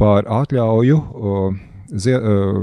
par 0.00 0.28
atļauju. 0.42 0.98
Uh, 0.98 1.62
uh, 1.94 2.60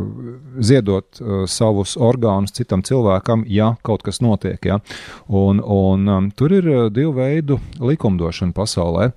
ziedot 0.59 1.19
savus 1.47 1.93
orgānus 1.95 2.55
citam 2.57 2.81
cilvēkam, 2.83 3.45
ja 3.47 3.75
kaut 3.85 4.03
kas 4.03 4.19
notiek. 4.23 4.59
Ja? 4.65 4.79
Un, 5.27 5.61
un, 5.61 6.07
um, 6.09 6.31
tur 6.35 6.57
ir 6.57 6.71
divu 6.91 7.13
veidu 7.19 7.59
likumdošana 7.79 8.51
pasaulē. 8.57 9.11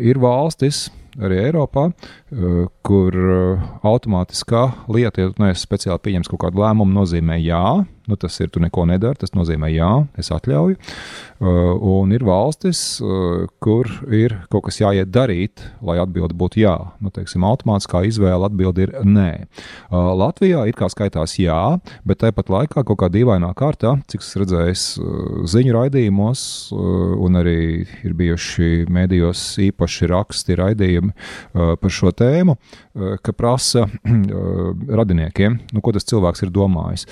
Ir 0.00 0.18
valstis, 0.18 0.88
arī 1.20 1.44
Eiropā, 1.44 1.90
kur 2.86 3.16
uh, 3.16 3.70
automātiskā 3.86 4.66
lieta, 4.92 5.24
ja 5.24 5.32
neesi 5.42 5.66
speciāli 5.66 5.98
pieņems 6.04 6.30
kaut 6.30 6.44
kādu 6.44 6.62
lēmumu, 6.62 6.94
nozīmē 6.94 7.40
jā, 7.42 7.80
nu, 8.10 8.18
tas 8.18 8.38
ir, 8.42 8.50
tu 8.54 8.62
neko 8.62 8.84
nedari, 8.90 9.18
tas 9.18 9.34
nozīmē 9.34 9.70
jā, 9.72 9.90
es 10.18 10.30
atļauju. 10.34 10.78
Uh, 11.40 11.74
un 11.90 12.12
ir 12.14 12.22
valstis, 12.26 13.00
kur 13.62 13.88
ir 14.12 14.36
kaut 14.52 14.66
kas 14.68 14.80
jāiet 14.82 15.10
darīt, 15.10 15.62
lai 15.82 15.96
atbilde 16.02 16.36
būtu 16.38 16.60
jā. 16.62 16.76
Nu, 17.02 17.10
teiksim, 17.14 17.44
automātiskā 17.48 18.02
izvēle 18.06 18.46
atbilde 18.46 18.86
ir 18.86 18.92
nē. 19.06 19.30
Latvijā 19.90 20.66
it 20.68 20.78
kā 20.78 20.90
skaitās 20.92 21.38
jā, 21.40 21.78
bet 22.06 22.20
tāpat 22.22 22.52
laikā 22.52 22.84
kaut 22.84 23.00
kā 23.00 23.08
dīvainā 23.12 23.50
kārtā, 23.58 23.96
cik 24.10 24.24
es 24.24 24.30
redzēju 24.42 25.46
ziņu 25.50 25.76
raidījumos, 25.76 26.42
un 26.76 27.40
arī 27.40 27.58
ir 28.04 28.16
bijuši 28.18 28.84
mēdījos 28.92 29.44
īpaši 29.70 30.10
raksti 30.12 30.58
raidījumi 30.60 31.14
par 31.80 31.96
šo 31.96 32.12
tēmu, 32.20 32.56
ka 33.24 33.34
prasa 33.36 33.86
radiniekiem, 35.00 35.58
nu, 35.74 35.82
ko 35.84 35.94
tas 35.96 36.06
cilvēks 36.08 36.44
ir 36.44 36.52
domājis. 36.54 37.06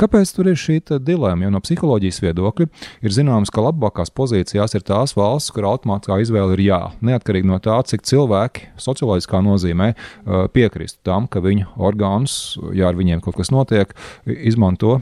Kāpēc 0.00 0.34
tur 0.36 0.50
ir 0.50 0.58
šī 0.60 0.80
dilemma? 0.98 1.46
Jo 1.46 1.52
no 1.54 1.62
psiholoģijas 1.64 2.20
viedokļa 2.24 2.68
ir 3.06 3.14
zināms, 3.14 3.52
ka 3.52 3.64
labākās 3.64 4.12
pozīcijās 4.16 4.76
ir 4.76 4.86
tās 4.86 5.14
valsts, 5.18 5.52
kur 5.54 5.68
automātiskā 5.70 6.20
izvēle 6.24 6.56
ir 6.56 6.64
jā. 6.66 6.80
Neatkarīgi 7.04 7.50
no 7.50 7.60
tā, 7.62 7.78
cik 7.86 8.04
cilvēki 8.08 8.70
socioloģiskā 8.80 9.42
nozīmē 9.46 9.92
piekrist 10.54 11.00
tam, 11.06 11.28
ka 11.30 11.42
viņu 11.44 11.70
orgānus, 11.80 12.58
ja 12.76 12.90
ar 12.90 12.98
viņiem 12.98 13.22
kaut 13.24 13.38
kas 13.40 13.52
notiek, 13.54 13.94
izmanto 14.26 14.98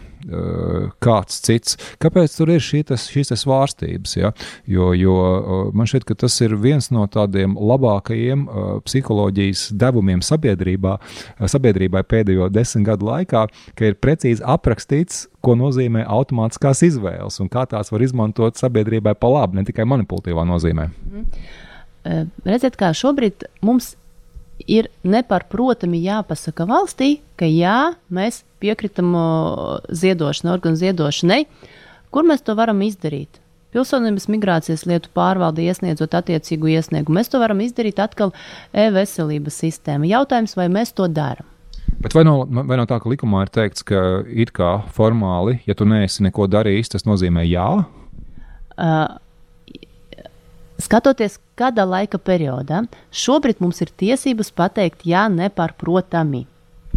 kāds 1.03 1.41
cits. 1.45 1.79
Kāpēc 2.03 2.35
tur 2.37 2.53
ir 2.55 2.62
šī 2.64 2.83
tas, 2.91 3.09
šīs 3.12 3.33
tas 3.33 3.45
svārstības? 3.45 4.16
Ja? 4.18 4.33
Jo, 4.68 4.91
jo 4.97 5.16
uh, 5.18 5.62
man 5.76 5.89
šķiet, 5.89 6.07
ka 6.09 6.16
tas 6.24 6.37
ir 6.45 6.57
viens 6.61 6.91
no 6.95 7.07
tādiem 7.11 7.57
labākajiem 7.59 8.47
psiholoģijas 8.87 9.68
devumiem 9.79 10.22
sabiedrībā, 10.24 10.97
sabiedrībai 11.41 12.05
pēdējo 12.09 12.51
desmit 12.53 12.89
gadu 12.89 13.09
laikā, 13.09 13.47
ka 13.79 13.89
ir 13.89 13.99
precīzi 14.01 14.45
aprakstīts, 14.45 15.26
ko 15.45 15.55
nozīmē 15.59 16.05
automātiskās 16.09 16.83
izvēles 16.89 17.39
un 17.43 17.51
kā 17.53 17.64
tās 17.70 17.93
var 17.95 18.05
izmantot 18.05 18.59
sabiedrībai 18.61 19.14
pa 19.18 19.31
labi, 19.33 19.61
ne 19.61 19.68
tikai 19.68 19.87
manipulatīvā 19.89 20.45
nozīmē. 20.49 20.89
Mm. 21.12 21.49
Redziet, 22.47 22.79
kā 22.81 22.93
šobrīd 22.97 23.49
mums 23.64 23.93
ir 23.93 24.07
neparprotami 25.09 26.00
jāpasaka 26.02 26.66
valstī, 26.68 27.18
ka 27.38 27.48
jā, 27.48 27.94
mēs 28.11 28.42
piekritam 28.62 29.12
ziedošanai, 29.88 30.54
organu 30.54 30.80
ziedošanai. 30.80 31.44
Kur 32.14 32.26
mēs 32.26 32.42
to 32.44 32.56
varam 32.59 32.80
izdarīt? 32.86 33.40
Pilsonības 33.74 34.30
migrācijas 34.32 34.86
lietu 34.88 35.11
pārvalde 35.16 35.66
iesniedzot 35.66 36.14
attiecīgu 36.16 36.70
iesniegumu. 36.72 37.18
Mēs 37.18 37.28
to 37.28 37.40
varam 37.42 37.61
izdarīt 37.61 38.00
atkal 38.00 38.32
e-veselības 38.72 39.61
sistēma. 39.61 40.09
Jautājums, 40.09 40.56
vai 40.56 40.70
mēs 40.72 40.94
to 40.96 41.04
darām? 41.12 41.46
Bet 42.00 42.14
vai 42.14 42.22
nav, 42.24 42.46
vai 42.48 42.78
nav 42.78 42.86
tā, 42.88 42.96
ka 43.02 43.11
likumā 43.11 43.44
ir 43.44 43.52
teikts, 43.52 43.84
ka 43.86 44.22
it 44.28 44.52
kā 44.56 44.78
formāli, 44.94 45.59
ja 45.68 45.76
tu 45.76 45.86
neesi 45.88 46.24
neko 46.24 46.46
darījis, 46.50 46.92
tas 46.94 47.04
nozīmē 47.09 47.44
jā? 47.48 47.68
Uh, 48.78 49.18
skatoties 50.83 51.39
kādā 51.59 51.85
laika 51.89 52.20
periodā, 52.22 52.85
šobrīd 53.11 53.62
mums 53.62 53.83
ir 53.85 53.91
tiesības 53.99 54.53
pateikt 54.57 55.05
jā 55.09 55.26
nepārprotami. 55.33 56.47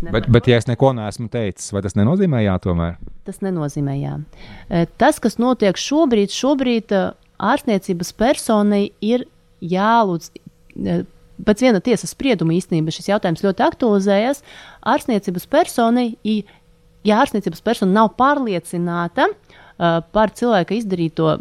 Bet, 0.01 0.25
bet, 0.33 0.47
ja 0.49 0.57
es 0.57 0.65
neko 0.65 0.95
neesmu 0.97 1.27
teicis, 1.29 1.69
vai 1.73 1.83
tas 1.85 1.93
nenozīmē 1.97 2.41
jā, 2.41 2.55
tomēr? 2.61 2.95
Tas 3.27 3.37
nenozīmē 3.45 3.99
jā. 3.99 4.15
Tas, 4.97 5.19
kas 5.21 5.37
notiek 5.41 5.77
šobrīd, 5.77 6.33
šobrīd 6.33 6.93
ārstniecības 7.41 8.09
personai 8.17 8.87
ir 9.05 9.27
jālūdz 9.61 10.31
pēc 11.45 11.61
viena 11.65 11.81
tiesas 11.83 12.15
sprieduma 12.15 12.55
īstenībā 12.57 12.93
šis 12.93 13.11
jautājums 13.11 13.45
ļoti 13.45 13.65
aktualizējas. 13.67 14.41
Ārstniecības 14.89 15.45
personai, 15.49 16.07
ja 16.25 17.21
ārstniecības 17.21 17.61
persona 17.65 17.93
nav 18.01 18.13
pārliecināta 18.17 19.29
uh, 19.29 19.60
par 19.81 20.29
cilvēka 20.37 20.75
izdarīto, 20.77 21.31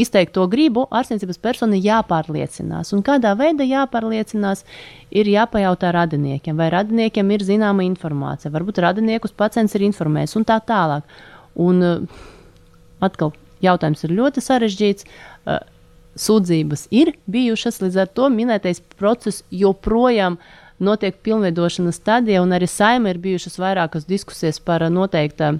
izteikto 0.00 0.46
gribu, 0.48 0.86
ārstniecības 0.96 1.40
persona 1.42 1.76
jāpārliecinās. 1.76 2.94
Un 2.96 3.04
kādā 3.04 3.34
veidā 3.36 3.66
jāpārliecinās, 3.68 4.64
ir 5.12 5.28
jāpajautā 5.28 5.90
radiniekiem, 5.92 6.56
vai 6.56 6.70
radiniekiem 6.72 7.34
ir 7.36 7.44
zināma 7.44 7.84
informācija, 7.84 8.52
varbūt 8.54 8.80
radiniekus 8.86 9.36
pacients 9.36 9.76
ir 9.76 9.84
informējis 9.90 10.38
un 10.40 10.48
tā 10.48 10.56
tālāk. 10.64 11.20
Un, 11.60 11.84
atkal 13.04 13.34
jautājums 13.64 14.04
ir 14.06 14.16
ļoti 14.16 14.44
sarežģīts. 14.44 15.06
Sūdzības 16.20 16.88
ir 16.96 17.12
bijušas, 17.30 17.78
līdz 17.84 18.00
ar 18.02 18.08
to 18.10 18.26
minētais 18.34 18.80
process 18.98 19.44
joprojām 19.54 20.40
notiek 20.82 21.20
pilnveidošanas 21.22 22.00
stadijā, 22.00 22.40
un 22.42 22.56
arī 22.56 22.66
saima 22.68 23.12
ir 23.12 23.20
bijušas 23.22 23.60
vairākas 23.60 24.08
diskusijas 24.08 24.58
par 24.64 24.82
noteikta 24.90 25.58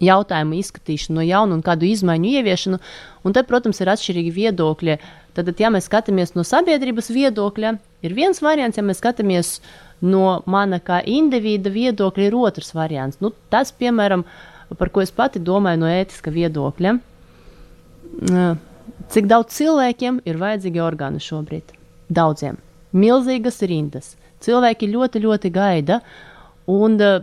jautājumu 0.00 0.58
izskatīšanu 0.60 1.18
no 1.18 1.26
jauna 1.26 1.58
un 1.58 1.64
kādu 1.66 1.88
izmaiņu 1.88 2.32
ieviešanu. 2.40 2.80
Un 3.24 3.36
te, 3.36 3.44
protams, 3.46 3.82
ir 3.82 3.92
atšķirīgi 3.92 4.32
viedokļi. 4.38 4.96
Tad, 5.36 5.52
ja 5.60 5.70
mēs 5.70 5.86
skatāmies 5.90 6.34
no 6.34 6.44
sabiedrības 6.46 7.12
viedokļa, 7.14 7.74
ir 8.06 8.16
viens 8.16 8.40
variants, 8.42 8.80
ja 8.80 8.84
mēs 8.86 8.98
skatāmies 9.02 9.58
no 10.00 10.40
mana 10.50 10.80
kā 10.82 11.02
individa 11.06 11.70
viedokļa, 11.70 12.26
ir 12.26 12.38
otrs 12.40 12.74
variants. 12.74 13.20
Nu, 13.20 13.34
tas, 13.52 13.70
piemēram, 13.76 14.24
par 14.80 14.90
ko 14.90 15.04
es 15.04 15.12
pati 15.14 15.42
domāju 15.42 15.84
no 15.84 15.92
ētiska 15.92 16.32
viedokļa 16.34 16.98
Cik 19.10 19.26
daudz 19.30 19.54
cilvēkiem 19.56 20.20
ir 20.28 20.38
vajadzīgi 20.40 20.82
orgāni 20.82 21.22
šobrīd? 21.22 21.74
Daudziem. 22.10 22.58
Milzīgas 22.92 23.60
rindas. 23.66 24.14
Cilvēki 24.42 24.88
ļoti, 24.90 25.22
ļoti 25.24 25.50
gaida. 25.54 26.00
Un, 26.70 27.00
eh, 27.00 27.22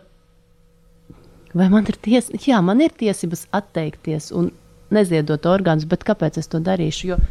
vai 1.58 1.70
man 1.74 1.88
ir 1.90 2.00
tiesības? 2.00 2.48
Jā, 2.48 2.62
man 2.66 2.82
ir 2.86 2.96
tiesības 2.98 3.48
atteikties 3.58 4.32
un 4.38 4.52
neziedot 4.94 5.46
orgānus, 5.50 5.88
bet 5.90 6.06
kāpēc 6.08 6.40
es 6.40 6.50
to 6.52 6.62
darīšu? 6.64 7.14
Jo 7.14 7.22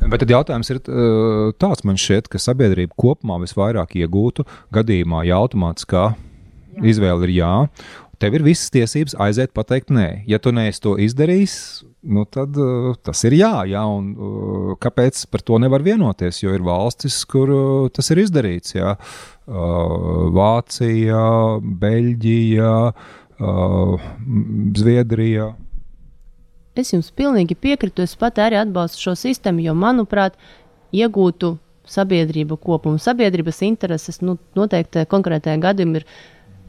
Bet 0.00 0.22
tad 0.22 0.30
jautājums 0.32 0.70
ir 0.72 0.78
tāds, 1.60 1.82
man 1.84 1.98
šķiet, 2.00 2.30
ka 2.32 2.40
sabiedrība 2.40 2.96
kopumā 2.98 3.36
visvairāk 3.42 3.98
iegūtu 4.00 4.46
gadījumā, 4.72 5.26
ja 5.28 5.40
automātiskā 5.42 6.14
izvēle 6.80 7.28
ir 7.28 7.34
jā. 7.36 7.52
Tev 8.20 8.36
ir 8.36 8.44
visas 8.44 8.72
tiesības 8.72 9.14
aiziet, 9.20 9.52
pateikt, 9.56 9.92
nē. 9.92 10.24
Ja 10.28 10.40
tu 10.40 10.52
neesi 10.52 10.82
to 10.84 10.94
izdarījis, 11.00 11.54
nu 12.12 12.26
tad 12.28 12.56
uh, 12.60 12.92
tas 13.04 13.22
ir 13.28 13.36
jā. 13.38 13.52
jā 13.68 13.84
un, 13.88 14.10
uh, 14.12 14.72
kāpēc 14.80 15.22
par 15.32 15.44
to 15.44 15.60
nevar 15.60 15.84
vienoties? 15.84 16.42
Jo 16.42 16.52
ir 16.56 16.64
valstis, 16.64 17.22
kur 17.28 17.52
uh, 17.54 17.88
tas 17.92 18.12
ir 18.12 18.20
izdarīts. 18.24 18.76
Jā. 18.76 18.96
Uh, 19.48 20.28
Vācija, 20.36 21.24
Beļģija, 21.80 22.74
uh, 22.90 23.16
Zviedrija. 24.76 25.50
Es 26.78 26.92
jums 26.92 27.10
pilnīgi 27.16 27.56
piekrītu. 27.58 28.04
Es 28.04 28.14
pat 28.20 28.38
arī 28.42 28.60
atbalstu 28.60 29.08
šo 29.08 29.14
sistēmu, 29.18 29.64
jo, 29.64 29.74
manuprāt, 29.74 30.36
iegūtu 30.94 31.54
sabiedrību 31.90 32.58
kopumu. 32.60 33.00
Sabiedrības 33.02 33.62
intereses 33.66 34.20
nu, 34.22 34.36
noteikti 34.58 35.06
konkrētajā 35.10 35.58
gadījumā 35.62 36.02
ir 36.02 36.06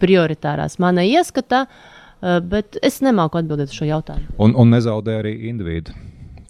prioritārās. 0.01 0.79
Mana 0.81 1.03
ieskata 1.05 1.65
uh, 1.67 1.81
bet 2.21 2.77
es 2.85 3.01
nemāku 3.05 3.41
atbildēt 3.41 3.71
uz 3.71 3.77
šo 3.77 3.89
jautājumu. 3.89 4.33
Un, 4.41 4.55
un 4.57 4.73
nezaudē 4.73 5.19
arī 5.21 5.35
individu 5.51 5.95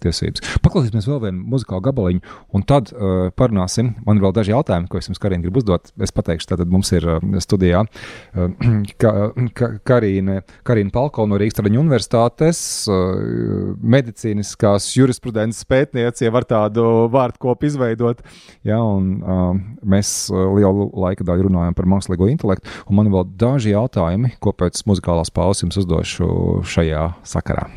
tiesības. 0.02 0.44
Paklausīsimies 0.64 1.08
vēl 1.10 1.20
vienu 1.26 1.44
muzikālu 1.54 1.84
gabaliņu, 1.88 2.22
un 2.56 2.66
tad 2.68 2.92
uh, 2.92 3.28
parunāsim. 3.38 3.92
Man 4.06 4.18
ir 4.18 4.26
vēl 4.26 4.34
daži 4.36 4.54
jautājumi, 4.54 4.88
ko 4.90 5.00
es 5.00 5.08
jums, 5.10 5.20
Karina, 5.22 5.42
gribu 5.44 5.62
uzdot. 5.62 5.92
Es 6.02 6.14
pateikšu, 6.14 6.50
tātad 6.52 6.72
mums 6.72 6.92
ir 6.96 7.06
uh, 7.08 7.20
studijā 7.42 7.84
uh, 7.84 8.48
ka, 9.02 9.12
ka, 9.58 9.70
Karina, 9.88 10.40
Karina 10.66 10.94
Palko 10.94 11.26
no 11.28 11.38
Rīgas 11.40 11.58
Traģiņu 11.58 11.82
universitātes, 11.82 12.62
uh, 12.90 13.74
medicīniskās 13.82 14.90
jurisprudences 14.96 15.66
pētniece, 15.68 16.26
ja 16.26 16.34
var 16.34 16.46
tādu 16.48 16.86
vārdu 17.12 17.42
kopu 17.42 17.68
izveidot. 17.70 18.22
Ja, 18.66 18.80
un, 18.82 19.14
uh, 19.22 19.52
mēs 19.86 20.30
uh, 20.32 20.48
lielu 20.56 20.90
laika 21.06 21.26
daļu 21.28 21.48
runājam 21.48 21.78
par 21.78 21.90
mākslīgo 21.96 22.30
intelektu, 22.32 22.70
un 22.88 22.98
man 22.98 23.08
ir 23.08 23.16
vēl 23.16 23.30
daži 23.40 23.76
jautājumi, 23.76 24.36
ko 24.42 24.54
pēc 24.56 24.84
muzikālās 24.88 25.32
pauzes 25.34 25.66
jums 25.66 25.80
uzdošu 25.82 26.28
šajā 26.68 27.08
sakarā. 27.28 27.68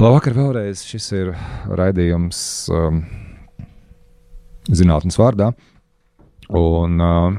Labvakar 0.00 0.32
vēlreiz. 0.32 0.80
Šis 0.88 1.10
ir 1.12 1.30
raidījums 1.76 2.38
um, 2.72 3.02
zinātnes 4.64 5.18
vārdā. 5.20 5.50
Un 6.56 7.02
uh, 7.04 7.34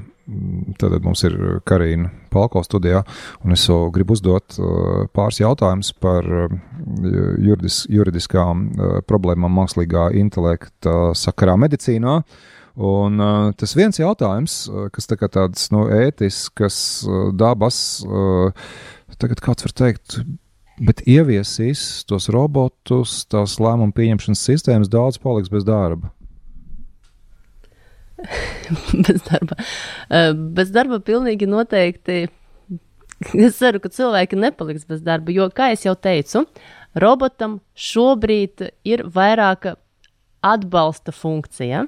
tad 0.78 0.94
mums 1.02 1.24
ir 1.26 1.34
Karina 1.66 2.12
Palko 2.30 2.62
studijā, 2.62 3.02
un 3.42 3.56
es 3.56 3.64
gribu 3.96 4.14
uzdot 4.14 4.60
uh, 4.60 5.08
pāris 5.10 5.42
jautājumus 5.42 5.90
par 6.06 6.30
uh, 6.30 6.54
juridis, 7.42 7.80
juridiskām 7.90 8.62
uh, 8.70 8.94
problēmām 9.10 9.58
mākslīgā 9.58 10.12
intelekta 10.22 11.16
sakarā 11.18 11.58
medicīnā. 11.66 12.20
Un, 12.78 13.18
uh, 13.18 13.50
tas 13.58 13.74
viens 13.74 13.98
jautājums, 13.98 14.68
uh, 14.70 14.86
kas 14.94 15.10
tā 15.10 15.18
tāds 15.26 15.66
nu, 15.74 15.88
ētiskas 15.98 16.78
uh, 17.10 17.34
dabas, 17.34 17.82
uh, 18.06 18.54
tagad 19.18 19.42
kāds 19.50 19.66
var 19.66 19.78
teikt, 19.82 20.22
bet 20.80 21.04
ieviesīs 21.10 22.04
tos 22.10 22.30
robotus, 22.34 23.22
tās 23.32 23.58
lēmumu 23.62 23.94
pieņemšanas 23.98 24.44
sistēmas, 24.48 24.92
daudz 24.92 25.20
paliks 25.22 25.52
bez 25.52 25.66
darba. 25.68 26.12
bez 29.06 29.24
darba. 29.28 29.58
Uh, 30.08 30.32
bez 30.56 30.72
darba 30.74 31.02
pilnīgi 31.04 31.50
noteikti. 31.50 32.28
Es 33.38 33.60
ceru, 33.60 33.82
ka 33.82 33.92
cilvēki 33.94 34.40
nepaliks 34.40 34.88
bez 34.90 35.04
darba, 35.06 35.34
jo, 35.34 35.46
kā 35.54 35.70
jau 35.78 35.94
teicu, 35.94 36.48
robotam 36.98 37.60
šobrīd 37.78 38.72
ir 38.88 39.04
vairāk 39.14 39.76
atbalsta 40.42 41.14
funkcija. 41.14 41.86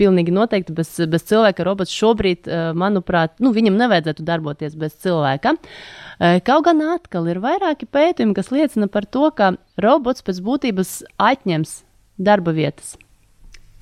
Pilnīgi 0.00 0.32
noteikti 0.32 0.72
bez, 0.74 0.94
bez 1.10 1.26
cilvēka 1.28 1.66
robots 1.68 1.92
šobrīd, 1.92 2.48
uh, 2.48 2.70
manuprāt, 2.78 3.36
nu, 3.44 3.52
viņam 3.52 3.76
nevajadzētu 3.80 4.24
darboties 4.26 4.78
bez 4.78 4.96
cilvēka. 5.04 5.56
Uh, 5.56 6.40
Kaut 6.46 6.66
gan 6.68 6.82
atkal 6.92 7.26
ir 7.32 7.40
vairāki 7.42 7.88
pētījumi, 7.90 8.34
kas 8.36 8.52
liecina 8.54 8.86
par 8.90 9.08
to, 9.10 9.24
ka 9.34 9.54
robots 9.82 10.22
pēc 10.22 10.38
būtības 10.44 11.00
atņems 11.18 11.80
darba 12.22 12.54
vietas 12.54 12.94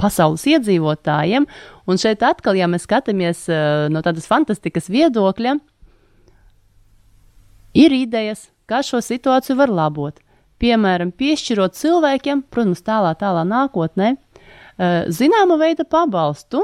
pasaules 0.00 0.46
iedzīvotājiem. 0.48 1.44
Un 1.84 2.00
šeit 2.00 2.24
atkal, 2.24 2.56
ja 2.56 2.68
mēs 2.70 2.86
skatāmies 2.88 3.44
no 3.92 4.00
tādas 4.00 4.28
fantastikas 4.30 4.88
viedokļa, 4.88 5.58
ir 7.76 7.96
idejas, 7.98 8.48
kā 8.70 8.80
šo 8.86 9.02
situāciju 9.04 9.58
var 9.60 9.72
labot. 9.82 10.24
Piemēram, 10.60 11.12
piešķirot 11.16 11.76
cilvēkiem, 11.76 12.44
protams, 12.52 12.80
tālā, 12.84 13.12
tālā 13.20 13.44
nākotnē, 13.48 14.14
zināma 15.12 15.58
veida 15.60 15.84
pabalstu, 15.84 16.62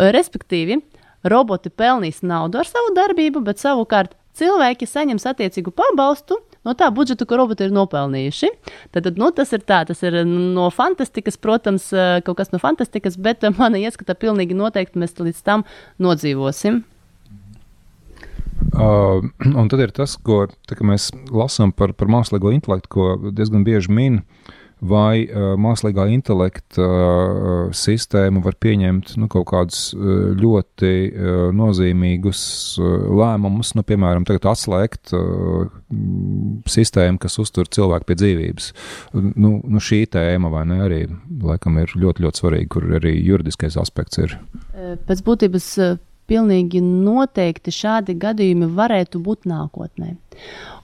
respektīvi, 0.00 0.80
roboti 1.26 1.72
pelnīs 1.72 2.22
naudu 2.24 2.60
ar 2.62 2.68
savu 2.68 2.94
darbību, 2.96 3.42
bet 3.44 3.60
savukārt 3.60 4.14
cilvēki 4.36 4.88
saņems 4.88 5.26
attiecīgu 5.30 5.72
pabalstu 5.76 6.38
no 6.66 6.74
tā 6.78 6.88
budžeta, 6.94 7.26
ko 7.28 7.38
roboti 7.40 7.66
ir 7.66 7.74
nopelnījuši. 7.74 8.50
Tad, 8.94 9.08
nu, 9.20 9.30
tas 9.34 9.52
ir 9.56 9.62
tā, 9.66 9.82
tas 9.88 10.02
ir 10.06 10.18
no 10.26 10.68
fantastikas, 10.74 11.38
protams, 11.40 11.88
eh, 11.94 12.18
kaut 12.26 12.40
kas 12.40 12.52
no 12.52 12.60
fantastikas, 12.62 13.18
bet 13.20 13.46
eh, 13.46 13.54
mana 13.56 13.80
ieskata 13.80 14.18
pilnīgi 14.18 14.56
noteikti 14.58 15.00
mēs 15.00 15.16
līdz 15.20 15.42
tam 15.46 15.64
nodzīvosim. 16.02 16.82
Uh, 18.76 19.22
un 19.46 19.68
tad 19.72 19.82
ir 19.84 19.92
tas, 19.94 20.16
ko 20.16 20.46
tā, 20.68 20.76
mēs 20.84 21.10
lasām 21.32 21.72
par, 21.76 21.92
par 21.96 22.10
mākslīgo 22.12 22.50
intelektu, 22.56 22.90
ko 22.92 23.32
diezgan 23.36 23.64
bieži 23.64 23.92
min. 23.92 24.22
Vai 24.84 25.24
uh, 25.24 25.54
mākslīgā 25.56 26.04
intelekta 26.12 26.84
uh, 26.84 27.52
sistēma 27.72 28.42
var 28.44 28.58
pieņemt 28.60 29.14
nu, 29.16 29.28
kaut 29.32 29.46
kādus 29.48 29.94
uh, 29.96 30.34
ļoti 30.36 30.90
uh, 31.08 31.38
nozīmīgus 31.56 32.42
uh, 32.82 33.06
lēmumus, 33.16 33.72
nu, 33.78 33.84
piemēram, 33.88 34.26
atslēgt 34.28 35.14
uh, 35.16 35.70
sistēmu, 36.68 37.16
kas 37.22 37.38
uztur 37.40 37.70
cilvēku 37.72 38.10
pie 38.10 38.18
dzīvības. 38.20 38.68
Nu, 39.16 39.56
nu, 39.64 39.80
šī 39.80 40.02
tēma 40.12 40.52
ne, 40.68 40.82
arī 40.84 41.00
laikam 41.40 41.80
ir 41.80 41.96
ļoti, 41.96 42.26
ļoti 42.26 42.42
svarīga, 42.42 42.72
kur 42.76 42.90
arī 43.00 43.16
juridiskais 43.16 43.80
aspekts 43.80 44.20
ir. 44.20 44.36
Pēc 45.08 45.24
būtības 45.24 45.72
pilnīgi 46.30 46.80
noteikti 46.82 47.72
šādi 47.74 48.16
gadījumi 48.20 48.68
varētu 48.76 49.20
būt 49.22 49.46
nākotnē. 49.48 50.14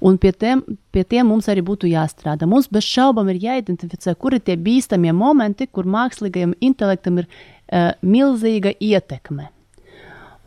Un 0.03 0.19
pie 0.19 0.33
tiem, 0.33 0.63
pie 0.95 1.05
tiem 1.05 1.29
mums 1.31 1.49
arī 1.53 1.65
būtu 1.67 1.91
jāstrādā. 1.91 2.49
Mums 2.49 2.71
bez 2.73 2.87
šaubām 2.89 3.31
ir 3.33 3.41
jāidentificē, 3.43 4.15
kur 4.19 4.37
ir 4.37 4.45
tie 4.47 4.57
bīstamie 4.57 5.13
momenti, 5.15 5.69
kur 5.69 5.89
mākslīgajam 5.91 6.55
intelektam 6.61 7.23
ir 7.23 7.29
uh, 7.29 7.93
milzīga 8.03 8.75
ietekme. 8.81 9.51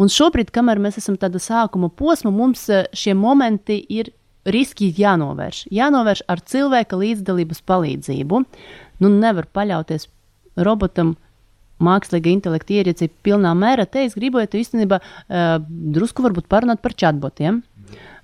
Un 0.02 0.12
šobrīd, 0.12 0.52
kamēr 0.52 0.82
mēs 0.84 1.00
esam 1.00 1.16
tādā 1.20 1.40
sākuma 1.40 1.88
posmā, 1.88 2.34
mums 2.34 2.66
uh, 2.72 2.88
šie 2.96 3.16
momenti 3.16 3.80
ir 4.00 4.12
riski 4.46 4.92
jānovērš. 4.98 5.66
Jānovērš 5.74 6.26
ar 6.30 6.42
cilvēka 6.52 7.00
līdzdalības 7.00 7.64
palīdzību. 7.66 8.42
Nu, 9.02 9.12
nevar 9.12 9.48
paļauties 9.56 10.10
robotam, 10.56 11.16
mākslīga 11.84 12.32
intelekta 12.32 12.78
ierīci 12.78 13.10
pilnā 13.26 13.52
mērā, 13.58 13.86
te 13.90 14.06
es 14.06 14.16
gribētu 14.18 14.60
īstenībā 14.62 15.00
uh, 15.02 15.58
drusku 15.96 16.26
varbūt 16.26 16.48
parunāt 16.52 16.82
par 16.84 16.96
chatbotiem. 16.96 17.62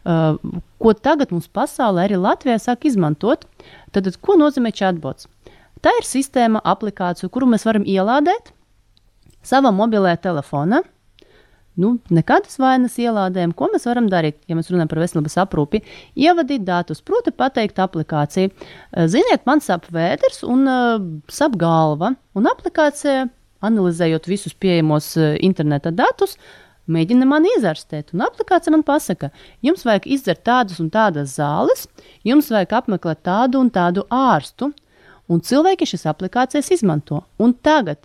Uh, 0.02 0.40
ko 0.82 0.96
tagad 0.98 1.34
mums 1.34 1.50
pasaulē, 1.54 2.08
arī 2.08 2.18
Latvijā, 2.18 2.58
sāk 2.62 2.88
izmantot. 2.90 3.46
Tad, 3.94 4.08
ko 4.24 4.38
nozīmē 4.40 4.72
chatbots? 4.74 5.28
Tā 5.82 5.94
ir 6.00 6.08
sistēma, 6.08 6.62
aplikācija, 6.66 7.30
kuru 7.34 7.50
mēs 7.52 7.66
varam 7.68 7.86
ielādēt 7.86 8.54
savā 9.46 9.72
mobilajā 9.74 10.20
telefonā. 10.30 10.82
Nu, 11.82 11.96
nekādas 12.12 12.58
vainas 12.60 12.98
ielādēm, 13.00 13.54
ko 13.56 13.70
mēs 13.72 13.86
varam 13.88 14.10
darīt, 14.12 14.42
ja 14.50 14.58
mēs 14.58 14.68
runājam 14.70 14.90
par 14.92 15.00
veselības 15.02 15.38
aprūpi. 15.46 15.80
Ievadīt 16.20 16.66
datus, 16.68 17.00
proti, 17.06 17.32
pateikt 17.32 17.80
aplikāciju. 17.82 18.52
Ziniet, 19.10 19.46
man 19.48 19.64
sap 19.64 19.88
vēders 19.94 20.44
un 20.44 20.68
uh, 20.68 20.98
sap 21.32 21.56
galva, 21.62 22.12
un 22.38 22.50
aplikācija 22.52 23.30
analizējot 23.66 24.28
visus 24.30 24.54
pieejamos 24.58 25.14
uh, 25.20 25.34
interneta 25.44 25.92
datus, 25.96 26.38
mēģina 26.92 27.28
man 27.30 27.46
izārstēt. 27.58 28.14
Un 28.16 28.26
aplikācija 28.26 28.74
man 28.74 28.86
pasaka, 28.88 29.32
jums 29.66 29.86
vajag 29.88 30.08
izdzert 30.16 30.44
tādas 30.48 30.82
un 30.84 30.92
tādas 30.94 31.36
zāles, 31.38 31.88
jums 32.28 32.52
vajag 32.52 32.78
apmeklēt 32.82 33.24
tādu 33.28 33.62
un 33.62 33.72
tādu 33.74 34.06
ārstu. 34.12 34.72
Un 35.32 35.40
cilvēki 35.40 35.88
šīs 35.88 36.10
aplikācijas 36.12 36.74
izmanto. 36.76 37.22
Un 37.40 37.54
tagad, 37.64 38.02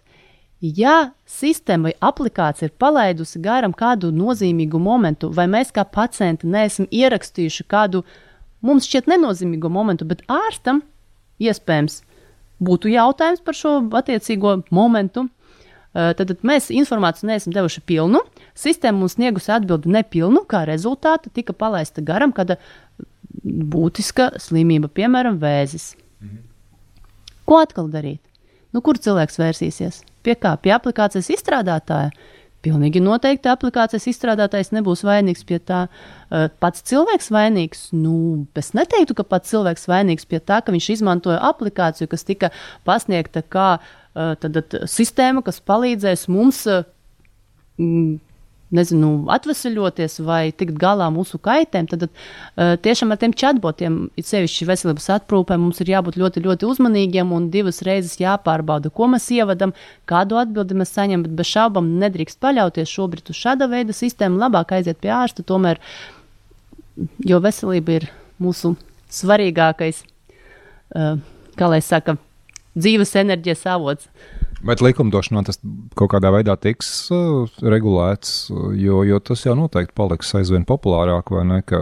ja 0.61 1.11
sistēma 1.27 1.91
vai 1.91 1.95
aplikācija 2.09 2.69
ir 2.69 2.77
palaidusi 2.79 3.41
garām 3.43 3.75
kādu 3.77 4.13
nozīmīgu 4.15 4.79
momentu, 4.79 5.33
vai 5.35 5.49
mēs 5.51 5.73
kā 5.75 5.85
pacienti 5.85 6.47
neesam 6.47 6.87
ierakstījuši 6.91 7.67
kādu 7.67 8.05
mums 8.63 8.87
šķiet 8.87 9.11
nenozīmīgu 9.11 9.71
momentu, 9.73 10.07
bet 10.07 10.23
ārstam 10.31 10.85
iespējams 11.43 12.03
būtu 12.63 12.93
jautājums 12.95 13.43
par 13.45 13.59
šo 13.59 13.79
attiecīgo 13.99 14.61
momentu, 14.71 15.27
tad, 15.97 16.29
tad 16.29 16.43
mēs 16.45 16.69
informāciju 16.75 17.31
neesam 17.31 17.55
devuši 17.55 17.83
pilnu, 17.89 18.21
sistēma 18.59 19.01
mums 19.01 19.17
sniegusi 19.17 19.53
atbildi 19.55 19.93
nepilnu, 19.95 20.43
kā 20.49 20.67
rezultātā 20.69 21.33
tika 21.33 21.55
palaista 21.57 22.05
garam 22.05 22.35
kāda 22.37 22.59
būtiska 23.47 24.35
slimība, 24.43 24.91
piemēram, 24.93 25.41
vēzis. 25.41 25.95
Mhm. 26.21 26.43
Ko 27.47 27.61
atkal 27.63 27.89
darīt? 27.89 28.21
Nu, 28.75 28.83
kur 28.85 28.99
cilvēks 29.01 29.39
vērsīsies? 29.41 30.03
Pie 30.27 30.35
kā? 30.37 30.57
Pie 30.61 30.75
aplikācijas 30.75 31.31
izstrādātāja. 31.33 32.11
Pilnīgi 32.67 32.99
noteikti 33.01 33.49
aplikācijas 33.49 34.09
izstrādātājs 34.11 34.73
nebūs 34.75 35.05
vainīgs 35.07 35.45
pie 35.47 35.61
tā. 35.63 35.85
Uh, 35.87 36.49
pats 36.61 36.83
cilvēks 36.91 37.31
vainīgs. 37.31 37.85
Nu, 37.95 38.47
es 38.59 38.73
neteiktu, 38.75 39.15
ka 39.15 39.25
pats 39.29 39.53
cilvēks 39.55 39.87
vainīgs 39.89 40.27
pie 40.27 40.41
tā, 40.43 40.59
ka 40.67 40.75
viņš 40.75 40.89
izmantoja 40.97 41.39
aplikāciju, 41.47 42.11
kas 42.11 42.27
tika 42.27 42.51
pasniegta 42.89 43.45
kā 43.47 43.69
uh, 43.79 43.95
tad, 44.17 44.57
tad, 44.57 44.79
sistēma, 44.91 45.45
kas 45.47 45.61
palīdzēs 45.61 46.27
mums 46.33 46.65
nezinu, 48.75 49.11
atvesaļoties 49.31 50.19
vai 50.27 50.51
tikt 50.57 50.79
galā 50.81 51.07
mūsu 51.15 51.39
kaitēm, 51.43 51.87
tad 51.91 52.07
uh, 52.09 52.75
tiešām 52.83 53.15
ar 53.15 53.21
tiem 53.21 53.35
chatbotiem, 53.37 53.99
it 54.19 54.27
sevišķi 54.27 54.67
veselības 54.71 55.07
aprūpē, 55.19 55.59
mums 55.61 55.81
ir 55.83 55.93
jābūt 55.95 56.19
ļoti, 56.19 56.43
ļoti 56.47 56.69
uzmanīgiem 56.73 57.31
un 57.37 57.49
divas 57.55 57.83
reizes 57.87 58.19
jāpārbauda, 58.23 58.91
ko 58.91 59.11
mēs 59.13 59.29
ievadam, 59.37 59.75
kādu 60.11 60.41
atbildi 60.43 60.81
mēs 60.81 60.95
saņemam, 60.97 61.29
bet 61.29 61.39
bez 61.39 61.53
šaubām 61.53 61.95
nedrīkst 62.03 62.43
paļauties 62.43 62.91
šobrīd 62.91 63.31
uz 63.31 63.41
šāda 63.45 63.71
veida 63.71 63.95
sistēmu, 63.97 64.41
labāk 64.43 64.75
aiziet 64.79 64.99
pie 65.03 65.15
ārsta, 65.15 65.47
tomēr, 65.47 65.81
jo 67.29 67.41
veselība 67.45 68.01
ir 68.01 68.11
mūsu 68.43 68.75
svarīgākais, 69.15 70.03
kā 70.91 71.69
lai 71.71 71.83
saka, 71.85 72.17
dzīves 72.77 73.17
enerģijas 73.23 73.67
avots. 73.75 74.11
Bet 74.67 74.81
likumdošanā 74.81 75.43
tas 75.47 75.59
kaut 75.99 76.11
kādā 76.15 76.31
veidā 76.33 76.55
tiks 76.59 76.89
uh, 77.13 77.45
regulēts, 77.61 78.49
jo, 78.81 79.03
jo 79.05 79.19
tas 79.21 79.45
jau 79.45 79.53
noteikti 79.59 79.95
paliks 79.97 80.33
aizvien 80.39 80.65
populārāk, 80.69 81.31
vai 81.35 81.45
ne? 81.49 81.61
Ka, 81.67 81.81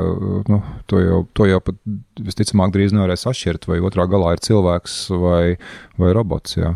nu, 0.50 0.58
to, 0.90 0.98
jau, 1.00 1.22
to 1.38 1.46
jau 1.48 1.62
pat 1.64 1.78
visticamāk 2.18 2.74
drīz 2.74 2.96
nevarēs 2.96 3.28
atšķirt, 3.30 3.70
vai 3.70 3.78
otrā 3.84 4.08
galā 4.10 4.34
ir 4.34 4.44
cilvēks 4.44 4.98
vai, 5.22 5.56
vai 6.02 6.12
robots. 6.18 6.58
Jā. 6.58 6.74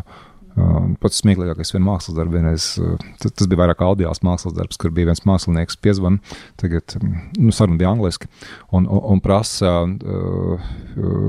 Uh, 0.59 0.89
pats 1.03 1.19
smieklīgākais 1.21 1.75
vienā 1.75 1.85
mākslas 1.85 2.17
darbā, 2.17 2.39
vienreiz, 2.39 2.71
uh, 2.81 2.97
tas, 3.21 3.35
tas 3.35 3.47
bija 3.47 3.61
vairāk 3.65 3.83
audiāls 3.85 4.23
mākslas 4.25 4.55
darbs, 4.55 4.79
kur 4.79 4.95
bija 4.95 5.11
viens 5.11 5.23
mākslinieks 5.27 5.77
piezvan, 5.83 6.19
tagad, 6.59 6.95
nu, 7.37 7.53
saruna 7.55 7.79
bija 7.79 7.93
angliski, 7.93 8.31
un, 8.71 8.87
un, 8.87 9.03
un 9.13 9.23
prasa, 9.23 9.81
uh, 9.85 10.69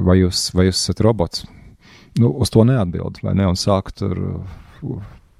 vai 0.06 0.22
jūs, 0.22 0.48
vai 0.56 0.70
jūs 0.70 0.78
esat 0.78 1.02
robots? 1.06 1.44
Nu, 2.18 2.32
uz 2.42 2.50
to 2.50 2.64
neatbild, 2.66 3.20
vai 3.22 3.36
ne, 3.38 3.46
un 3.46 3.58
sāk 3.58 3.92
tur 3.94 4.18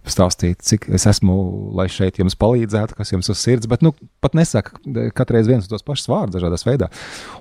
stāstīt, 0.09 0.63
cik 0.65 0.87
es 0.97 1.05
esmu, 1.09 1.35
lai 1.77 1.87
šeit 1.93 2.19
jums 2.21 2.37
palīdzētu, 2.41 2.97
kas 2.99 3.13
jums 3.13 3.29
uz 3.33 3.41
sirds, 3.41 3.69
bet 3.71 3.85
nu, 3.85 3.93
pat 4.25 4.37
nesaka 4.39 4.79
katru 5.17 5.37
reizi 5.37 5.53
viens 5.53 5.67
un 5.67 5.73
tos 5.73 5.85
pašus 5.87 6.09
vārdus, 6.11 6.39
dažādās 6.39 6.65
veidā. 6.67 6.89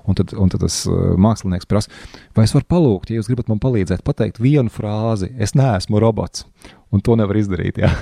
Un 0.04 0.18
tad, 0.18 0.34
un 0.36 0.52
tad 0.52 0.64
tas 0.64 0.82
uh, 0.88 1.14
mākslinieks 1.20 1.68
prasa, 1.70 1.92
vai 2.36 2.46
es 2.46 2.54
varu 2.56 2.68
palūgt, 2.70 3.10
ja 3.10 3.20
jūs 3.20 3.30
gribat 3.30 3.50
man 3.50 3.62
palīdzēt, 3.62 4.04
pateikt 4.06 4.42
vienu 4.42 4.72
frāzi, 4.72 5.32
es 5.40 5.56
neesmu 5.58 6.02
robots, 6.02 6.44
un 6.92 7.04
to 7.04 7.16
nevar 7.18 7.40
izdarīt. 7.40 7.80
Jā. 7.80 7.92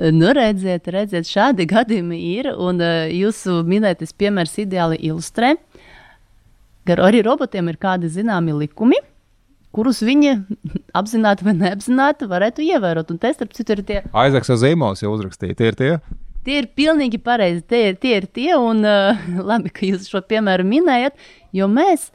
Nu, 0.00 0.30
redziet, 0.32 0.86
redziet, 0.88 1.28
šādi 1.28 1.66
gadījumi 1.68 2.22
ir, 2.38 2.54
un 2.56 2.80
uh, 2.80 3.04
jūsu 3.12 3.60
minētais 3.68 4.16
piemērs 4.16 4.56
ideāli 4.64 4.96
ilustrē, 5.10 5.54
ka 6.88 6.96
arī 7.04 7.20
robotiem 7.26 7.68
ir 7.68 7.76
kādi 7.82 8.08
zināmi 8.08 8.56
likumi, 8.56 8.96
kurus 9.74 10.02
viņi 10.04 10.34
apzināti 11.00 11.46
vai 11.46 11.54
neapzināti 11.58 12.28
varētu 12.30 12.64
ievērot. 12.66 13.12
Un 13.12 13.20
te, 13.22 13.32
starp 13.36 13.54
citu, 13.56 13.76
ir 13.76 13.84
tie. 13.86 14.00
Aizaks 14.24 14.52
ar 14.52 14.60
zīmos 14.62 15.04
jau 15.04 15.14
uzrakstīja, 15.14 15.58
tie 15.58 15.70
ir 15.70 15.78
tie. 15.78 15.92
Tie 16.46 16.56
ir 16.62 16.70
pilnīgi 16.76 17.20
pareizi. 17.22 17.62
Tie 17.68 17.82
ir 17.90 17.98
tie, 18.00 18.14
ir 18.22 18.28
tie 18.32 18.54
un 18.56 18.84
uh, 18.86 19.26
labi, 19.50 19.72
ka 19.74 19.86
jūs 19.88 20.08
šo 20.10 20.22
piemēru 20.26 20.66
minējat, 20.68 21.18
jo 21.56 21.68
mēs 21.70 22.10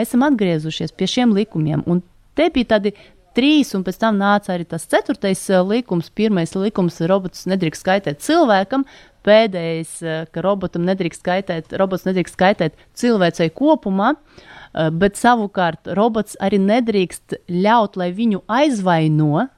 esam 0.00 0.26
atgriezušies 0.26 0.94
pie 0.94 1.10
šiem 1.10 1.34
likumiem. 1.36 1.84
Un 1.90 2.02
te 2.38 2.48
bija 2.54 2.74
tādi 2.76 2.94
trīs, 3.34 3.72
un 3.74 3.82
pēc 3.86 3.98
tam 3.98 4.18
nāca 4.18 4.54
arī 4.54 4.66
tas 4.70 4.86
ceturtais 4.90 5.42
likums. 5.66 6.12
Pirmais 6.14 6.54
likums- 6.54 7.02
robots 7.10 7.48
nedrīkst 7.50 7.82
skaitīt 7.82 8.22
cilvēkam. 8.22 8.86
Pēdējais, 9.24 9.92
ka 10.30 10.42
robotam 10.44 10.84
nedrīkst 10.84 11.22
skaitīt, 11.22 11.72
robots 11.80 12.04
nedrīkst 12.04 12.36
skaitīt 12.36 12.74
cilvēcei 12.94 13.48
kopumā. 13.56 14.10
Uh, 14.14 14.53
Eh, 14.53 14.53
bet 14.94 15.18
savukārt 15.20 15.90
robots 15.96 16.38
arī 16.42 16.58
nedrīkst 16.62 17.38
ļaut, 17.48 17.98
lai 18.00 18.10
viņu 18.14 18.42
aizvaino. 18.50 19.48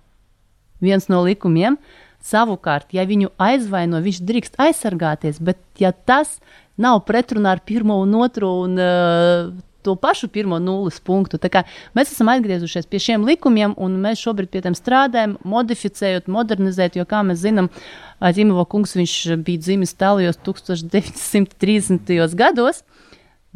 Viens 0.84 1.08
no 1.08 1.22
likumiem. 1.24 1.78
Savukārt, 2.26 2.90
ja 2.96 3.04
viņu 3.06 3.30
aizvaino, 3.38 4.00
viņš 4.02 4.18
drīkst 4.26 4.58
aizsargāties, 4.60 5.38
bet 5.38 5.60
ja 5.78 5.92
tas 5.92 6.40
nav 6.76 7.04
pretrunā 7.06 7.54
ar 7.56 7.62
pirmo 7.64 8.00
un 8.02 8.16
otro 8.18 8.50
un 8.64 8.74
uh, 8.82 9.52
to 9.86 9.94
pašu 9.94 10.28
pirmo 10.28 10.58
nulles 10.58 10.98
punktu. 11.00 11.38
Mēs 11.94 12.10
esam 12.10 12.32
atgriezušies 12.32 12.88
pie 12.90 12.98
šiem 13.04 13.26
likumiem, 13.28 13.76
un 13.78 13.94
mēs 14.02 14.18
šobrīd 14.24 14.50
pie 14.50 14.64
tiem 14.64 14.74
strādājam, 14.74 15.36
modificējot, 15.46 16.26
modernizējot. 16.36 16.98
Jo, 16.98 17.06
kā 17.06 17.22
mēs 17.26 17.44
zinām, 17.44 17.70
Zīmova 18.18 18.66
kungs 18.72 18.96
bija 18.96 19.62
dzimis 19.62 19.94
Tālijos 19.94 20.40
1930. 20.42 22.34
gados. 22.34 22.82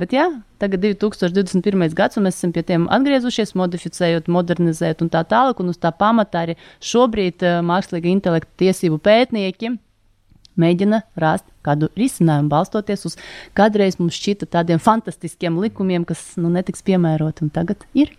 Bet 0.01 0.15
jā, 0.17 0.25
tagad 0.63 0.85
ir 0.87 0.95
2021. 0.97 1.93
gads, 1.97 2.17
un 2.17 2.25
mēs 2.25 2.39
esam 2.39 2.55
pie 2.57 2.63
tiem 2.65 2.87
atgriezušies, 2.93 3.53
modificējot, 3.59 4.31
modernizējot 4.33 5.05
un 5.05 5.11
tā 5.13 5.21
tālāk. 5.29 5.61
Un 5.61 5.73
uz 5.75 5.81
tā 5.81 5.91
pamata 5.93 6.45
arī 6.47 6.57
šobrīd 6.89 7.45
uh, 7.45 7.59
mākslīga 7.67 8.09
intelekta 8.09 8.63
tiesību 8.65 9.01
pētnieki 9.05 9.75
mēģina 10.61 11.03
rast 11.21 11.47
kādu 11.65 11.91
risinājumu, 11.97 12.51
balstoties 12.53 13.07
uz 13.09 13.17
kādreiz 13.57 13.99
mums 14.01 14.17
šķita 14.17 14.49
tādiem 14.57 14.81
fantastiskiem 14.83 15.59
likumiem, 15.61 16.07
kas 16.09 16.35
nu, 16.41 16.51
netiks 16.53 16.85
piemēroti, 16.87 17.47
un 17.47 17.53
tagad 17.55 17.85
ir. 17.97 18.13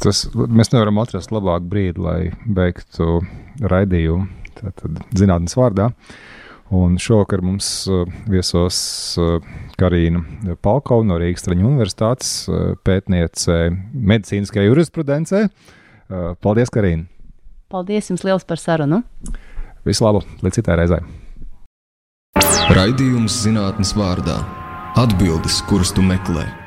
Tas, 0.00 0.24
mēs 0.32 0.72
nevaram 0.72 1.00
atrast 1.02 1.32
labāku 1.32 1.68
brīdi, 1.70 2.00
lai 2.00 2.18
beigtu 2.44 3.20
raidījumu 3.60 4.28
zinātnes 5.16 5.56
vārdā. 5.60 5.90
Uh, 5.92 6.43
Un 6.72 6.96
šovakar 6.98 7.42
mums 7.44 7.66
uh, 7.90 8.06
viesos 8.30 8.78
uh, 9.20 9.36
Karina 9.76 10.22
Palkova 10.64 11.04
no 11.04 11.18
Rīgas 11.20 11.44
Traņu 11.44 11.68
Universitātes, 11.68 12.30
uh, 12.48 12.72
pētniece 12.86 13.68
medicīniskajā 13.92 14.68
jurisprudencē. 14.70 15.48
Paldies, 16.44 16.68
Karina! 16.68 17.06
Paldies 17.72 18.10
jums 18.10 18.22
liels 18.26 18.44
par 18.46 18.60
sarunu! 18.60 19.00
Visu 19.88 20.04
labu, 20.04 20.20
līdz 20.44 20.60
citai 20.60 20.76
reizei! 20.82 21.00
Raidījums 22.76 23.40
zinātnes 23.44 23.94
vārdā- 23.96 24.36
atbildes, 25.04 25.62
kuras 25.68 25.92
tu 25.96 26.04
meklē. 26.04 26.63